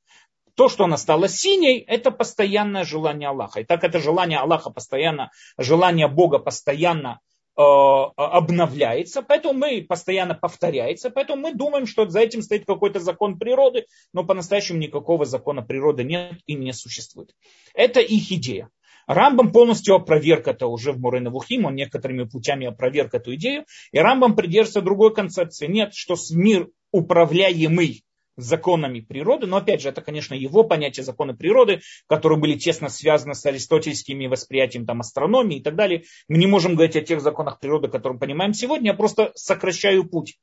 то, 0.56 0.68
что 0.68 0.84
она 0.84 0.96
стала 0.96 1.28
синей, 1.28 1.78
это 1.78 2.10
постоянное 2.10 2.84
желание 2.84 3.28
Аллаха. 3.28 3.60
И 3.60 3.64
так 3.64 3.84
это 3.84 4.00
желание 4.00 4.38
Аллаха 4.38 4.70
постоянно, 4.70 5.30
желание 5.58 6.08
Бога 6.08 6.38
постоянно 6.38 7.20
э, 7.56 7.60
обновляется, 7.60 9.22
поэтому 9.22 9.58
мы 9.58 9.84
постоянно 9.86 10.34
повторяется, 10.34 11.10
поэтому 11.10 11.42
мы 11.42 11.54
думаем, 11.54 11.86
что 11.86 12.08
за 12.08 12.20
этим 12.20 12.40
стоит 12.40 12.64
какой-то 12.64 13.00
закон 13.00 13.38
природы, 13.38 13.86
но 14.14 14.24
по-настоящему 14.24 14.78
никакого 14.78 15.26
закона 15.26 15.60
природы 15.60 16.04
нет 16.04 16.32
и 16.46 16.54
не 16.54 16.72
существует. 16.72 17.34
Это 17.74 18.00
их 18.00 18.32
идея. 18.32 18.70
Рамбам 19.06 19.52
полностью 19.52 19.94
опроверг 19.94 20.48
это 20.48 20.66
уже 20.66 20.92
в 20.92 20.98
Мурена 20.98 21.30
Вухим, 21.30 21.66
он 21.66 21.74
некоторыми 21.74 22.24
путями 22.24 22.66
опроверг 22.66 23.14
эту 23.14 23.34
идею, 23.34 23.66
и 23.92 23.98
Рамбам 23.98 24.34
придерживается 24.34 24.80
другой 24.80 25.14
концепции. 25.14 25.66
Нет, 25.66 25.94
что 25.94 26.16
мир 26.30 26.68
управляемый 26.92 28.05
законами 28.36 29.00
природы, 29.00 29.46
но 29.46 29.58
опять 29.58 29.80
же, 29.80 29.88
это, 29.88 30.02
конечно, 30.02 30.34
его 30.34 30.62
понятие 30.64 31.04
законы 31.04 31.34
природы, 31.34 31.80
которые 32.06 32.38
были 32.38 32.54
тесно 32.54 32.88
связаны 32.88 33.34
с 33.34 33.44
аристотельскими 33.46 34.26
восприятием 34.26 34.86
там, 34.86 35.00
астрономии 35.00 35.58
и 35.58 35.62
так 35.62 35.76
далее. 35.76 36.04
Мы 36.28 36.38
не 36.38 36.46
можем 36.46 36.74
говорить 36.74 36.96
о 36.96 37.02
тех 37.02 37.20
законах 37.20 37.60
природы, 37.60 37.88
которые 37.88 38.14
мы 38.14 38.20
понимаем 38.20 38.54
сегодня, 38.54 38.90
я 38.90 38.94
просто 38.94 39.32
сокращаю 39.34 40.04
путь. 40.08 40.36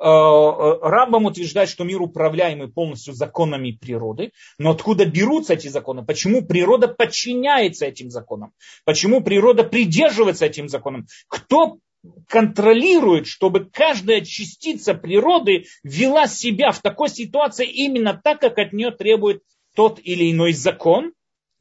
Э, 0.00 0.06
э, 0.06 0.78
Рамбам 0.82 1.26
утверждает, 1.26 1.68
что 1.68 1.84
мир 1.84 2.02
управляемый 2.02 2.68
полностью 2.68 3.14
законами 3.14 3.70
природы, 3.72 4.32
но 4.58 4.70
откуда 4.70 5.06
берутся 5.06 5.54
эти 5.54 5.68
законы? 5.68 6.04
Почему 6.04 6.44
природа 6.44 6.88
подчиняется 6.88 7.86
этим 7.86 8.10
законам? 8.10 8.52
Почему 8.84 9.22
природа 9.22 9.62
придерживается 9.62 10.46
этим 10.46 10.68
законам? 10.68 11.06
Кто 11.28 11.78
контролирует, 12.28 13.26
чтобы 13.26 13.64
каждая 13.64 14.20
частица 14.20 14.94
природы 14.94 15.66
вела 15.82 16.26
себя 16.26 16.72
в 16.72 16.80
такой 16.80 17.08
ситуации 17.08 17.66
именно 17.66 18.20
так, 18.22 18.40
как 18.40 18.58
от 18.58 18.72
нее 18.72 18.90
требует 18.90 19.42
тот 19.74 20.00
или 20.02 20.30
иной 20.30 20.52
закон, 20.52 21.12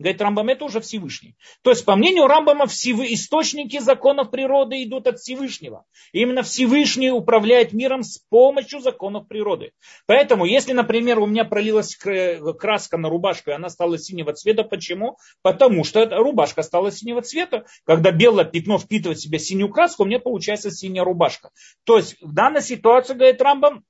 Говорит 0.04 0.22
Рамбам, 0.22 0.50
это 0.50 0.66
уже 0.66 0.82
Всевышний. 0.82 1.38
То 1.62 1.70
есть, 1.70 1.86
по 1.86 1.96
мнению 1.96 2.28
Рамбама, 2.28 2.66
источники 2.66 3.80
законов 3.80 4.32
природы 4.32 4.84
идут 4.84 5.08
от 5.08 5.20
Всевышнего. 5.20 5.86
И 6.12 6.20
именно 6.20 6.44
Всевышний 6.44 7.10
управляет 7.10 7.72
миром 7.72 8.04
с 8.04 8.18
помощью 8.18 8.82
законов 8.82 9.30
природы. 9.30 9.72
Поэтому, 10.06 10.44
если, 10.44 10.74
например, 10.74 11.20
у 11.20 11.26
меня 11.26 11.46
пролилась 11.46 11.96
краска 11.96 12.98
на 12.98 13.08
рубашку, 13.08 13.52
и 13.52 13.54
она 13.54 13.70
стала 13.70 13.98
синего 13.98 14.34
цвета, 14.34 14.64
почему? 14.64 15.18
Потому 15.42 15.86
что 15.86 16.06
рубашка 16.06 16.64
стала 16.64 16.92
синего 16.92 17.22
цвета. 17.22 17.64
Когда 17.86 18.12
белое 18.12 18.44
пятно 18.44 18.80
впитывает 18.80 19.20
в 19.20 19.24
себя 19.24 19.40
синюю 19.40 19.70
краску, 19.70 20.04
у 20.04 20.06
меня 20.06 20.20
получается 20.20 20.70
синяя 20.70 21.06
рубашка. 21.06 21.52
То 21.86 21.96
есть, 21.96 22.22
в 22.22 22.34
данной 22.34 22.62
ситуации, 22.62 23.14
говорит 23.14 23.42
Рамбам, 23.42 23.86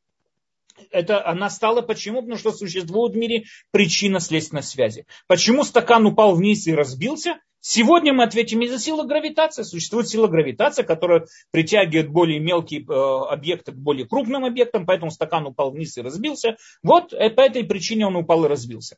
это 0.92 1.26
она 1.26 1.50
стала 1.50 1.82
почему? 1.82 2.22
Потому 2.22 2.38
что 2.38 2.52
существует 2.52 3.14
в 3.14 3.18
мире 3.18 3.46
причина 3.72 4.20
следственной 4.20 4.64
связи. 4.64 5.06
Почему 5.28 5.64
стакан 5.64 6.06
упал 6.06 6.36
вниз 6.36 6.68
и 6.68 6.74
разбился? 6.74 7.40
Сегодня 7.66 8.12
мы 8.12 8.26
ответим 8.26 8.62
из-за 8.62 8.78
силы 8.78 9.08
гравитации. 9.08 9.64
Существует 9.64 10.10
сила 10.10 10.28
гравитации, 10.28 10.84
которая 10.84 11.28
притягивает 11.50 12.10
более 12.10 12.42
мелкие 12.42 12.82
э, 12.82 12.94
объекты 13.32 13.72
к 13.72 13.76
более 13.76 14.06
крупным 14.06 14.44
объектам, 14.44 14.86
поэтому 14.86 15.12
стакан 15.12 15.48
упал 15.48 15.72
вниз 15.72 15.98
и 15.98 16.02
разбился. 16.02 16.58
Вот 16.84 17.14
э, 17.14 17.30
по 17.30 17.40
этой 17.40 17.64
причине 17.64 18.06
он 18.06 18.18
упал 18.18 18.44
и 18.44 18.50
разбился. 18.50 18.98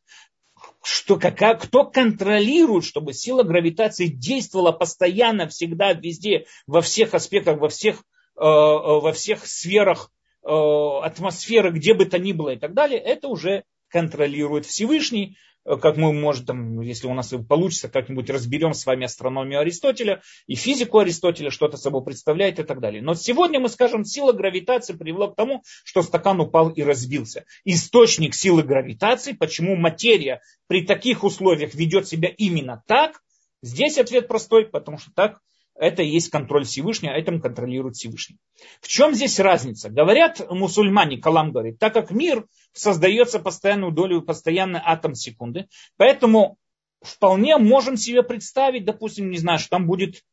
Что, 0.81 1.17
какая, 1.17 1.53
кто 1.53 1.85
контролирует, 1.85 2.85
чтобы 2.85 3.13
сила 3.13 3.43
гравитации 3.43 4.07
действовала 4.07 4.71
постоянно, 4.71 5.47
всегда, 5.47 5.93
везде, 5.93 6.47
во 6.65 6.81
всех 6.81 7.13
аспектах, 7.13 7.59
во 7.59 7.69
всех, 7.69 7.97
э, 8.35 8.41
во 8.41 9.11
всех 9.11 9.45
сферах 9.45 10.09
атмосферы, 10.45 11.71
где 11.71 11.93
бы 11.93 12.05
то 12.05 12.19
ни 12.19 12.31
было 12.31 12.49
и 12.49 12.57
так 12.57 12.73
далее, 12.73 12.99
это 12.99 13.27
уже 13.27 13.63
контролирует 13.89 14.65
Всевышний. 14.65 15.37
Э, 15.65 15.77
как 15.77 15.97
мы, 15.97 16.13
может, 16.13 16.45
там, 16.45 16.81
если 16.81 17.07
у 17.07 17.13
нас 17.13 17.33
получится, 17.47 17.89
как-нибудь 17.89 18.29
разберем 18.29 18.73
с 18.73 18.85
вами 18.85 19.05
астрономию 19.05 19.59
Аристотеля 19.59 20.21
и 20.47 20.55
физику 20.55 20.99
Аристотеля, 20.99 21.49
что 21.49 21.65
это 21.65 21.77
собой 21.77 22.03
представляет 22.03 22.59
и 22.59 22.63
так 22.63 22.79
далее. 22.79 23.01
Но 23.01 23.15
сегодня 23.15 23.59
мы 23.59 23.69
скажем, 23.69 24.05
сила 24.05 24.31
гравитации 24.31 24.93
привела 24.93 25.31
к 25.31 25.35
тому, 25.35 25.63
что 25.83 26.01
стакан 26.01 26.39
упал 26.39 26.69
и 26.69 26.83
разбился. 26.83 27.45
Источник 27.63 28.35
силы 28.35 28.63
гравитации, 28.63 29.33
почему 29.33 29.75
материя 29.75 30.41
при 30.67 30.85
таких 30.85 31.23
условиях 31.23 31.73
ведет 31.73 32.07
себя 32.07 32.29
именно 32.37 32.83
так, 32.87 33.21
здесь 33.61 33.97
ответ 33.97 34.27
простой, 34.27 34.65
потому 34.65 34.97
что 34.97 35.11
так 35.15 35.39
это 35.77 36.03
и 36.03 36.07
есть 36.07 36.29
контроль 36.29 36.65
Всевышнего, 36.65 37.13
а 37.13 37.17
этим 37.17 37.41
контролирует 37.41 37.95
Всевышний. 37.95 38.37
В 38.81 38.87
чем 38.87 39.13
здесь 39.13 39.39
разница? 39.39 39.89
Говорят 39.89 40.41
мусульмане, 40.49 41.17
Калам 41.17 41.51
говорит, 41.51 41.79
так 41.79 41.93
как 41.93 42.11
мир 42.11 42.45
создается 42.73 43.39
постоянную 43.39 43.91
долю, 43.91 44.21
постоянный 44.21 44.81
атом 44.83 45.15
секунды, 45.15 45.67
поэтому 45.97 46.57
вполне 47.01 47.57
можем 47.57 47.97
себе 47.97 48.23
представить, 48.23 48.85
допустим, 48.85 49.29
не 49.29 49.37
знаю, 49.37 49.59
что 49.59 49.69
там 49.69 49.85
будет 49.85 50.23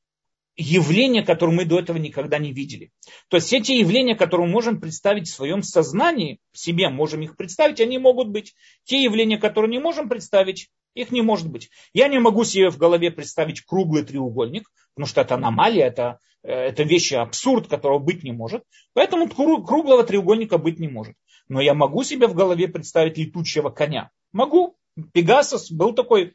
явление, 0.56 1.22
которое 1.22 1.52
мы 1.52 1.64
до 1.64 1.78
этого 1.78 1.96
никогда 1.96 2.38
не 2.38 2.52
видели. 2.52 2.90
То 3.28 3.36
есть 3.36 3.52
эти 3.52 3.72
явления, 3.72 4.14
которые 4.14 4.46
мы 4.46 4.52
можем 4.52 4.80
представить 4.80 5.28
в 5.28 5.34
своем 5.34 5.62
сознании, 5.62 6.40
себе 6.52 6.88
можем 6.88 7.22
их 7.22 7.36
представить, 7.36 7.80
они 7.80 7.98
могут 7.98 8.28
быть. 8.28 8.54
Те 8.84 9.02
явления, 9.02 9.38
которые 9.38 9.70
не 9.70 9.78
можем 9.78 10.08
представить, 10.08 10.68
их 10.94 11.10
не 11.10 11.22
может 11.22 11.48
быть. 11.48 11.70
Я 11.94 12.08
не 12.08 12.18
могу 12.18 12.44
себе 12.44 12.70
в 12.70 12.76
голове 12.76 13.10
представить 13.10 13.62
круглый 13.62 14.04
треугольник, 14.04 14.70
потому 14.94 15.06
что 15.06 15.22
это 15.22 15.36
аномалия, 15.36 15.86
это, 15.86 16.18
э, 16.42 16.52
это 16.52 16.82
вещи 16.82 17.14
абсурд, 17.14 17.68
которого 17.68 17.98
быть 17.98 18.22
не 18.22 18.32
может. 18.32 18.62
Поэтому 18.92 19.28
круглого 19.28 20.04
треугольника 20.04 20.58
быть 20.58 20.78
не 20.78 20.88
может. 20.88 21.14
Но 21.48 21.60
я 21.60 21.74
могу 21.74 22.04
себе 22.04 22.26
в 22.26 22.34
голове 22.34 22.68
представить 22.68 23.16
летучего 23.16 23.70
коня. 23.70 24.10
Могу. 24.32 24.76
Пегасос 25.12 25.70
был 25.70 25.94
такой 25.94 26.34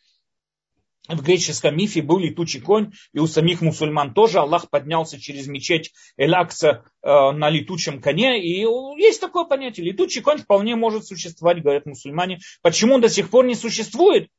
в 1.08 1.22
греческом 1.22 1.76
мифе 1.78 2.02
был 2.02 2.20
летучий 2.20 2.62
конь, 2.62 2.92
и 3.14 3.20
у 3.20 3.28
самих 3.28 3.62
мусульман 3.62 4.14
тоже 4.14 4.40
Аллах 4.40 4.70
поднялся 4.70 5.20
через 5.20 5.48
мечеть 5.48 5.94
Элакса 6.18 6.84
э, 7.02 7.08
на 7.32 7.50
летучем 7.50 8.02
коне. 8.02 8.42
И 8.44 8.66
есть 9.02 9.22
такое 9.22 9.46
понятие. 9.46 9.88
Летучий 9.88 10.22
конь 10.22 10.40
вполне 10.40 10.76
может 10.76 11.06
существовать, 11.06 11.62
говорят 11.62 11.86
мусульмане. 11.86 12.40
Почему 12.62 12.96
он 12.96 13.02
до 13.02 13.10
сих 13.10 13.30
пор 13.30 13.46
не 13.46 13.56
существует? 13.56 14.30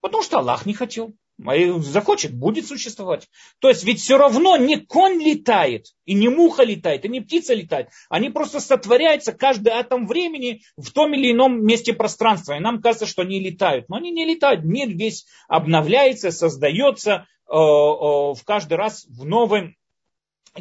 Потому 0.00 0.22
что 0.22 0.38
Аллах 0.38 0.66
не 0.66 0.74
хотел. 0.74 1.14
Захочет, 1.38 2.34
будет 2.34 2.66
существовать. 2.66 3.28
То 3.58 3.68
есть 3.68 3.84
ведь 3.84 4.00
все 4.00 4.16
равно 4.16 4.56
не 4.56 4.76
конь 4.76 5.20
летает, 5.20 5.86
и 6.04 6.14
не 6.14 6.28
муха 6.28 6.62
летает, 6.62 7.04
и 7.04 7.08
не 7.08 7.20
птица 7.20 7.54
летает. 7.54 7.88
Они 8.08 8.30
просто 8.30 8.60
сотворяются 8.60 9.32
каждый 9.32 9.72
атом 9.72 10.06
времени 10.06 10.62
в 10.76 10.92
том 10.92 11.14
или 11.14 11.32
ином 11.32 11.64
месте 11.64 11.94
пространства. 11.94 12.56
И 12.56 12.60
нам 12.60 12.80
кажется, 12.80 13.06
что 13.06 13.22
они 13.22 13.40
летают. 13.40 13.88
Но 13.88 13.96
они 13.96 14.10
не 14.10 14.24
летают. 14.24 14.64
Мир 14.64 14.90
весь 14.90 15.26
обновляется, 15.48 16.30
создается 16.30 17.26
э, 17.50 17.54
э, 17.54 17.56
в 17.56 18.40
каждый 18.44 18.74
раз 18.74 19.04
в 19.08 19.24
новом, 19.24 19.74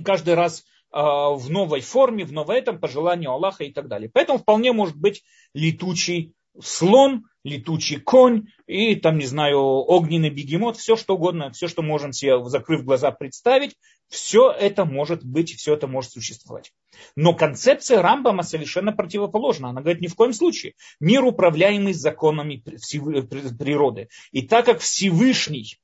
каждый 0.03 0.33
раз 0.33 0.61
э, 0.61 0.97
в 0.97 1.47
новой 1.49 1.81
форме, 1.81 2.25
в 2.25 2.31
новом 2.31 2.55
этом, 2.55 2.79
по 2.79 2.87
желанию 2.87 3.31
Аллаха 3.31 3.65
и 3.65 3.71
так 3.71 3.87
далее. 3.87 4.09
Поэтому 4.11 4.39
вполне 4.39 4.71
может 4.71 4.95
быть 4.95 5.23
летучий 5.53 6.33
слон, 6.59 7.25
летучий 7.43 7.99
конь 7.99 8.47
и 8.67 8.95
там, 8.95 9.17
не 9.17 9.25
знаю, 9.25 9.59
огненный 9.59 10.29
бегемот, 10.29 10.77
все 10.77 10.95
что 10.95 11.15
угодно, 11.15 11.51
все, 11.51 11.67
что 11.67 11.81
можем 11.81 12.13
себе, 12.13 12.43
закрыв 12.45 12.83
глаза, 12.83 13.11
представить, 13.11 13.75
все 14.09 14.51
это 14.51 14.85
может 14.85 15.23
быть, 15.23 15.55
все 15.55 15.73
это 15.73 15.87
может 15.87 16.11
существовать. 16.11 16.71
Но 17.15 17.33
концепция 17.33 18.01
Рамбама 18.01 18.43
совершенно 18.43 18.91
противоположна. 18.91 19.69
Она 19.69 19.81
говорит, 19.81 20.01
ни 20.01 20.07
в 20.07 20.15
коем 20.15 20.33
случае. 20.33 20.73
Мир 20.99 21.23
управляемый 21.23 21.93
законами 21.93 22.57
природы. 22.57 24.09
И 24.31 24.41
так 24.41 24.65
как 24.65 24.79
Всевышний 24.79 25.77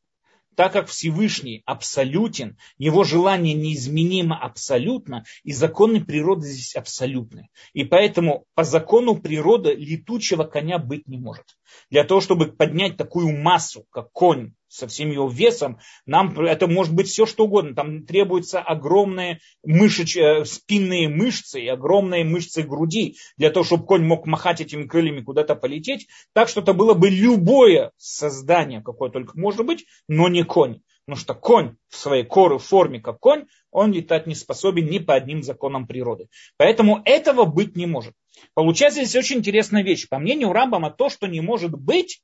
так 0.58 0.74
как 0.74 0.88
Всевышний 0.88 1.62
абсолютен, 1.68 2.58
его 2.80 3.04
желание 3.04 3.54
неизменимо 3.54 4.36
абсолютно, 4.36 5.24
и 5.44 5.54
законы 5.54 6.04
природы 6.04 6.48
здесь 6.48 6.76
абсолютны. 6.76 7.50
И 7.74 7.84
поэтому 7.84 8.46
по 8.56 8.64
закону 8.64 9.16
природы 9.16 9.76
летучего 9.76 10.46
коня 10.46 10.80
быть 10.80 11.08
не 11.08 11.20
может. 11.20 11.46
Для 11.92 12.04
того, 12.04 12.22
чтобы 12.22 12.48
поднять 12.48 12.98
такую 12.98 13.38
массу, 13.38 13.86
как 13.92 14.12
конь, 14.12 14.54
со 14.68 14.88
всем 14.88 15.12
его 15.12 15.30
весом, 15.30 15.80
нам 16.06 16.40
это 16.40 16.68
может 16.68 16.94
быть 16.94 17.08
все 17.08 17.26
что 17.26 17.46
угодно. 17.46 17.76
Там 17.76 18.06
требуются 18.06 18.60
огромные 18.60 19.40
мышеч, 19.64 20.18
э, 20.18 20.46
спинные 20.46 21.10
мышцы 21.10 21.62
и 21.62 21.68
огромные 21.68 22.24
мышцы 22.24 22.64
груди 22.64 23.18
для 23.38 23.50
того, 23.50 23.64
чтобы 23.64 23.86
конь 23.86 24.04
мог 24.04 24.26
махать 24.26 24.62
этими 24.62 24.84
крыльями 24.84 25.22
куда-то 25.22 25.56
полететь. 25.56 26.08
Так 26.34 26.50
что 26.50 26.62
это 26.62 26.74
было 26.74 26.94
бы 26.94 27.10
любое 27.10 27.92
создание, 27.98 28.82
какое 28.82 29.10
только 29.10 29.38
может 29.38 29.66
быть, 29.66 29.86
но 30.08 30.28
не 30.28 30.44
конь. 30.44 30.82
Потому 31.06 31.22
что 31.22 31.36
конь 31.36 31.76
в 31.88 31.96
своей 31.96 32.26
коры, 32.26 32.60
форме, 32.60 33.00
как 33.00 33.20
конь, 33.20 33.46
он 33.72 33.94
летать 33.94 34.28
не 34.28 34.36
способен 34.36 34.90
ни 34.90 35.00
по 35.00 35.14
одним 35.14 35.42
законам 35.42 35.88
природы. 35.88 36.28
Поэтому 36.58 37.02
этого 37.06 37.46
быть 37.46 37.78
не 37.78 37.86
может. 37.86 38.14
Получается 38.54 39.06
здесь 39.06 39.16
очень 39.16 39.38
интересная 39.38 39.84
вещь. 39.84 40.10
По 40.10 40.20
мнению 40.20 40.52
Рамбама, 40.52 40.92
то, 40.92 41.08
что 41.08 41.28
не 41.28 41.40
может 41.40 41.72
быть, 41.72 42.22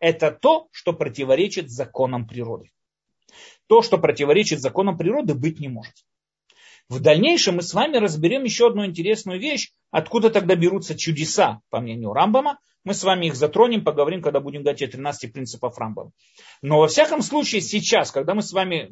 это 0.00 0.30
то, 0.30 0.68
что 0.70 0.92
противоречит 0.92 1.70
законам 1.70 2.26
природы. 2.26 2.70
То, 3.66 3.82
что 3.82 3.98
противоречит 3.98 4.60
законам 4.60 4.96
природы, 4.96 5.34
быть 5.34 5.60
не 5.60 5.68
может. 5.68 5.94
В 6.88 7.00
дальнейшем 7.00 7.56
мы 7.56 7.62
с 7.62 7.72
вами 7.72 7.96
разберем 7.96 8.44
еще 8.44 8.66
одну 8.66 8.84
интересную 8.84 9.40
вещь, 9.40 9.72
откуда 9.90 10.28
тогда 10.30 10.54
берутся 10.54 10.96
чудеса, 10.96 11.60
по 11.70 11.80
мнению 11.80 12.12
Рамбама. 12.12 12.58
Мы 12.84 12.92
с 12.92 13.02
вами 13.02 13.26
их 13.26 13.34
затронем, 13.34 13.82
поговорим, 13.82 14.20
когда 14.20 14.40
будем 14.40 14.62
говорить 14.62 14.82
о 14.82 14.88
13 14.88 15.32
принципах 15.32 15.78
Рамбама. 15.78 16.10
Но 16.60 16.80
во 16.80 16.88
всяком 16.88 17.22
случае 17.22 17.62
сейчас, 17.62 18.10
когда 18.10 18.34
мы 18.34 18.42
с 18.42 18.52
вами 18.52 18.90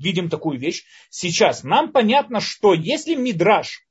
видим 0.00 0.30
такую 0.30 0.58
вещь, 0.58 0.84
сейчас 1.10 1.62
нам 1.62 1.92
понятно, 1.92 2.40
что 2.40 2.72
если 2.72 3.14
Мидраш 3.14 3.86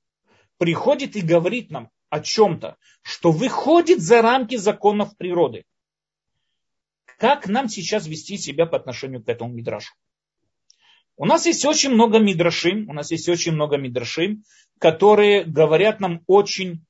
приходит 0.57 1.15
и 1.15 1.21
говорит 1.21 1.69
нам 1.69 1.91
о 2.09 2.19
чем-то, 2.19 2.77
что 3.03 3.31
выходит 3.31 3.99
за 4.01 4.23
рамки 4.23 4.55
законов 4.55 5.15
природы, 5.17 5.65
как 7.17 7.47
нам 7.47 7.69
сейчас 7.69 8.07
вести 8.07 8.37
себя 8.37 8.65
по 8.65 8.77
отношению 8.77 9.23
к 9.23 9.29
этому 9.29 9.53
мидрашу. 9.53 9.93
У 11.15 11.25
нас 11.25 11.45
есть 11.45 11.63
очень 11.65 11.91
много 11.91 12.19
мидрашим, 12.19 12.89
у 12.89 12.93
нас 12.93 13.11
есть 13.11 13.29
очень 13.29 13.51
много 13.51 13.77
мидрашим, 13.77 14.43
которые 14.79 15.43
говорят 15.43 15.99
нам 15.99 16.21
очень, 16.25 16.83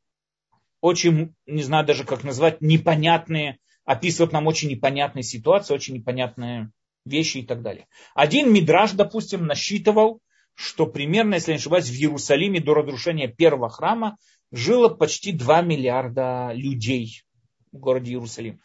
очень, 0.79 1.35
не 1.45 1.63
знаю 1.63 1.85
даже 1.85 2.05
как 2.05 2.23
назвать, 2.23 2.61
непонятные, 2.61 3.59
описывают 3.83 4.31
нам 4.31 4.47
очень 4.47 4.69
непонятные 4.69 5.23
ситуации, 5.23 5.73
очень 5.73 5.95
непонятные 5.95 6.71
вещи 7.05 7.39
и 7.39 7.45
так 7.45 7.61
далее. 7.61 7.87
Один 8.15 8.51
мидраш, 8.53 8.93
допустим, 8.93 9.45
насчитывал, 9.45 10.21
что 10.55 10.85
примерно, 10.85 11.35
если 11.35 11.51
не 11.51 11.57
ошибаюсь, 11.57 11.89
в 11.89 11.93
Иерусалиме 11.93 12.61
до 12.61 12.75
разрушения 12.75 13.27
первого 13.27 13.69
храма 13.69 14.17
жило 14.51 14.87
почти 14.87 15.33
2 15.33 15.61
миллиарда 15.63 16.51
людей 16.53 17.23
в 17.71 17.79
городе 17.79 18.11
Иерусалим 18.11 18.61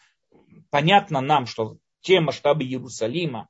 понятно 0.70 1.20
нам, 1.20 1.46
что 1.46 1.76
те 2.00 2.20
масштабы 2.20 2.64
Иерусалима, 2.64 3.48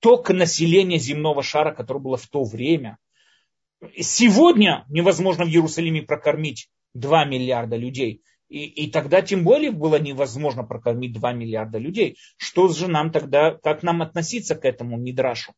только 0.00 0.32
население 0.32 0.98
земного 0.98 1.42
шара, 1.42 1.74
которое 1.74 2.00
было 2.00 2.16
в 2.16 2.26
то 2.26 2.42
время, 2.44 2.98
сегодня 3.98 4.84
невозможно 4.88 5.44
в 5.44 5.48
Иерусалиме 5.48 6.02
прокормить 6.02 6.68
2 6.94 7.24
миллиарда 7.26 7.76
людей. 7.76 8.22
И, 8.48 8.64
и 8.64 8.90
тогда 8.90 9.22
тем 9.22 9.44
более 9.44 9.70
было 9.70 9.98
невозможно 9.98 10.64
прокормить 10.64 11.12
2 11.12 11.32
миллиарда 11.32 11.78
людей. 11.78 12.16
Что 12.36 12.68
же 12.68 12.88
нам 12.88 13.12
тогда, 13.12 13.52
как 13.52 13.82
нам 13.82 14.02
относиться 14.02 14.56
к 14.56 14.64
этому 14.64 14.96
мидрашу? 14.96 15.52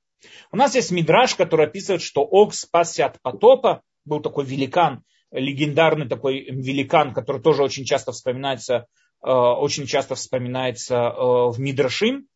У 0.50 0.56
нас 0.56 0.74
есть 0.74 0.90
мидраш, 0.90 1.34
который 1.34 1.66
описывает, 1.66 2.02
что 2.02 2.22
Ог 2.22 2.54
спасся 2.54 3.06
от 3.06 3.20
потопа, 3.22 3.82
был 4.04 4.20
такой 4.20 4.44
великан, 4.44 5.02
легендарный 5.30 6.08
такой 6.08 6.44
великан, 6.50 7.14
который 7.14 7.40
тоже 7.40 7.62
очень 7.62 7.84
часто 7.84 8.12
вспоминается 8.12 8.86
очень 9.28 9.86
часто 9.86 10.14
вспоминается 10.14 10.94
э, 10.96 11.50
в 11.50 11.54
Мидрашим, 11.58 12.26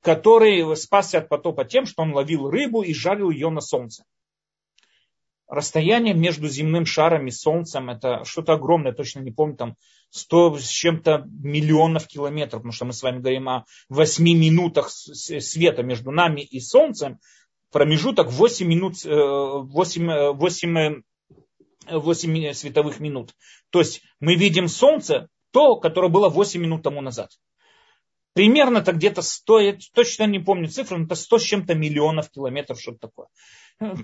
который 0.00 0.76
спасся 0.76 1.18
от 1.18 1.28
потопа 1.28 1.64
тем, 1.64 1.86
что 1.86 2.02
он 2.02 2.12
ловил 2.12 2.50
рыбу 2.50 2.82
и 2.82 2.92
жарил 2.92 3.30
ее 3.30 3.50
на 3.50 3.60
солнце. 3.60 4.04
Расстояние 5.46 6.14
между 6.14 6.48
земным 6.48 6.86
шаром 6.86 7.26
и 7.26 7.30
солнцем 7.30 7.90
это 7.90 8.24
что-то 8.24 8.54
огромное, 8.54 8.92
точно 8.92 9.20
не 9.20 9.30
помню, 9.30 9.56
там 9.56 9.76
100 10.10 10.58
с 10.58 10.68
чем-то 10.68 11.26
миллионов 11.28 12.06
километров, 12.08 12.62
потому 12.62 12.72
что 12.72 12.86
мы 12.86 12.92
с 12.92 13.02
вами 13.02 13.20
говорим 13.20 13.48
о 13.48 13.64
8 13.88 14.24
минутах 14.24 14.90
света 14.90 15.82
между 15.82 16.10
нами 16.10 16.40
и 16.40 16.58
Солнцем, 16.58 17.18
промежуток 17.70 18.30
8 18.30 18.66
минут, 18.66 19.04
8, 19.04 20.32
8, 20.32 21.02
8 21.90 22.52
световых 22.52 23.00
минут. 23.00 23.34
То 23.70 23.80
есть 23.80 24.02
мы 24.20 24.34
видим 24.36 24.68
Солнце, 24.68 25.28
то, 25.52 25.76
которое 25.76 26.08
было 26.08 26.28
8 26.28 26.60
минут 26.60 26.82
тому 26.82 27.00
назад. 27.00 27.30
Примерно 28.34 28.78
это 28.78 28.92
где-то 28.92 29.20
стоит, 29.20 29.82
точно 29.92 30.24
не 30.24 30.38
помню 30.38 30.68
цифру, 30.68 30.98
но 30.98 31.04
это 31.04 31.14
100 31.14 31.38
с 31.38 31.42
чем-то 31.42 31.74
миллионов 31.74 32.30
километров, 32.30 32.80
что-то 32.80 32.98
такое. 32.98 33.26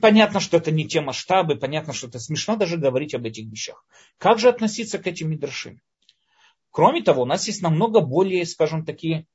Понятно, 0.01 0.41
что 0.41 0.59
это 0.59 0.71
не 0.71 0.87
те 0.87 1.01
масштабы, 1.01 1.57
понятно, 1.57 1.93
что 1.93 2.09
это 2.09 2.19
смешно 2.19 2.57
даже 2.57 2.77
говорить 2.77 3.15
об 3.15 3.25
этих 3.25 3.47
вещах. 3.51 3.85
Как 4.19 4.39
же 4.39 4.49
относиться 4.49 4.99
к 4.99 5.07
этим 5.07 5.31
мидрашим? 5.31 5.81
Кроме 6.71 7.03
того, 7.03 7.23
у 7.23 7.27
нас 7.27 7.47
есть 7.47 7.63
намного 7.63 8.01
более, 8.01 8.45
скажем, 8.45 8.85
такие 8.85 9.27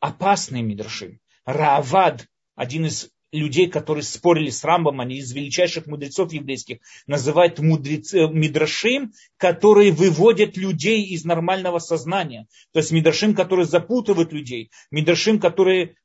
опасные 0.00 0.62
мидрашим. 0.62 1.20
Раавад, 1.44 2.26
один 2.56 2.86
из 2.86 3.10
людей, 3.32 3.68
которые 3.68 4.02
спорили 4.02 4.50
с 4.50 4.62
Рамбом, 4.62 5.00
они 5.00 5.16
из 5.16 5.32
величайших 5.32 5.86
мудрецов 5.86 6.32
еврейских, 6.32 6.78
называют 7.06 7.58
мудрец, 7.58 8.12
э, 8.14 8.28
мидрашим, 8.28 9.12
которые 9.38 9.90
выводят 9.90 10.56
людей 10.56 11.02
из 11.04 11.24
нормального 11.24 11.78
сознания. 11.78 12.46
То 12.72 12.80
есть 12.80 12.92
мидрашим, 12.92 13.34
которые 13.34 13.66
запутывают 13.66 14.32
людей, 14.32 14.70
мидрашим, 14.90 15.40
которые 15.40 15.96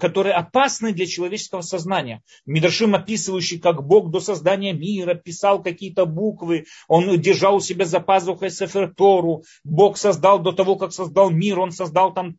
которые 0.00 0.34
опасны 0.34 0.92
для 0.92 1.06
человеческого 1.06 1.60
сознания. 1.60 2.22
Мидрашим, 2.46 2.94
описывающий, 2.94 3.58
как 3.58 3.86
Бог 3.86 4.10
до 4.10 4.20
создания 4.20 4.72
мира 4.72 5.14
писал 5.14 5.62
какие-то 5.62 6.06
буквы, 6.06 6.64
он 6.88 7.20
держал 7.20 7.56
у 7.56 7.60
себя 7.60 7.84
за 7.84 8.00
пазухой 8.00 8.50
Сефер 8.50 8.94
Тору, 8.94 9.44
Бог 9.62 9.98
создал 9.98 10.38
до 10.38 10.52
того, 10.52 10.76
как 10.76 10.92
создал 10.92 11.30
мир, 11.30 11.58
он 11.60 11.70
создал 11.70 12.14
там 12.14 12.36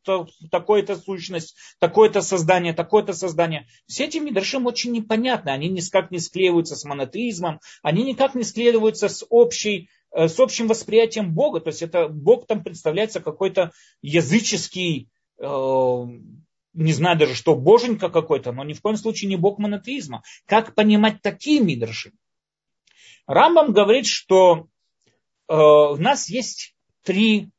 такое-то 0.49 0.95
сущность, 0.95 1.55
такое-то 1.79 2.21
создание, 2.21 2.73
такое-то 2.73 3.13
создание. 3.13 3.67
Все 3.85 4.05
эти 4.05 4.17
Мидрашим 4.17 4.65
очень 4.65 4.91
непонятны, 4.91 5.51
они 5.51 5.69
никак 5.69 6.09
не 6.09 6.19
склеиваются 6.19 6.75
с 6.75 6.83
монотеизмом, 6.83 7.59
они 7.83 8.03
никак 8.03 8.33
не 8.33 8.43
склеиваются 8.43 9.07
с 9.07 9.23
общей 9.29 9.89
э, 10.15 10.27
с 10.27 10.39
общим 10.39 10.67
восприятием 10.67 11.33
Бога. 11.33 11.59
То 11.59 11.67
есть 11.67 11.83
это 11.83 12.07
Бог 12.07 12.47
там 12.47 12.63
представляется 12.63 13.19
какой-то 13.19 13.71
языческий 14.01 15.09
э, 15.39 16.05
не 16.73 16.93
знаю 16.93 17.17
даже, 17.17 17.35
что 17.35 17.55
боженька 17.55 18.09
какой-то, 18.09 18.51
но 18.51 18.63
ни 18.63 18.73
в 18.73 18.81
коем 18.81 18.97
случае 18.97 19.29
не 19.29 19.35
бог 19.35 19.59
монотеизма. 19.59 20.23
Как 20.45 20.75
понимать 20.75 21.21
такие 21.21 21.61
мидрши? 21.61 22.11
Рамбам 23.27 23.71
говорит, 23.71 24.05
что 24.05 24.67
э, 25.47 25.55
у 25.55 25.95
нас 25.97 26.29
есть 26.29 26.75
три 27.03 27.49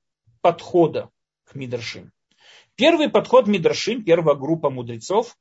подхода 0.41 1.11
к 1.45 1.55
мидршим. 1.55 2.13
Первый 2.75 3.09
подход 3.09 3.47
мидршим, 3.47 4.05
первая 4.05 4.35
группа 4.35 4.69
мудрецов, 4.69 5.37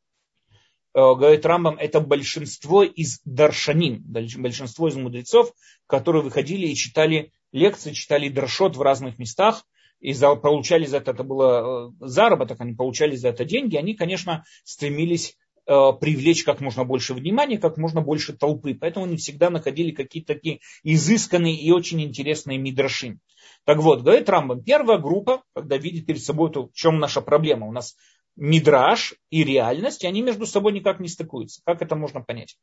э, 0.93 0.99
говорит 0.99 1.45
Рамбам, 1.45 1.77
это 1.77 1.99
большинство 1.99 2.83
из 2.83 3.19
даршанин, 3.25 4.03
большинство 4.03 4.87
из 4.87 4.95
мудрецов, 4.95 5.51
которые 5.87 6.21
выходили 6.21 6.67
и 6.67 6.75
читали 6.75 7.33
лекции, 7.51 7.93
читали 7.93 8.29
даршот 8.29 8.77
в 8.77 8.81
разных 8.81 9.17
местах, 9.17 9.65
и 10.03 10.11
за, 10.11 10.35
получали 10.35 10.85
за 10.85 10.97
это, 10.97 11.11
это 11.11 11.23
было 11.23 11.89
э, 12.01 12.05
заработок, 12.05 12.59
они 12.59 12.73
получали 12.73 13.15
за 13.15 13.29
это 13.29 13.45
деньги, 13.45 13.77
они, 13.77 13.95
конечно, 13.95 14.43
стремились 14.65 15.37
э, 15.65 15.71
привлечь 15.99 16.43
как 16.43 16.59
можно 16.59 16.83
больше 16.83 17.13
внимания, 17.13 17.57
как 17.57 17.77
можно 17.77 18.01
больше 18.01 18.33
толпы. 18.33 18.75
Поэтому 18.75 19.05
они 19.05 19.15
всегда 19.15 19.49
находили 19.49 19.91
какие-то 19.91 20.33
такие 20.33 20.59
изысканные 20.83 21.55
и 21.55 21.71
очень 21.71 22.01
интересные 22.01 22.57
мидраши. 22.57 23.17
Так 23.63 23.77
вот, 23.77 24.01
говорит 24.01 24.27
Рамбам, 24.27 24.61
первая 24.61 24.97
группа, 24.97 25.43
когда 25.55 25.77
видит 25.77 26.05
перед 26.05 26.21
собой, 26.21 26.51
то 26.51 26.67
в 26.67 26.73
чем 26.73 26.99
наша 26.99 27.21
проблема? 27.21 27.65
У 27.65 27.71
нас 27.71 27.95
мидраж 28.35 29.13
и 29.29 29.45
реальность, 29.45 30.03
и 30.03 30.07
они 30.07 30.21
между 30.21 30.45
собой 30.45 30.73
никак 30.73 30.99
не 30.99 31.07
стыкуются. 31.07 31.61
Как 31.65 31.81
это 31.81 31.95
можно 31.95 32.19
понять? 32.19 32.57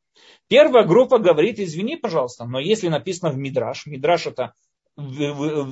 Первая 0.48 0.84
группа 0.84 1.18
говорит, 1.18 1.58
извини, 1.58 1.96
пожалуйста, 1.96 2.44
но 2.44 2.58
если 2.58 2.88
написано 2.88 3.32
в 3.32 3.38
мидраж, 3.38 3.86
мидраж 3.86 4.26
это 4.26 4.52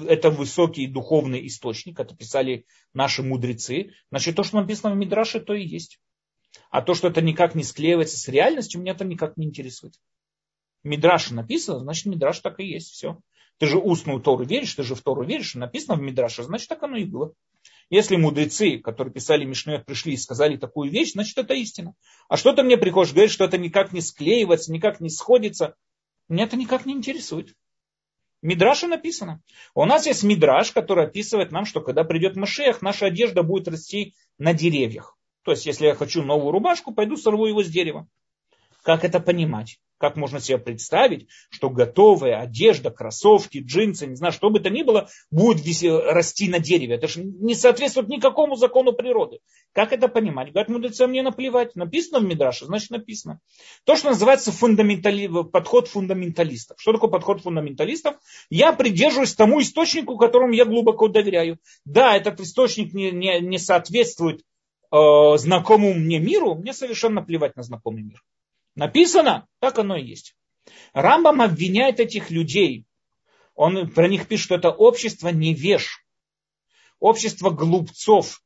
это 0.08 0.30
высокий 0.30 0.86
духовный 0.86 1.46
источник, 1.46 2.00
это 2.00 2.14
писали 2.16 2.66
наши 2.94 3.22
мудрецы, 3.22 3.92
значит, 4.10 4.36
то, 4.36 4.42
что 4.42 4.60
написано 4.60 4.94
в 4.94 4.96
Мидраше, 4.96 5.40
то 5.40 5.54
и 5.54 5.66
есть. 5.66 6.00
А 6.70 6.82
то, 6.82 6.94
что 6.94 7.08
это 7.08 7.20
никак 7.20 7.54
не 7.54 7.64
склеивается 7.64 8.18
с 8.18 8.28
реальностью, 8.28 8.80
меня 8.80 8.92
это 8.92 9.04
никак 9.04 9.36
не 9.36 9.46
интересует. 9.46 9.94
Мидраш 10.84 11.30
написано, 11.30 11.80
значит, 11.80 12.06
Мидраш 12.06 12.40
так 12.40 12.60
и 12.60 12.64
есть. 12.64 12.90
Все. 12.92 13.18
Ты 13.58 13.66
же 13.66 13.78
устную 13.78 14.20
Тору 14.20 14.44
веришь, 14.44 14.74
ты 14.74 14.82
же 14.82 14.94
в 14.94 15.02
Тору 15.02 15.24
веришь, 15.24 15.54
написано 15.54 15.96
в 15.96 16.00
Мидраше, 16.00 16.44
значит, 16.44 16.68
так 16.68 16.82
оно 16.82 16.96
и 16.96 17.04
было. 17.04 17.34
Если 17.90 18.16
мудрецы, 18.16 18.78
которые 18.78 19.12
писали 19.12 19.44
Мишнет, 19.44 19.86
пришли 19.86 20.12
и 20.12 20.18
сказали 20.18 20.56
такую 20.56 20.90
вещь, 20.90 21.12
значит, 21.12 21.38
это 21.38 21.54
истина. 21.54 21.94
А 22.28 22.36
что 22.36 22.52
ты 22.52 22.62
мне 22.62 22.76
приходишь 22.76 23.12
говорить, 23.12 23.32
что 23.32 23.44
это 23.44 23.58
никак 23.58 23.92
не 23.92 24.00
склеивается, 24.00 24.72
никак 24.72 25.00
не 25.00 25.08
сходится? 25.08 25.74
Меня 26.28 26.44
это 26.44 26.56
никак 26.56 26.84
не 26.84 26.92
интересует. 26.92 27.54
Мидраше 28.40 28.86
написано. 28.86 29.42
У 29.74 29.84
нас 29.84 30.06
есть 30.06 30.22
мидраш, 30.22 30.72
который 30.72 31.04
описывает 31.04 31.50
нам, 31.50 31.64
что 31.64 31.80
когда 31.80 32.04
придет 32.04 32.36
Машех, 32.36 32.82
наша 32.82 33.06
одежда 33.06 33.42
будет 33.42 33.68
расти 33.68 34.14
на 34.38 34.54
деревьях. 34.54 35.16
То 35.42 35.52
есть, 35.52 35.66
если 35.66 35.86
я 35.86 35.94
хочу 35.94 36.22
новую 36.22 36.52
рубашку, 36.52 36.94
пойду 36.94 37.16
сорву 37.16 37.46
его 37.46 37.64
с 37.64 37.68
дерева. 37.68 38.06
Как 38.82 39.04
это 39.04 39.18
понимать? 39.18 39.80
Как 39.98 40.16
можно 40.16 40.40
себе 40.40 40.58
представить, 40.58 41.26
что 41.50 41.70
готовая 41.70 42.40
одежда, 42.40 42.90
кроссовки, 42.90 43.58
джинсы, 43.58 44.06
не 44.06 44.14
знаю, 44.14 44.32
что 44.32 44.48
бы 44.48 44.60
то 44.60 44.70
ни 44.70 44.82
было, 44.82 45.08
будет 45.30 45.64
расти 45.82 46.48
на 46.48 46.60
дереве. 46.60 46.94
Это 46.94 47.08
же 47.08 47.24
не 47.24 47.54
соответствует 47.54 48.08
никакому 48.08 48.54
закону 48.54 48.92
природы. 48.92 49.40
Как 49.72 49.92
это 49.92 50.06
понимать? 50.06 50.52
Говорят, 50.52 50.68
мудрецы, 50.68 51.06
мне 51.06 51.22
наплевать. 51.22 51.74
Написано 51.74 52.20
в 52.20 52.24
Мидраше, 52.24 52.66
значит 52.66 52.90
написано. 52.90 53.40
То, 53.84 53.96
что 53.96 54.10
называется 54.10 54.52
фундаментали... 54.52 55.28
подход 55.42 55.88
фундаменталистов. 55.88 56.80
Что 56.80 56.92
такое 56.92 57.10
подход 57.10 57.42
фундаменталистов? 57.42 58.16
Я 58.50 58.72
придерживаюсь 58.72 59.34
тому 59.34 59.60
источнику, 59.60 60.16
которому 60.16 60.52
я 60.52 60.64
глубоко 60.64 61.08
доверяю. 61.08 61.58
Да, 61.84 62.16
этот 62.16 62.40
источник 62.40 62.94
не, 62.94 63.10
не, 63.10 63.40
не 63.40 63.58
соответствует 63.58 64.42
э, 64.92 65.36
знакомому 65.36 65.94
мне 65.94 66.20
миру, 66.20 66.54
мне 66.54 66.72
совершенно 66.72 67.22
плевать 67.22 67.56
на 67.56 67.62
знакомый 67.62 68.02
мир. 68.02 68.22
Написано, 68.78 69.48
так 69.58 69.80
оно 69.80 69.96
и 69.96 70.04
есть. 70.04 70.36
Рамбам 70.92 71.42
обвиняет 71.42 71.98
этих 71.98 72.30
людей. 72.30 72.86
Он 73.56 73.90
про 73.90 74.06
них 74.06 74.28
пишет, 74.28 74.44
что 74.44 74.54
это 74.54 74.70
общество 74.70 75.30
невеж, 75.30 76.04
общество 77.00 77.50
глупцов, 77.50 78.40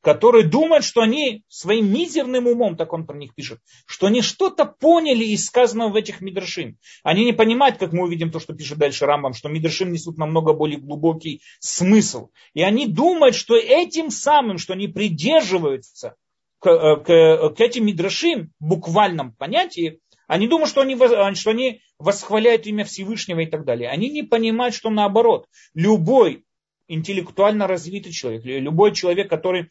которые 0.00 0.44
думают, 0.44 0.84
что 0.84 1.00
они 1.00 1.42
своим 1.48 1.92
мизерным 1.92 2.46
умом, 2.46 2.76
так 2.76 2.92
он 2.92 3.06
про 3.06 3.16
них 3.16 3.34
пишет, 3.34 3.58
что 3.84 4.06
они 4.06 4.22
что-то 4.22 4.66
поняли 4.66 5.24
из 5.24 5.46
сказанного 5.46 5.88
в 5.90 5.96
этих 5.96 6.20
мидрашим. 6.20 6.78
Они 7.02 7.24
не 7.24 7.32
понимают, 7.32 7.78
как 7.78 7.92
мы 7.92 8.04
увидим 8.04 8.30
то, 8.30 8.38
что 8.38 8.54
пишет 8.54 8.78
дальше 8.78 9.04
Рамбам, 9.04 9.34
что 9.34 9.48
мидрашим 9.48 9.92
несут 9.92 10.16
намного 10.16 10.52
более 10.52 10.78
глубокий 10.78 11.42
смысл. 11.58 12.28
И 12.54 12.62
они 12.62 12.86
думают, 12.86 13.34
что 13.34 13.56
этим 13.56 14.10
самым, 14.10 14.58
что 14.58 14.74
они 14.74 14.86
придерживаются 14.86 16.14
к, 16.62 16.68
э, 16.68 16.96
к, 16.96 17.56
к 17.56 17.60
этим 17.60 17.86
мидрашим, 17.86 18.52
в 18.60 18.68
буквальном 18.68 19.32
понятии, 19.34 19.98
они 20.28 20.46
думают, 20.46 20.70
что 20.70 20.80
они, 20.80 20.96
что 21.34 21.50
они 21.50 21.82
восхваляют 21.98 22.66
имя 22.66 22.84
Всевышнего 22.84 23.40
и 23.40 23.46
так 23.46 23.64
далее. 23.64 23.90
Они 23.90 24.08
не 24.08 24.22
понимают, 24.22 24.74
что 24.74 24.88
наоборот, 24.88 25.48
любой 25.74 26.44
интеллектуально 26.86 27.66
развитый 27.66 28.12
человек, 28.12 28.44
любой 28.44 28.94
человек, 28.94 29.28
который 29.28 29.70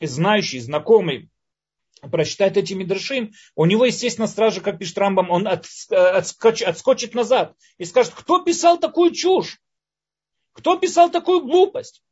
знающий, 0.00 0.60
знакомый, 0.60 1.30
прочитает 2.10 2.56
эти 2.56 2.74
мидрашим, 2.74 3.32
у 3.54 3.64
него, 3.64 3.86
естественно, 3.86 4.26
стража, 4.26 4.60
как 4.60 4.78
пишет 4.78 4.98
Рамбам, 4.98 5.30
он 5.30 5.48
отскоч, 5.48 6.62
отскочит 6.62 7.14
назад 7.14 7.54
и 7.78 7.84
скажет, 7.84 8.12
кто 8.14 8.42
писал 8.42 8.78
такую 8.78 9.12
чушь? 9.12 9.60
Кто 10.52 10.76
писал 10.76 11.10
такую 11.10 11.42
глупость? 11.42 12.02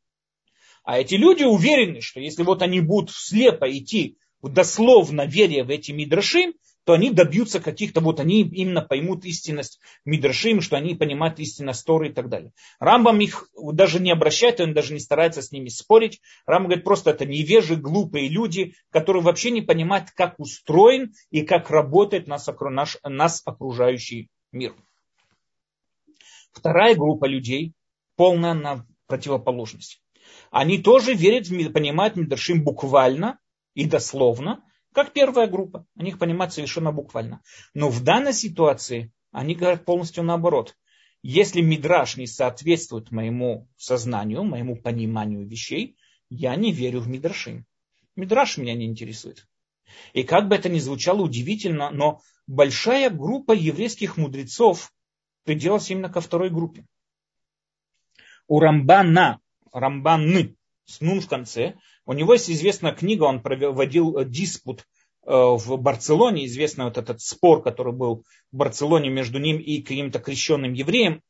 А 0.83 0.99
эти 0.99 1.15
люди 1.15 1.43
уверены, 1.43 2.01
что 2.01 2.19
если 2.19 2.43
вот 2.43 2.61
они 2.61 2.81
будут 2.81 3.11
слепо 3.11 3.69
идти 3.71 4.17
дословно 4.41 5.25
веря 5.25 5.63
в 5.63 5.69
эти 5.69 5.91
мидрашим, 5.91 6.53
то 6.83 6.93
они 6.93 7.11
добьются 7.11 7.59
каких-то, 7.59 8.01
вот 8.01 8.19
они 8.19 8.41
именно 8.41 8.81
поймут 8.81 9.23
истинность 9.25 9.79
Мидрашим, 10.03 10.61
что 10.61 10.77
они 10.77 10.95
понимают 10.95 11.39
истинность 11.39 11.85
Торы 11.85 12.09
и 12.09 12.11
так 12.11 12.27
далее. 12.27 12.53
Рамбам 12.79 13.19
их 13.19 13.49
даже 13.55 13.99
не 13.99 14.11
обращает, 14.11 14.59
он 14.59 14.73
даже 14.73 14.93
не 14.93 14.99
старается 14.99 15.41
с 15.41 15.51
ними 15.51 15.69
спорить. 15.69 16.21
Рамбам 16.45 16.69
говорит, 16.69 16.83
просто 16.83 17.11
это 17.11 17.25
невежи, 17.25 17.75
глупые 17.75 18.29
люди, 18.29 18.73
которые 18.89 19.21
вообще 19.21 19.51
не 19.51 19.61
понимают, 19.61 20.09
как 20.15 20.39
устроен 20.39 21.13
и 21.29 21.41
как 21.43 21.69
работает 21.69 22.27
нас, 22.27 22.49
наш, 22.59 22.97
нас 23.03 23.43
окружающий 23.45 24.29
мир. 24.51 24.73
Вторая 26.51 26.95
группа 26.95 27.25
людей, 27.25 27.73
полная 28.15 28.53
на 28.53 28.85
противоположность. 29.05 30.01
Они 30.49 30.77
тоже 30.77 31.13
верят, 31.13 31.47
понимают 31.73 32.15
Мидрашим 32.15 32.63
буквально 32.63 33.39
и 33.73 33.85
дословно, 33.85 34.63
как 34.93 35.13
первая 35.13 35.47
группа. 35.47 35.85
Они 35.95 36.09
их 36.09 36.19
понимают 36.19 36.53
совершенно 36.53 36.91
буквально. 36.91 37.41
Но 37.73 37.89
в 37.89 38.03
данной 38.03 38.33
ситуации 38.33 39.11
они 39.31 39.55
говорят 39.55 39.85
полностью 39.85 40.23
наоборот. 40.23 40.75
если 41.23 41.61
мидраш 41.61 42.17
не 42.17 42.25
соответствует 42.25 43.11
моему 43.11 43.69
сознанию, 43.77 44.43
моему 44.43 44.75
пониманию 44.75 45.47
вещей, 45.47 45.95
я 46.29 46.55
не 46.55 46.71
верю 46.71 46.99
в 46.99 47.07
мидраши. 47.07 47.63
Мидраш 48.15 48.57
меня 48.57 48.73
не 48.73 48.85
интересует. 48.85 49.47
И 50.13 50.23
как 50.23 50.47
бы 50.47 50.55
это 50.55 50.67
ни 50.67 50.79
звучало 50.79 51.21
удивительно, 51.21 51.91
но 51.91 52.21
большая 52.47 53.09
группа 53.09 53.51
еврейских 53.51 54.17
мудрецов 54.17 54.91
приделась 55.43 55.89
именно 55.91 56.09
ко 56.09 56.21
второй 56.21 56.49
группе. 56.49 56.85
У 58.47 58.59
Рамбана, 58.59 59.39
Рамбаны, 59.71 60.55
с 60.85 61.01
нун 61.01 61.21
в 61.21 61.27
конце, 61.27 61.75
у 62.05 62.13
него 62.13 62.33
есть 62.33 62.49
известная 62.49 62.93
книга, 62.93 63.23
он 63.23 63.41
проводил 63.41 64.17
э, 64.17 64.25
диспут 64.25 64.81
э, 65.25 65.31
в 65.31 65.77
Барселоне, 65.77 66.45
известный 66.45 66.85
вот 66.85 66.97
этот 66.97 67.21
спор, 67.21 67.61
который 67.61 67.93
был 67.93 68.23
в 68.51 68.57
Барселоне 68.57 69.09
между 69.09 69.39
ним 69.39 69.57
и 69.57 69.81
каким-то 69.81 70.19
крещенным 70.19 70.73
евреем. 70.73 71.21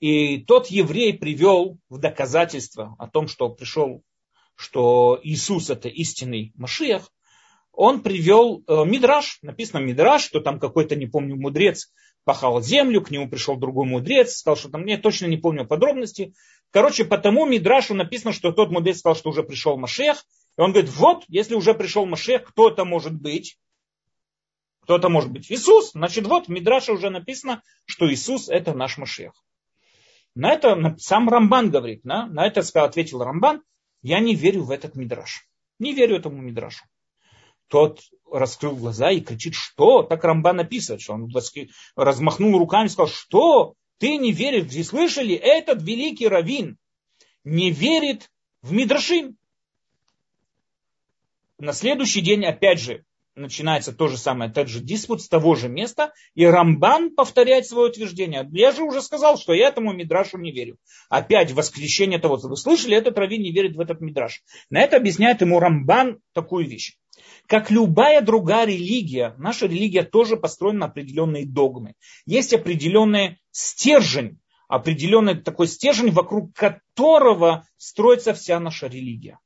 И 0.00 0.38
тот 0.38 0.68
еврей 0.68 1.12
привел 1.12 1.78
в 1.90 1.98
доказательство 1.98 2.96
о 2.98 3.06
том, 3.06 3.28
что 3.28 3.50
пришел, 3.50 4.02
что 4.54 5.20
Иисус 5.22 5.68
это 5.68 5.88
истинный 5.88 6.52
Машиах, 6.56 7.12
он 7.72 8.02
привел 8.02 8.62
э, 8.66 8.84
Мидраш, 8.84 9.38
написано 9.42 9.80
Мидраш, 9.80 10.22
что 10.22 10.40
там 10.40 10.58
какой-то, 10.58 10.96
не 10.96 11.06
помню, 11.06 11.36
мудрец 11.36 11.92
пахал 12.24 12.62
землю, 12.62 13.02
к 13.02 13.10
нему 13.10 13.28
пришел 13.28 13.56
другой 13.56 13.86
мудрец, 13.86 14.36
сказал, 14.36 14.56
что 14.56 14.68
там, 14.70 14.86
я 14.86 14.98
точно 14.98 15.26
не 15.26 15.36
помню 15.36 15.66
подробности. 15.66 16.34
Короче, 16.70 17.04
по 17.04 17.18
тому 17.18 17.46
Мидрашу 17.46 17.94
написано, 17.94 18.32
что 18.32 18.52
тот 18.52 18.70
мудрец 18.70 18.98
сказал, 18.98 19.16
что 19.16 19.30
уже 19.30 19.42
пришел 19.42 19.76
Машех. 19.76 20.24
И 20.56 20.60
он 20.60 20.72
говорит, 20.72 20.90
вот, 20.90 21.24
если 21.28 21.54
уже 21.54 21.74
пришел 21.74 22.06
Машех, 22.06 22.44
кто 22.44 22.70
это 22.70 22.84
может 22.84 23.14
быть? 23.14 23.58
Кто 24.82 24.96
это 24.96 25.08
может 25.08 25.30
быть? 25.30 25.50
Иисус. 25.50 25.92
Значит, 25.92 26.26
вот 26.26 26.46
в 26.46 26.50
Мидраше 26.50 26.92
уже 26.92 27.10
написано, 27.10 27.62
что 27.86 28.12
Иисус 28.12 28.48
это 28.48 28.74
наш 28.74 28.98
Машех. 28.98 29.32
На 30.34 30.52
это 30.52 30.94
сам 30.98 31.28
Рамбан 31.28 31.70
говорит, 31.70 32.04
на, 32.04 32.26
на 32.26 32.46
это 32.46 32.60
ответил 32.82 33.22
Рамбан, 33.22 33.62
я 34.02 34.20
не 34.20 34.34
верю 34.34 34.62
в 34.62 34.70
этот 34.70 34.94
Мидраш. 34.94 35.48
Не 35.78 35.92
верю 35.92 36.16
этому 36.16 36.40
Мидрашу 36.40 36.84
тот 37.70 38.00
раскрыл 38.32 38.76
глаза 38.76 39.10
и 39.10 39.20
кричит, 39.20 39.54
что? 39.54 40.02
Так 40.02 40.24
Рамбан 40.24 40.56
написано, 40.56 40.98
что 40.98 41.14
он 41.14 41.30
размахнул 41.96 42.58
руками 42.58 42.86
и 42.86 42.90
сказал, 42.90 43.08
что? 43.08 43.74
Ты 43.98 44.16
не 44.16 44.32
веришь? 44.32 44.72
Вы 44.72 44.84
слышали? 44.84 45.34
Этот 45.34 45.82
великий 45.82 46.28
раввин 46.28 46.78
не 47.44 47.70
верит 47.70 48.30
в 48.62 48.72
Мидрашим. 48.72 49.36
На 51.58 51.72
следующий 51.72 52.22
день, 52.22 52.44
опять 52.46 52.80
же, 52.80 53.04
начинается 53.34 53.92
то 53.92 54.08
же 54.08 54.16
самое, 54.16 54.50
тот 54.50 54.68
же 54.68 54.80
диспут 54.80 55.22
с 55.22 55.28
того 55.28 55.54
же 55.54 55.68
места, 55.68 56.12
и 56.34 56.44
Рамбан 56.44 57.14
повторяет 57.14 57.66
свое 57.66 57.90
утверждение. 57.90 58.48
Я 58.52 58.72
же 58.72 58.82
уже 58.82 59.02
сказал, 59.02 59.38
что 59.38 59.52
я 59.52 59.68
этому 59.68 59.92
Мидрашу 59.92 60.38
не 60.38 60.52
верю. 60.52 60.76
Опять 61.08 61.52
восклицание 61.52 62.18
того, 62.18 62.36
вы 62.36 62.56
слышали, 62.56 62.96
этот 62.96 63.18
раввин 63.18 63.42
не 63.42 63.52
верит 63.52 63.76
в 63.76 63.80
этот 63.80 64.00
Мидраш. 64.00 64.42
На 64.68 64.80
это 64.80 64.96
объясняет 64.96 65.40
ему 65.40 65.58
Рамбан 65.58 66.20
такую 66.32 66.66
вещь. 66.66 66.96
Как 67.46 67.70
любая 67.70 68.20
другая 68.20 68.66
религия, 68.66 69.34
наша 69.38 69.66
религия 69.66 70.04
тоже 70.04 70.36
построена 70.36 70.80
на 70.80 70.86
определенные 70.86 71.46
догмы. 71.46 71.94
Есть 72.26 72.52
определенный 72.52 73.38
стержень, 73.50 74.38
определенный 74.68 75.34
такой 75.34 75.66
стержень, 75.66 76.10
вокруг 76.10 76.54
которого 76.54 77.66
строится 77.76 78.34
вся 78.34 78.60
наша 78.60 78.86
религия. 78.86 79.38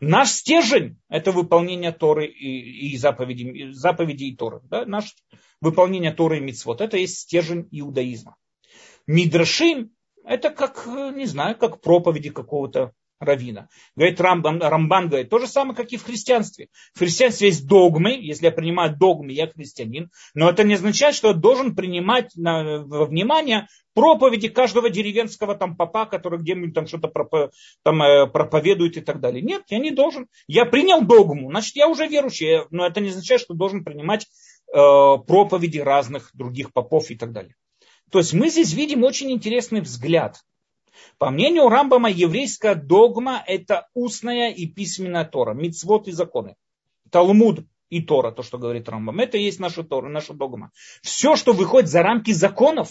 Наш 0.00 0.30
стержень– 0.30 0.98
это 1.08 1.32
выполнение 1.32 1.92
Торы 1.92 2.26
и, 2.26 2.90
и 2.92 2.96
заповедей, 2.96 3.72
заповедей 3.72 4.36
Торы. 4.36 4.60
Да? 4.64 4.84
Наш 4.84 5.14
выполнение 5.60 6.12
Торы 6.12 6.38
и 6.38 6.40
Мицвод– 6.40 6.80
это 6.82 6.96
есть 6.96 7.20
стержень 7.20 7.68
иудаизма. 7.70 8.36
Мидрашим– 9.06 9.90
это 10.24 10.50
как, 10.50 10.86
не 10.86 11.26
знаю, 11.26 11.56
как 11.56 11.80
проповеди 11.80 12.30
какого-то 12.30 12.92
равина. 13.20 13.68
Говорит 13.96 14.20
Рамбан, 14.20 14.60
Рамбан 14.60 15.08
говорит, 15.08 15.30
то 15.30 15.38
же 15.38 15.46
самое, 15.46 15.76
как 15.76 15.92
и 15.92 15.96
в 15.96 16.04
христианстве. 16.04 16.68
В 16.94 16.98
христианстве 16.98 17.48
есть 17.48 17.66
догмы, 17.66 18.18
если 18.20 18.46
я 18.46 18.52
принимаю 18.52 18.96
догмы, 18.96 19.32
я 19.32 19.46
христианин, 19.46 20.10
но 20.34 20.50
это 20.50 20.64
не 20.64 20.74
означает, 20.74 21.14
что 21.14 21.28
я 21.28 21.34
должен 21.34 21.74
принимать 21.74 22.32
на, 22.36 22.84
во 22.84 23.06
внимание 23.06 23.66
проповеди 23.94 24.48
каждого 24.48 24.90
деревенского 24.90 25.54
там 25.54 25.76
папа, 25.76 26.06
который 26.06 26.40
где-нибудь 26.40 26.74
там 26.74 26.86
что-то 26.86 27.08
пропо, 27.08 27.50
там, 27.82 28.02
э, 28.02 28.26
проповедует 28.26 28.96
и 28.96 29.00
так 29.00 29.20
далее. 29.20 29.42
Нет, 29.42 29.62
я 29.68 29.78
не 29.78 29.90
должен. 29.90 30.26
Я 30.48 30.64
принял 30.64 31.00
догму, 31.02 31.50
значит, 31.50 31.76
я 31.76 31.88
уже 31.88 32.06
верующий, 32.06 32.66
но 32.70 32.86
это 32.86 33.00
не 33.00 33.10
означает, 33.10 33.40
что 33.40 33.54
должен 33.54 33.84
принимать 33.84 34.26
э, 34.72 34.74
проповеди 34.74 35.78
разных 35.78 36.30
других 36.34 36.72
попов 36.72 37.10
и 37.10 37.16
так 37.16 37.32
далее. 37.32 37.54
То 38.10 38.18
есть 38.18 38.32
мы 38.32 38.48
здесь 38.48 38.72
видим 38.74 39.04
очень 39.04 39.30
интересный 39.32 39.80
взгляд 39.80 40.42
по 41.18 41.30
мнению 41.30 41.68
Рамбама, 41.68 42.10
еврейская 42.10 42.74
догма– 42.74 43.42
это 43.46 43.88
устная 43.94 44.50
и 44.52 44.66
письменная 44.66 45.24
Тора, 45.24 45.54
мицвод 45.54 46.08
и 46.08 46.12
законы. 46.12 46.56
Талмуд 47.10 47.64
и 47.90 48.02
Тора, 48.02 48.32
то, 48.32 48.42
что 48.42 48.58
говорит 48.58 48.88
Рамбам. 48.88 49.20
Это 49.20 49.38
и 49.38 49.42
есть 49.42 49.60
наша 49.60 49.84
Тора, 49.84 50.08
наша 50.08 50.34
догма. 50.34 50.70
Все, 51.02 51.36
что 51.36 51.52
выходит 51.52 51.88
за 51.88 52.02
рамки 52.02 52.32
законов, 52.32 52.90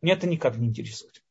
меня 0.00 0.14
это 0.14 0.28
никак 0.28 0.56
не 0.56 0.68
интересует. 0.68 1.22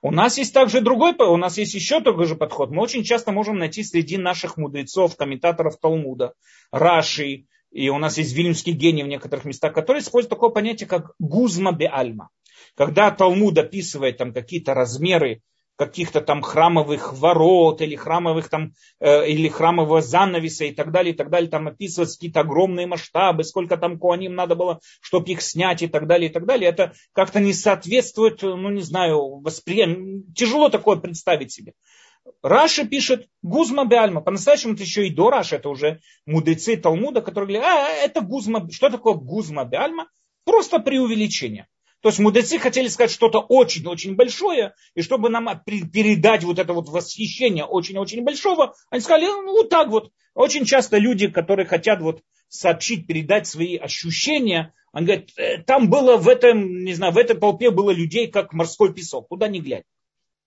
У 0.00 0.10
нас 0.10 0.38
есть 0.38 0.54
также 0.54 0.80
другой, 0.80 1.14
у 1.14 1.36
нас 1.36 1.58
есть 1.58 1.74
еще 1.74 2.00
такой 2.00 2.26
же 2.26 2.36
подход. 2.36 2.70
Мы 2.70 2.82
очень 2.82 3.02
часто 3.02 3.32
можем 3.32 3.58
найти 3.58 3.82
среди 3.82 4.16
наших 4.16 4.56
мудрецов, 4.56 5.16
комментаторов 5.16 5.78
Талмуда, 5.78 6.34
Раши, 6.70 7.46
и 7.70 7.88
у 7.90 7.98
нас 7.98 8.16
есть 8.16 8.32
вильнюсский 8.32 8.72
гений 8.72 9.02
в 9.02 9.08
некоторых 9.08 9.44
местах, 9.44 9.74
которые 9.74 10.02
используют 10.02 10.30
такое 10.30 10.50
понятие, 10.50 10.88
как 10.88 11.12
гузма 11.18 11.72
бе 11.72 11.88
альма. 11.88 12.30
Когда 12.78 13.10
Талмуд 13.10 13.58
описывает 13.58 14.18
там 14.18 14.32
какие-то 14.32 14.72
размеры 14.72 15.42
каких-то 15.74 16.20
там 16.20 16.42
храмовых 16.42 17.12
ворот 17.12 17.80
или 17.82 17.96
храмовых 17.96 18.48
там 18.48 18.72
э, 19.00 19.28
или 19.28 19.48
храмового 19.48 20.00
занавеса 20.00 20.64
и 20.64 20.72
так 20.72 20.92
далее, 20.92 21.12
и 21.12 21.16
так 21.16 21.28
далее, 21.28 21.50
там 21.50 21.66
описываются 21.66 22.16
какие-то 22.16 22.40
огромные 22.40 22.86
масштабы, 22.86 23.42
сколько 23.42 23.78
там 23.78 23.98
куаним 23.98 24.36
надо 24.36 24.54
было, 24.54 24.78
чтобы 25.00 25.28
их 25.30 25.42
снять 25.42 25.82
и 25.82 25.88
так 25.88 26.06
далее, 26.06 26.30
и 26.30 26.32
так 26.32 26.46
далее. 26.46 26.70
Это 26.70 26.92
как-то 27.14 27.40
не 27.40 27.52
соответствует, 27.52 28.42
ну 28.42 28.70
не 28.70 28.82
знаю, 28.82 29.40
восприятию. 29.40 30.22
Тяжело 30.36 30.68
такое 30.68 30.98
представить 30.98 31.50
себе. 31.50 31.72
Раша 32.42 32.86
пишет 32.86 33.26
Гузма 33.42 33.86
Беальма. 33.86 34.20
По-настоящему 34.20 34.74
это 34.74 34.84
еще 34.84 35.08
и 35.08 35.12
до 35.12 35.30
Раши, 35.30 35.56
это 35.56 35.68
уже 35.68 35.98
мудрецы 36.26 36.76
Талмуда, 36.76 37.22
которые 37.22 37.58
говорят, 37.58 37.76
а, 37.76 37.88
это 37.88 38.20
Гузма, 38.20 38.70
что 38.70 38.88
такое 38.88 39.14
Гузма 39.14 39.64
Беальма? 39.64 40.08
Просто 40.44 40.78
преувеличение. 40.78 41.66
То 42.00 42.10
есть 42.10 42.20
мудрецы 42.20 42.58
хотели 42.58 42.88
сказать 42.88 43.10
что-то 43.10 43.40
очень-очень 43.40 44.14
большое, 44.14 44.74
и 44.94 45.02
чтобы 45.02 45.30
нам 45.30 45.48
передать 45.64 46.44
вот 46.44 46.58
это 46.58 46.72
вот 46.72 46.88
восхищение 46.88 47.64
очень-очень 47.64 48.22
большого, 48.22 48.74
они 48.90 49.00
сказали, 49.00 49.26
ну 49.26 49.52
вот 49.52 49.68
так 49.68 49.88
вот. 49.88 50.12
Очень 50.34 50.64
часто 50.64 50.98
люди, 50.98 51.28
которые 51.28 51.66
хотят 51.66 52.00
вот 52.00 52.22
сообщить, 52.48 53.06
передать 53.06 53.48
свои 53.48 53.76
ощущения, 53.76 54.72
они 54.92 55.06
говорят, 55.06 55.30
«Э, 55.36 55.62
там 55.62 55.90
было 55.90 56.16
в 56.16 56.28
этом, 56.28 56.84
не 56.84 56.94
знаю, 56.94 57.12
в 57.12 57.18
этой 57.18 57.36
толпе 57.36 57.70
было 57.70 57.90
людей, 57.90 58.28
как 58.28 58.52
морской 58.52 58.94
песок, 58.94 59.28
куда 59.28 59.48
ни 59.48 59.58
глянь. 59.58 59.82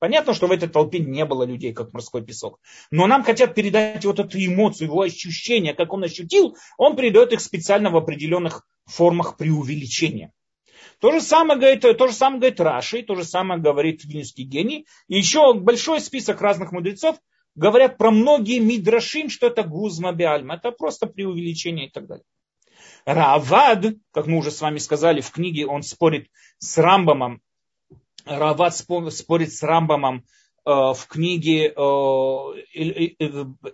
Понятно, 0.02 0.34
что 0.34 0.47
в 0.47 0.52
этой 0.52 0.68
толпе 0.68 0.97
не 0.97 1.26
было 1.26 1.43
людей, 1.43 1.74
как 1.74 1.93
морской 1.93 2.26
песок. 2.26 2.60
Но 2.89 3.06
нам 3.06 3.24
хотят 3.24 3.54
передать 3.54 4.04
вот 4.04 4.20
эту 4.20 4.43
эмоцию, 4.43 4.88
его 4.88 5.02
ощущения, 5.02 5.76
как 5.76 5.93
он 5.93 6.04
ощутил, 6.04 6.58
он 6.80 6.95
передает 6.95 7.34
их 7.34 7.39
специально 7.39 7.91
в 7.91 7.95
определенных 7.95 8.66
формах 8.86 9.38
преувеличения. 9.38 10.34
То 11.02 11.12
же 11.12 11.20
самое 11.20 11.60
говорит, 11.60 11.82
то 11.82 12.08
же 12.08 12.14
самое 12.14 12.39
говорит 12.39 12.62
Раши, 12.62 13.02
то 13.02 13.16
же 13.16 13.24
самое 13.24 13.60
говорит 13.60 14.06
Вильнюсский 14.06 14.43
гений. 14.43 14.86
И 15.08 15.18
еще 15.18 15.56
большой 15.56 15.99
список 15.99 16.41
разных 16.41 16.72
мудрецов 16.72 17.18
говорят 17.56 17.97
про 17.97 18.12
многие 18.12 18.60
мидрашим, 18.60 19.32
что 19.32 19.47
это 19.47 19.64
гузма 19.64 20.12
биальма. 20.12 20.56
Это 20.56 20.72
просто 20.72 21.08
преувеличение 21.08 21.88
и 21.88 21.91
так 21.91 22.06
далее. 22.06 22.24
Равад, 23.06 23.95
как 24.12 24.28
мы 24.28 24.38
уже 24.38 24.52
с 24.52 24.62
вами 24.62 24.78
сказали, 24.78 25.22
в 25.22 25.32
книге 25.32 25.66
он 25.66 25.82
спорит 25.82 26.30
с 26.60 26.78
Рамбамом. 26.78 27.41
Равад 28.26 28.76
спорит 28.76 29.52
с 29.52 29.64
Рамбамом 29.64 30.18
э, 30.68 30.70
в 30.70 31.08
книге 31.10 31.70
э, 31.70 31.72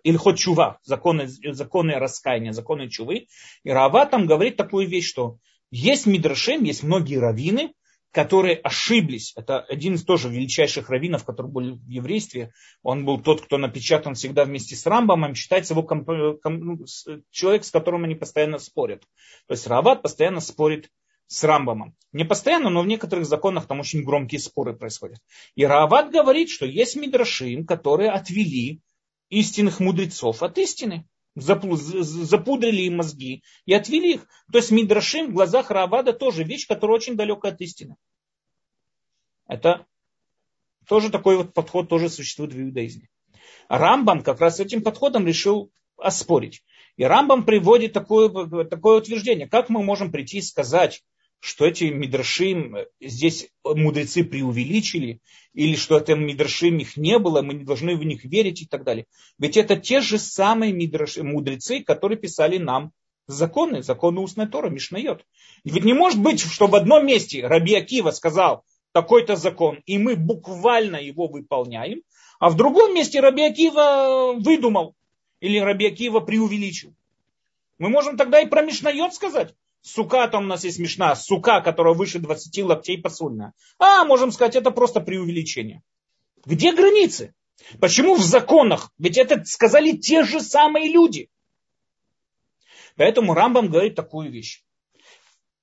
Ильхот 0.04 0.38
Чува, 0.38 0.80
законы, 0.84 1.28
законы 1.28 1.96
раскаяния, 1.96 2.54
законы 2.54 2.90
Чувы. 2.90 3.28
И 3.66 3.70
Равад 3.70 4.12
там 4.12 4.28
говорит 4.28 4.56
такую 4.56 4.88
вещь, 4.88 5.10
что 5.10 5.40
есть 5.72 6.06
Мидрашем, 6.06 6.64
есть 6.64 6.84
многие 6.84 7.18
раввины, 7.18 7.74
которые 8.12 8.56
ошиблись. 8.56 9.34
Это 9.36 9.60
один 9.60 9.96
из 9.96 10.04
тоже 10.04 10.30
величайших 10.30 10.90
раввинов, 10.90 11.24
который 11.24 11.52
был 11.52 11.76
в 11.76 11.88
еврействе. 11.88 12.52
Он 12.82 13.06
был 13.06 13.20
тот, 13.22 13.42
кто 13.42 13.58
напечатан 13.58 14.16
всегда 14.16 14.46
вместе 14.46 14.76
с 14.76 14.86
Рамбамом. 14.86 15.36
Считается 15.36 15.74
его 15.74 15.84
комп... 15.84 16.10
Комп... 16.42 16.64
Ну, 16.64 16.86
человек, 17.30 17.64
с 17.64 17.72
которым 17.72 18.06
они 18.06 18.16
постоянно 18.16 18.60
спорят. 18.60 19.04
То 19.48 19.54
есть 19.54 19.68
Рават 19.68 20.02
постоянно 20.02 20.40
спорит 20.40 20.90
с 21.28 21.44
Рамбамом. 21.44 21.96
Не 22.14 22.24
постоянно, 22.24 22.70
но 22.70 22.82
в 22.82 22.88
некоторых 22.88 23.26
законах 23.26 23.68
там 23.68 23.82
очень 23.82 24.04
громкие 24.04 24.40
споры 24.40 24.74
происходят. 24.74 25.20
И 25.56 25.66
Рават 25.66 26.10
говорит, 26.10 26.50
что 26.50 26.66
есть 26.66 26.96
мидрашим, 26.96 27.66
которые 27.66 28.10
отвели 28.10 28.80
истинных 29.30 29.80
мудрецов 29.80 30.42
от 30.42 30.58
истины. 30.58 31.06
Запудрили 31.42 32.84
им 32.84 32.98
мозги 32.98 33.44
и 33.66 33.74
отвели 33.74 34.16
их. 34.16 34.28
То 34.52 34.58
есть 34.58 34.72
Мидрашим 34.72 35.28
в 35.28 35.34
глазах 35.34 35.72
Равада 35.72 36.14
тоже 36.14 36.44
вещь, 36.44 36.68
которая 36.68 36.98
очень 36.98 37.16
далека 37.16 37.50
от 37.50 37.62
истины. 37.62 37.96
Это 39.48 39.86
тоже 40.88 41.10
такой 41.10 41.38
вот 41.38 41.54
подход 41.54 41.90
тоже 41.90 42.10
существует 42.10 42.54
в 42.54 42.62
иудаизме. 42.62 43.10
Рамбам 43.70 44.24
как 44.24 44.40
раз 44.40 44.60
этим 44.60 44.82
подходом 44.82 45.28
решил 45.28 45.72
оспорить. 45.98 46.64
И 46.96 47.04
Рамбам 47.04 47.46
приводит 47.46 47.94
такое, 47.94 48.30
такое 48.66 48.98
утверждение. 48.98 49.48
Как 49.48 49.70
мы 49.70 49.84
можем 49.84 50.12
прийти 50.12 50.40
и 50.40 50.42
сказать, 50.42 51.04
что 51.40 51.66
эти 51.66 51.86
мидрашим 51.86 52.76
здесь 53.00 53.50
мудрецы 53.64 54.24
преувеличили, 54.24 55.22
или 55.54 55.76
что 55.76 55.98
это 55.98 56.16
мидрашим 56.16 56.78
их 56.78 56.98
не 56.98 57.20
было, 57.20 57.42
мы 57.42 57.54
не 57.54 57.64
должны 57.64 57.96
в 57.96 58.04
них 58.04 58.24
верить 58.26 58.62
и 58.62 58.66
так 58.66 58.84
далее. 58.84 59.06
Ведь 59.38 59.58
это 59.58 59.76
те 59.76 60.02
же 60.02 60.18
самые 60.18 60.74
мидраши, 60.74 61.24
мудрецы, 61.24 61.84
которые 61.84 62.18
писали 62.18 62.58
нам 62.58 62.92
законы, 63.28 63.84
законы 63.84 64.22
устной 64.22 64.48
Торы, 64.48 64.70
Мишнает. 64.70 65.26
Ведь 65.64 65.84
не 65.84 65.94
может 65.94 66.22
быть, 66.22 66.40
что 66.40 66.68
в 66.68 66.76
одном 66.76 67.06
месте 67.06 67.46
Раби 67.46 67.76
Акива 67.76 68.12
сказал 68.12 68.64
такой-то 68.94 69.36
закон, 69.36 69.82
и 69.86 69.98
мы 69.98 70.16
буквально 70.16 70.96
его 70.96 71.28
выполняем, 71.28 72.02
а 72.40 72.50
в 72.50 72.56
другом 72.56 72.96
месте 72.96 73.20
Раби 73.20 73.44
Акива 73.44 74.34
выдумал, 74.38 74.96
или 75.40 75.60
Раби 75.60 75.88
Акива 75.88 76.20
преувеличил. 76.20 76.94
Мы 77.78 77.90
можем 77.90 78.18
тогда 78.18 78.40
и 78.40 78.48
про 78.48 78.64
Мишнает 78.64 79.14
сказать. 79.14 79.54
Сука, 79.88 80.28
там 80.28 80.44
у 80.44 80.48
нас 80.48 80.66
есть 80.66 80.78
смешна, 80.78 81.16
сука, 81.16 81.62
которая 81.62 81.94
выше 81.94 82.20
20 82.20 82.64
локтей 82.64 83.02
посульная. 83.02 83.54
А, 83.80 84.04
можем 84.04 84.32
сказать, 84.34 84.58
это 84.58 84.70
просто 84.72 85.00
преувеличение. 85.00 85.82
Где 86.46 86.74
границы? 86.74 87.34
Почему 87.80 88.16
в 88.16 88.22
законах? 88.22 88.92
Ведь 88.98 89.18
это 89.18 89.44
сказали 89.46 89.94
те 89.94 90.24
же 90.24 90.42
самые 90.42 90.92
люди. 90.92 91.30
Поэтому 92.98 93.34
Рамбам 93.34 93.70
говорит 93.70 93.96
такую 93.96 94.30
вещь. 94.30 94.62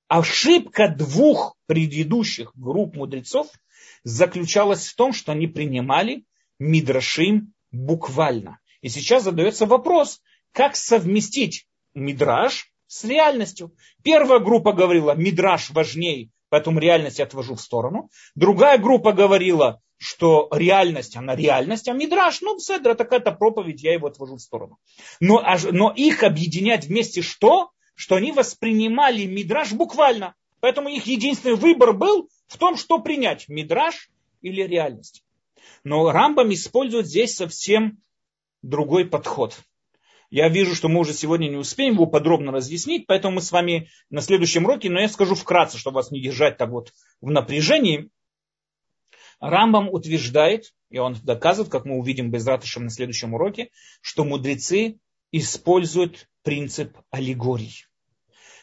Ошибка 0.08 0.88
двух 0.88 1.56
предыдущих 1.66 2.52
групп 2.54 2.96
мудрецов 2.96 3.48
заключалась 4.04 4.88
в 4.88 4.96
том, 4.96 5.12
что 5.12 5.32
они 5.32 5.48
принимали 5.48 6.24
Мидрашим 6.58 7.52
буквально. 7.72 8.58
И 8.80 8.88
сейчас 8.88 9.24
задается 9.24 9.66
вопрос, 9.66 10.22
как 10.52 10.76
совместить 10.76 11.66
Мидраш 11.92 12.70
с 12.94 13.02
реальностью. 13.02 13.72
Первая 14.04 14.38
группа 14.38 14.72
говорила, 14.72 15.16
Мидраш 15.16 15.70
важнее, 15.70 16.30
поэтому 16.48 16.78
реальность 16.78 17.18
я 17.18 17.24
отвожу 17.24 17.56
в 17.56 17.60
сторону. 17.60 18.08
Другая 18.36 18.78
группа 18.78 19.12
говорила, 19.12 19.80
что 19.98 20.48
реальность, 20.52 21.16
она 21.16 21.34
реальность, 21.34 21.88
а 21.88 21.92
Мидраш, 21.92 22.40
ну, 22.40 22.56
Седра, 22.60 22.92
это 22.92 23.02
какая-то 23.02 23.32
проповедь, 23.32 23.82
я 23.82 23.94
его 23.94 24.06
отвожу 24.06 24.36
в 24.36 24.40
сторону. 24.40 24.78
Но, 25.18 25.44
но 25.72 25.92
их 25.92 26.22
объединять 26.22 26.84
вместе 26.84 27.20
что? 27.20 27.70
Что 27.96 28.14
они 28.14 28.30
воспринимали 28.30 29.24
Мидраш 29.24 29.72
буквально. 29.72 30.36
Поэтому 30.60 30.88
их 30.88 31.06
единственный 31.06 31.56
выбор 31.56 31.94
был 31.94 32.28
в 32.46 32.58
том, 32.58 32.76
что 32.76 33.00
принять, 33.00 33.48
Мидраш 33.48 34.08
или 34.40 34.62
реальность. 34.62 35.24
Но 35.82 36.12
Рамбам 36.12 36.52
использует 36.52 37.06
здесь 37.06 37.34
совсем 37.34 37.98
другой 38.62 39.04
подход. 39.04 39.58
Я 40.30 40.48
вижу, 40.48 40.74
что 40.74 40.88
мы 40.88 41.00
уже 41.00 41.12
сегодня 41.12 41.48
не 41.48 41.56
успеем 41.56 41.94
его 41.94 42.06
подробно 42.06 42.52
разъяснить, 42.52 43.06
поэтому 43.06 43.36
мы 43.36 43.40
с 43.40 43.52
вами 43.52 43.88
на 44.10 44.20
следующем 44.20 44.64
уроке, 44.64 44.90
но 44.90 45.00
я 45.00 45.08
скажу 45.08 45.34
вкратце, 45.34 45.78
чтобы 45.78 45.96
вас 45.96 46.10
не 46.10 46.20
держать 46.20 46.56
так 46.56 46.70
вот 46.70 46.92
в 47.20 47.30
напряжении. 47.30 48.10
Рамбам 49.40 49.88
утверждает, 49.90 50.72
и 50.90 50.98
он 50.98 51.16
доказывает, 51.22 51.70
как 51.70 51.84
мы 51.84 51.98
увидим 51.98 52.30
без 52.30 52.46
ратышем 52.46 52.84
на 52.84 52.90
следующем 52.90 53.34
уроке, 53.34 53.70
что 54.00 54.24
мудрецы 54.24 54.98
используют 55.32 56.28
принцип 56.42 56.96
аллегорий. 57.10 57.86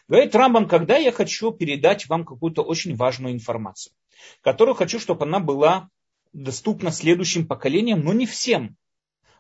Говорит 0.07 0.35
Рамбам, 0.35 0.67
когда 0.67 0.97
я 0.97 1.11
хочу 1.11 1.51
передать 1.51 2.07
вам 2.07 2.25
какую-то 2.25 2.63
очень 2.63 2.95
важную 2.95 3.33
информацию, 3.33 3.93
которую 4.41 4.75
хочу, 4.75 4.99
чтобы 4.99 5.25
она 5.25 5.39
была 5.39 5.89
доступна 6.33 6.91
следующим 6.91 7.47
поколениям, 7.47 8.03
но 8.03 8.13
не 8.13 8.25
всем, 8.25 8.77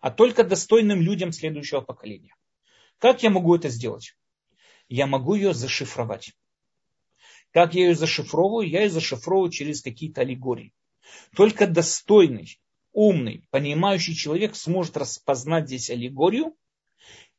а 0.01 0.11
только 0.11 0.43
достойным 0.43 0.99
людям 0.99 1.31
следующего 1.31 1.81
поколения. 1.81 2.35
Как 2.97 3.23
я 3.23 3.29
могу 3.29 3.55
это 3.55 3.69
сделать? 3.69 4.15
Я 4.89 5.07
могу 5.07 5.35
ее 5.35 5.53
зашифровать. 5.53 6.33
Как 7.51 7.75
я 7.75 7.87
ее 7.87 7.95
зашифровываю? 7.95 8.67
Я 8.67 8.83
ее 8.83 8.89
зашифровываю 8.89 9.51
через 9.51 9.81
какие-то 9.81 10.21
аллегории. 10.21 10.73
Только 11.35 11.67
достойный, 11.67 12.59
умный, 12.93 13.47
понимающий 13.51 14.15
человек 14.15 14.55
сможет 14.55 14.97
распознать 14.97 15.67
здесь 15.67 15.89
аллегорию 15.89 16.55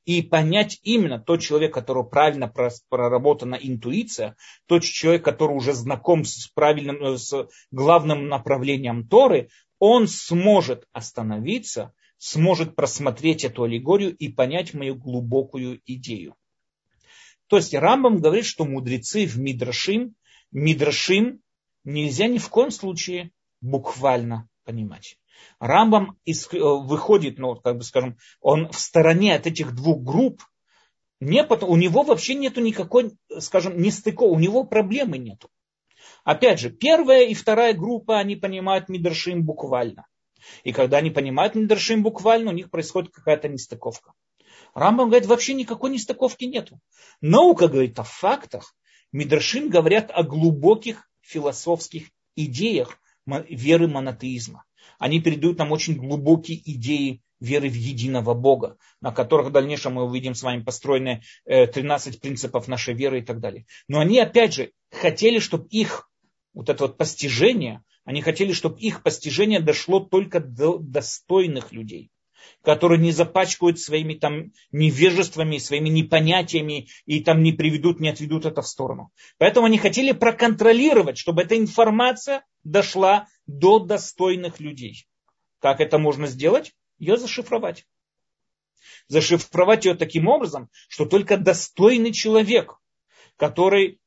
и 0.04 0.22
понять 0.22 0.78
именно 0.82 1.18
тот 1.18 1.40
человек, 1.40 1.74
которого 1.74 2.02
правильно 2.02 2.52
проработана 2.88 3.54
интуиция, 3.54 4.36
тот 4.66 4.82
человек, 4.82 5.24
который 5.24 5.56
уже 5.56 5.72
знаком 5.72 6.24
с 6.24 6.48
правильным, 6.48 7.02
э, 7.02 7.18
с 7.18 7.48
главным 7.70 8.28
направлением 8.28 9.06
Торы, 9.06 9.48
он 9.78 10.08
сможет 10.08 10.86
остановиться, 10.92 11.92
сможет 12.22 12.76
просмотреть 12.76 13.42
эту 13.42 13.64
аллегорию 13.64 14.16
и 14.16 14.28
понять 14.28 14.74
мою 14.74 14.94
глубокую 14.94 15.80
идею. 15.86 16.36
То 17.48 17.56
есть 17.56 17.74
Рамбам 17.74 18.20
говорит, 18.20 18.44
что 18.44 18.64
мудрецы 18.64 19.26
в 19.26 19.40
Мидрашим, 19.40 20.14
Мидрашим 20.52 21.40
нельзя 21.82 22.28
ни 22.28 22.38
в 22.38 22.48
коем 22.48 22.70
случае 22.70 23.32
буквально 23.60 24.48
понимать. 24.62 25.18
Рамбам 25.58 26.16
э, 26.24 26.32
выходит, 26.60 27.38
ну, 27.38 27.56
как 27.56 27.78
бы 27.78 27.82
скажем, 27.82 28.16
он 28.40 28.70
в 28.70 28.78
стороне 28.78 29.34
от 29.34 29.48
этих 29.48 29.74
двух 29.74 30.00
групп, 30.00 30.42
не 31.18 31.42
потому, 31.42 31.72
у 31.72 31.76
него 31.76 32.04
вообще 32.04 32.36
нету 32.36 32.60
никакой, 32.60 33.16
скажем, 33.40 33.78
не 33.78 33.86
нестыков, 33.86 34.30
у 34.30 34.38
него 34.38 34.62
проблемы 34.62 35.18
нету. 35.18 35.50
Опять 36.22 36.60
же, 36.60 36.70
первая 36.70 37.24
и 37.24 37.34
вторая 37.34 37.74
группа, 37.74 38.20
они 38.20 38.36
понимают 38.36 38.88
Мидршим 38.88 39.44
буквально. 39.44 40.06
И 40.64 40.72
когда 40.72 40.98
они 40.98 41.10
понимают 41.10 41.54
Мидршим 41.54 42.02
буквально, 42.02 42.50
у 42.50 42.54
них 42.54 42.70
происходит 42.70 43.12
какая-то 43.12 43.48
нестыковка. 43.48 44.12
Рамбам 44.74 45.08
говорит, 45.08 45.28
вообще 45.28 45.54
никакой 45.54 45.90
нестыковки 45.90 46.44
нету. 46.44 46.80
Наука 47.20 47.68
говорит 47.68 47.98
о 47.98 48.04
фактах. 48.04 48.74
Мидршим 49.12 49.68
говорят 49.68 50.10
о 50.10 50.22
глубоких 50.22 51.08
философских 51.20 52.08
идеях 52.34 52.98
веры 53.26 53.88
монотеизма 53.88 54.64
они 55.02 55.20
передают 55.20 55.58
нам 55.58 55.72
очень 55.72 55.96
глубокие 55.96 56.60
идеи 56.74 57.22
веры 57.40 57.68
в 57.68 57.74
единого 57.74 58.34
Бога, 58.34 58.76
на 59.00 59.10
которых 59.10 59.48
в 59.48 59.50
дальнейшем 59.50 59.94
мы 59.94 60.04
увидим 60.04 60.34
с 60.34 60.44
вами 60.44 60.62
построены 60.62 61.22
13 61.44 62.14
э, 62.14 62.20
принципов 62.20 62.68
нашей 62.68 62.94
веры 62.94 63.18
и 63.18 63.22
так 63.22 63.40
далее. 63.40 63.66
Но 63.88 63.98
они, 63.98 64.20
опять 64.20 64.54
же, 64.54 64.70
хотели, 64.92 65.40
чтобы 65.40 65.66
их 65.68 66.08
вот 66.54 66.68
это 66.68 66.84
вот 66.84 66.98
постижение, 66.98 67.82
они 68.04 68.20
хотели, 68.20 68.52
чтобы 68.52 68.78
их 68.80 69.02
постижение 69.02 69.60
дошло 69.60 70.00
только 70.00 70.40
до 70.40 70.78
достойных 70.78 71.72
людей, 71.72 72.10
которые 72.62 73.00
не 73.00 73.12
запачкают 73.12 73.78
своими 73.78 74.14
там 74.14 74.52
невежествами, 74.72 75.58
своими 75.58 75.88
непонятиями 75.88 76.88
и 77.06 77.22
там 77.22 77.42
не 77.42 77.52
приведут, 77.52 78.00
не 78.00 78.08
отведут 78.08 78.44
это 78.44 78.62
в 78.62 78.66
сторону. 78.66 79.12
Поэтому 79.38 79.66
они 79.66 79.78
хотели 79.78 80.12
проконтролировать, 80.12 81.16
чтобы 81.16 81.42
эта 81.42 81.56
информация 81.56 82.44
дошла 82.64 83.28
до 83.46 83.78
достойных 83.78 84.58
людей. 84.58 85.06
Как 85.60 85.80
это 85.80 85.98
можно 85.98 86.26
сделать? 86.26 86.72
Ее 86.98 87.16
зашифровать. 87.16 87.86
Зашифровать 89.06 89.84
ее 89.84 89.94
таким 89.94 90.26
образом, 90.26 90.70
что 90.88 91.04
только 91.04 91.36
достойный 91.36 92.12
человек, 92.12 92.78
который, 93.36 94.00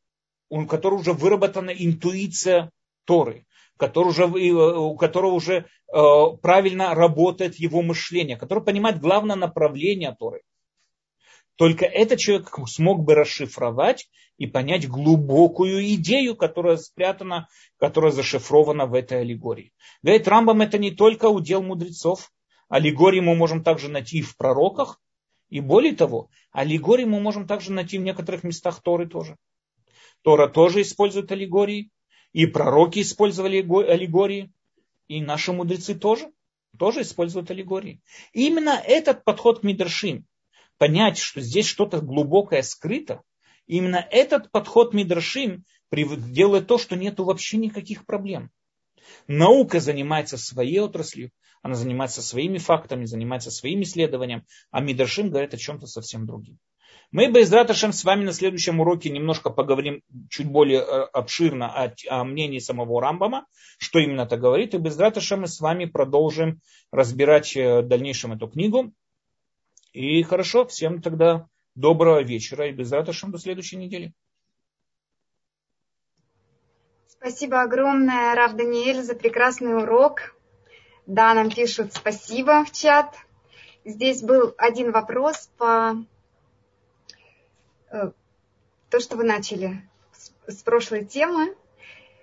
у 0.50 0.66
которого 0.66 1.00
уже 1.00 1.14
выработана 1.14 1.70
интуиция 1.70 2.72
Торы, 3.06 3.46
который 3.78 4.10
уже, 4.10 4.26
у 4.26 4.96
которого 4.96 5.32
уже 5.32 5.56
э, 5.56 6.04
правильно 6.42 6.96
работает 6.96 7.56
его 7.56 7.82
мышление, 7.82 8.38
который 8.38 8.64
понимает 8.64 9.00
главное 9.00 9.36
направление 9.36 10.16
Торы. 10.18 10.42
Только 11.56 11.86
этот 11.86 12.20
человек 12.20 12.54
смог 12.68 13.04
бы 13.04 13.16
расшифровать 13.16 14.10
и 14.38 14.46
понять 14.46 14.88
глубокую 14.88 15.86
идею, 15.96 16.36
которая 16.36 16.78
спрятана, 16.78 17.48
которая 17.78 18.12
зашифрована 18.12 18.86
в 18.86 18.94
этой 18.94 19.22
аллегории. 19.22 19.72
Говорит, 20.04 20.28
Рамбам 20.28 20.62
это 20.62 20.78
не 20.78 20.92
только 20.92 21.30
удел 21.30 21.64
мудрецов. 21.64 22.32
Аллегории 22.68 23.22
мы 23.22 23.36
можем 23.36 23.64
также 23.64 23.90
найти 23.90 24.22
в 24.22 24.36
пророках. 24.36 25.00
И 25.50 25.62
более 25.62 25.96
того, 25.96 26.30
аллегории 26.52 27.06
мы 27.06 27.22
можем 27.22 27.48
также 27.48 27.72
найти 27.72 27.98
в 27.98 28.02
некоторых 28.02 28.44
местах 28.44 28.82
Торы 28.82 29.08
тоже. 29.08 29.38
Тора 30.24 30.48
тоже 30.48 30.82
использует 30.82 31.32
аллегории. 31.32 31.92
И 32.36 32.48
пророки 32.48 33.00
использовали 33.00 33.60
аллегории. 33.60 34.52
И 35.08 35.22
наши 35.22 35.54
мудрецы 35.54 35.96
тоже, 35.96 36.34
тоже 36.78 37.04
используют 37.04 37.50
аллегории. 37.50 38.02
И 38.34 38.48
именно 38.48 38.72
этот 38.72 39.24
подход 39.24 39.62
к 39.62 39.64
Мидршим, 39.64 40.26
понять, 40.78 41.18
что 41.18 41.40
здесь 41.40 41.66
что-то 41.66 42.02
глубокое 42.02 42.62
скрыто, 42.62 43.22
именно 43.68 44.06
этот 44.12 44.52
подход 44.52 44.94
Мидрашим 44.94 45.64
делает 45.90 46.68
то, 46.68 46.78
что 46.78 46.98
нету 46.98 47.24
вообще 47.24 47.56
никаких 47.56 48.06
проблем. 48.06 48.52
Наука 49.28 49.80
занимается 49.80 50.38
своей 50.38 50.80
отраслью, 50.80 51.32
она 51.62 51.76
занимается 51.76 52.22
своими 52.22 52.58
фактами, 52.58 53.06
занимается 53.06 53.50
своим 53.50 53.84
исследованием, 53.84 54.44
а 54.72 54.82
Мидрашим 54.82 55.30
говорит 55.30 55.54
о 55.54 55.58
чем-то 55.58 55.88
совсем 55.88 56.26
другим. 56.28 56.60
Мы, 57.12 57.32
Байзрат 57.32 57.70
Ашем, 57.70 57.94
с 57.94 58.04
вами 58.04 58.26
на 58.26 58.34
следующем 58.34 58.80
уроке 58.80 59.10
немножко 59.10 59.50
поговорим 59.50 60.02
чуть 60.30 60.48
более 60.48 60.80
э, 60.80 60.84
обширно 61.14 61.68
о, 61.72 61.94
о 62.10 62.24
мнении 62.24 62.60
самого 62.60 63.02
Рамбама, 63.02 63.46
что 63.78 64.00
именно 64.00 64.22
это 64.22 64.38
говорит. 64.38 64.74
И 64.74 64.78
Байзрат 64.78 65.18
Ашем 65.18 65.42
мы 65.42 65.48
с 65.48 65.60
вами 65.60 65.86
продолжим 65.86 66.60
разбирать 66.92 67.56
э, 67.56 67.82
в 67.82 67.88
дальнейшем 67.88 68.34
эту 68.34 68.48
книгу. 68.48 68.92
И 69.94 70.24
хорошо, 70.24 70.66
всем 70.66 71.02
тогда 71.02 71.48
доброго 71.76 72.22
вечера 72.22 72.68
и 72.68 72.74
Байзрат 72.74 73.08
Ашем 73.10 73.32
до 73.32 73.38
следующей 73.38 73.78
недели. 73.78 74.14
Спасибо 77.08 77.62
огромное, 77.62 78.36
Рав 78.36 78.54
Даниэль, 78.54 79.02
за 79.02 79.16
прекрасный 79.16 79.78
урок. 79.78 80.36
Да, 81.06 81.34
нам 81.34 81.50
пишут 81.50 81.94
спасибо 81.94 82.64
в 82.66 82.72
чат. 82.72 83.16
Здесь 83.84 84.22
был 84.22 84.54
один 84.58 84.92
вопрос 84.92 85.50
по 85.58 85.96
то, 87.90 89.00
что 89.00 89.16
вы 89.16 89.24
начали 89.24 89.82
с 90.48 90.64
прошлой 90.64 91.06
темы, 91.06 91.56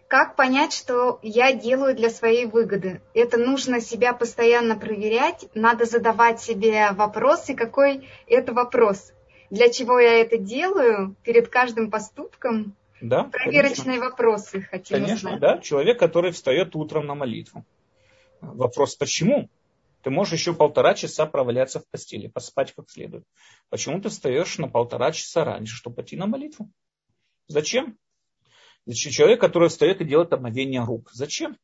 как 0.09 0.37
понять, 0.37 0.75
что 0.75 1.19
я 1.23 1.55
делаю 1.55 1.95
для 1.95 2.11
своей 2.11 2.45
выгоды? 2.45 3.01
Это 3.15 3.39
нужно 3.39 3.81
себя 3.81 4.13
постоянно 4.13 4.77
проверять, 4.77 5.47
надо 5.55 5.87
задавать 5.87 6.41
себе 6.41 6.91
вопросы, 6.93 7.55
какой 7.55 8.07
это 8.27 8.53
вопрос. 8.53 9.13
Для 9.51 9.71
чего 9.71 9.99
я 9.99 10.21
это 10.21 10.37
делаю 10.37 11.17
перед 11.25 11.49
каждым 11.49 11.91
поступком? 11.91 12.77
Да, 13.01 13.25
Проверочные 13.25 13.97
конечно. 13.99 14.11
вопросы 14.11 14.61
хотим 14.61 14.99
Конечно, 14.99 15.31
узнать. 15.31 15.41
да. 15.41 15.59
Человек, 15.59 15.99
который 15.99 16.31
встает 16.33 16.77
утром 16.77 17.07
на 17.07 17.15
молитву. 17.15 17.65
Вопрос, 18.41 18.95
почему? 18.97 19.49
Ты 20.03 20.11
можешь 20.11 20.35
еще 20.35 20.53
полтора 20.53 20.95
часа 20.95 21.27
проваляться 21.27 21.81
в 21.81 21.89
постели, 21.89 22.27
поспать 22.27 22.73
как 22.75 22.91
следует. 22.91 23.25
Почему 23.71 24.01
ты 24.01 24.09
встаешь 24.09 24.59
на 24.59 24.69
полтора 24.69 25.13
часа 25.13 25.45
раньше, 25.45 25.77
чтобы 25.77 25.97
пойти 25.97 26.17
на 26.17 26.27
молитву? 26.27 26.71
Зачем? 27.47 27.97
Значит, 28.85 29.13
человек, 29.13 29.41
который 29.41 29.69
встает 29.69 30.01
и 30.01 30.05
делает 30.05 30.33
омовение 30.33 30.85
рук. 30.85 31.11
Зачем? 31.13 31.57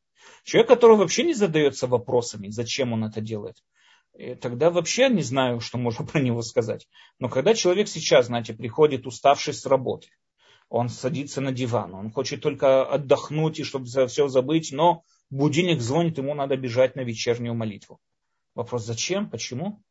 Человек, 0.43 0.69
который 0.69 0.95
вообще 0.95 1.23
не 1.23 1.33
задается 1.33 1.87
вопросами, 1.87 2.49
зачем 2.49 2.93
он 2.93 3.03
это 3.03 3.19
делает. 3.19 3.57
И 4.17 4.35
тогда 4.35 4.69
вообще 4.69 5.09
не 5.09 5.21
знаю, 5.21 5.59
что 5.59 5.77
можно 5.77 6.05
про 6.11 6.21
него 6.21 6.41
сказать. 6.41 6.87
Но 7.19 7.27
когда 7.27 7.53
человек 7.53 7.89
сейчас, 7.89 8.27
знаете, 8.27 8.53
приходит 8.53 9.05
уставший 9.05 9.53
с 9.53 9.65
работы, 9.65 10.07
он 10.69 10.87
садится 10.87 11.41
на 11.41 11.51
диван, 11.51 11.95
он 11.95 12.11
хочет 12.11 12.41
только 12.41 12.85
отдохнуть 12.85 13.59
и 13.59 13.63
чтобы 13.63 13.85
все 13.85 14.27
забыть, 14.27 14.71
но 14.71 15.03
будильник 15.29 15.81
звонит, 15.81 16.19
ему 16.19 16.35
надо 16.35 16.57
бежать 16.57 16.95
на 16.95 17.01
вечернюю 17.01 17.55
молитву. 17.55 17.99
Вопрос, 18.55 18.85
зачем, 18.85 19.29
почему? 19.29 19.81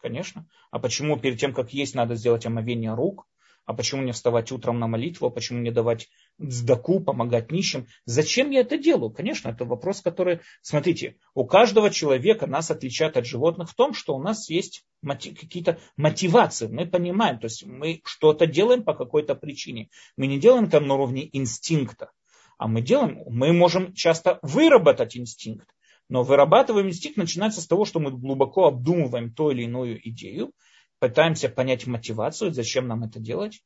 Конечно. 0.00 0.46
А 0.70 0.78
почему 0.78 1.18
перед 1.18 1.38
тем, 1.38 1.54
как 1.54 1.72
есть, 1.72 1.94
надо 1.94 2.14
сделать 2.14 2.44
омовение 2.46 2.94
рук? 2.94 3.26
А 3.66 3.72
почему 3.72 4.02
не 4.02 4.12
вставать 4.12 4.52
утром 4.52 4.78
на 4.78 4.86
молитву? 4.86 5.26
А 5.26 5.30
почему 5.30 5.60
не 5.60 5.70
давать 5.70 6.08
сдаку, 6.38 7.00
помогать 7.00 7.50
нищим? 7.50 7.86
Зачем 8.04 8.50
я 8.50 8.60
это 8.60 8.76
делаю? 8.76 9.10
Конечно, 9.10 9.48
это 9.48 9.64
вопрос, 9.64 10.02
который... 10.02 10.40
Смотрите, 10.60 11.16
у 11.34 11.46
каждого 11.46 11.88
человека 11.90 12.46
нас 12.46 12.70
отличает 12.70 13.16
от 13.16 13.24
животных 13.24 13.70
в 13.70 13.74
том, 13.74 13.94
что 13.94 14.14
у 14.14 14.22
нас 14.22 14.50
есть 14.50 14.84
мотив, 15.00 15.40
какие-то 15.40 15.78
мотивации. 15.96 16.66
Мы 16.66 16.86
понимаем, 16.86 17.38
то 17.38 17.46
есть 17.46 17.64
мы 17.64 18.02
что-то 18.04 18.46
делаем 18.46 18.82
по 18.82 18.92
какой-то 18.92 19.34
причине. 19.34 19.88
Мы 20.16 20.26
не 20.26 20.38
делаем 20.38 20.64
это 20.64 20.80
на 20.80 20.94
уровне 20.94 21.28
инстинкта. 21.32 22.10
А 22.58 22.68
мы 22.68 22.82
делаем, 22.82 23.22
мы 23.26 23.52
можем 23.52 23.94
часто 23.94 24.38
выработать 24.42 25.16
инстинкт. 25.16 25.68
Но 26.08 26.22
вырабатываем 26.22 26.88
инстинкт 26.88 27.16
начинается 27.16 27.60
с 27.60 27.66
того, 27.66 27.84
что 27.84 28.00
мы 28.00 28.10
глубоко 28.10 28.66
обдумываем 28.66 29.32
ту 29.32 29.50
или 29.50 29.62
иную 29.62 30.06
идею, 30.08 30.52
пытаемся 30.98 31.48
понять 31.48 31.86
мотивацию, 31.86 32.52
зачем 32.52 32.86
нам 32.86 33.04
это 33.04 33.20
делать. 33.20 33.62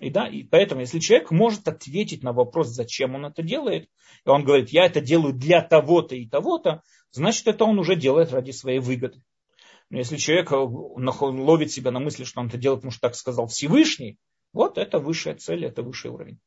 И 0.00 0.10
да, 0.10 0.26
и 0.26 0.42
поэтому, 0.42 0.80
если 0.80 0.98
человек 0.98 1.30
может 1.30 1.68
ответить 1.68 2.22
на 2.22 2.32
вопрос, 2.32 2.68
зачем 2.68 3.14
он 3.14 3.26
это 3.26 3.42
делает, 3.42 3.88
и 4.24 4.28
он 4.28 4.44
говорит, 4.44 4.70
я 4.70 4.86
это 4.86 5.00
делаю 5.00 5.32
для 5.32 5.62
того-то 5.62 6.16
и 6.16 6.28
того-то, 6.28 6.82
значит, 7.12 7.46
это 7.46 7.64
он 7.64 7.78
уже 7.78 7.94
делает 7.94 8.32
ради 8.32 8.50
своей 8.50 8.80
выгоды. 8.80 9.22
Но 9.90 9.98
если 9.98 10.16
человек 10.16 10.50
э, 10.50 10.56
ловит 10.56 11.70
себя 11.70 11.92
на 11.92 12.00
мысли, 12.00 12.24
что 12.24 12.40
он 12.40 12.48
это 12.48 12.58
делает, 12.58 12.80
потому 12.80 12.90
что 12.90 13.02
так 13.02 13.14
сказал 13.14 13.46
Всевышний, 13.46 14.18
вот 14.52 14.78
это 14.78 14.98
высшая 14.98 15.36
цель, 15.36 15.64
это 15.64 15.82
высший 15.82 16.10
уровень. 16.10 16.40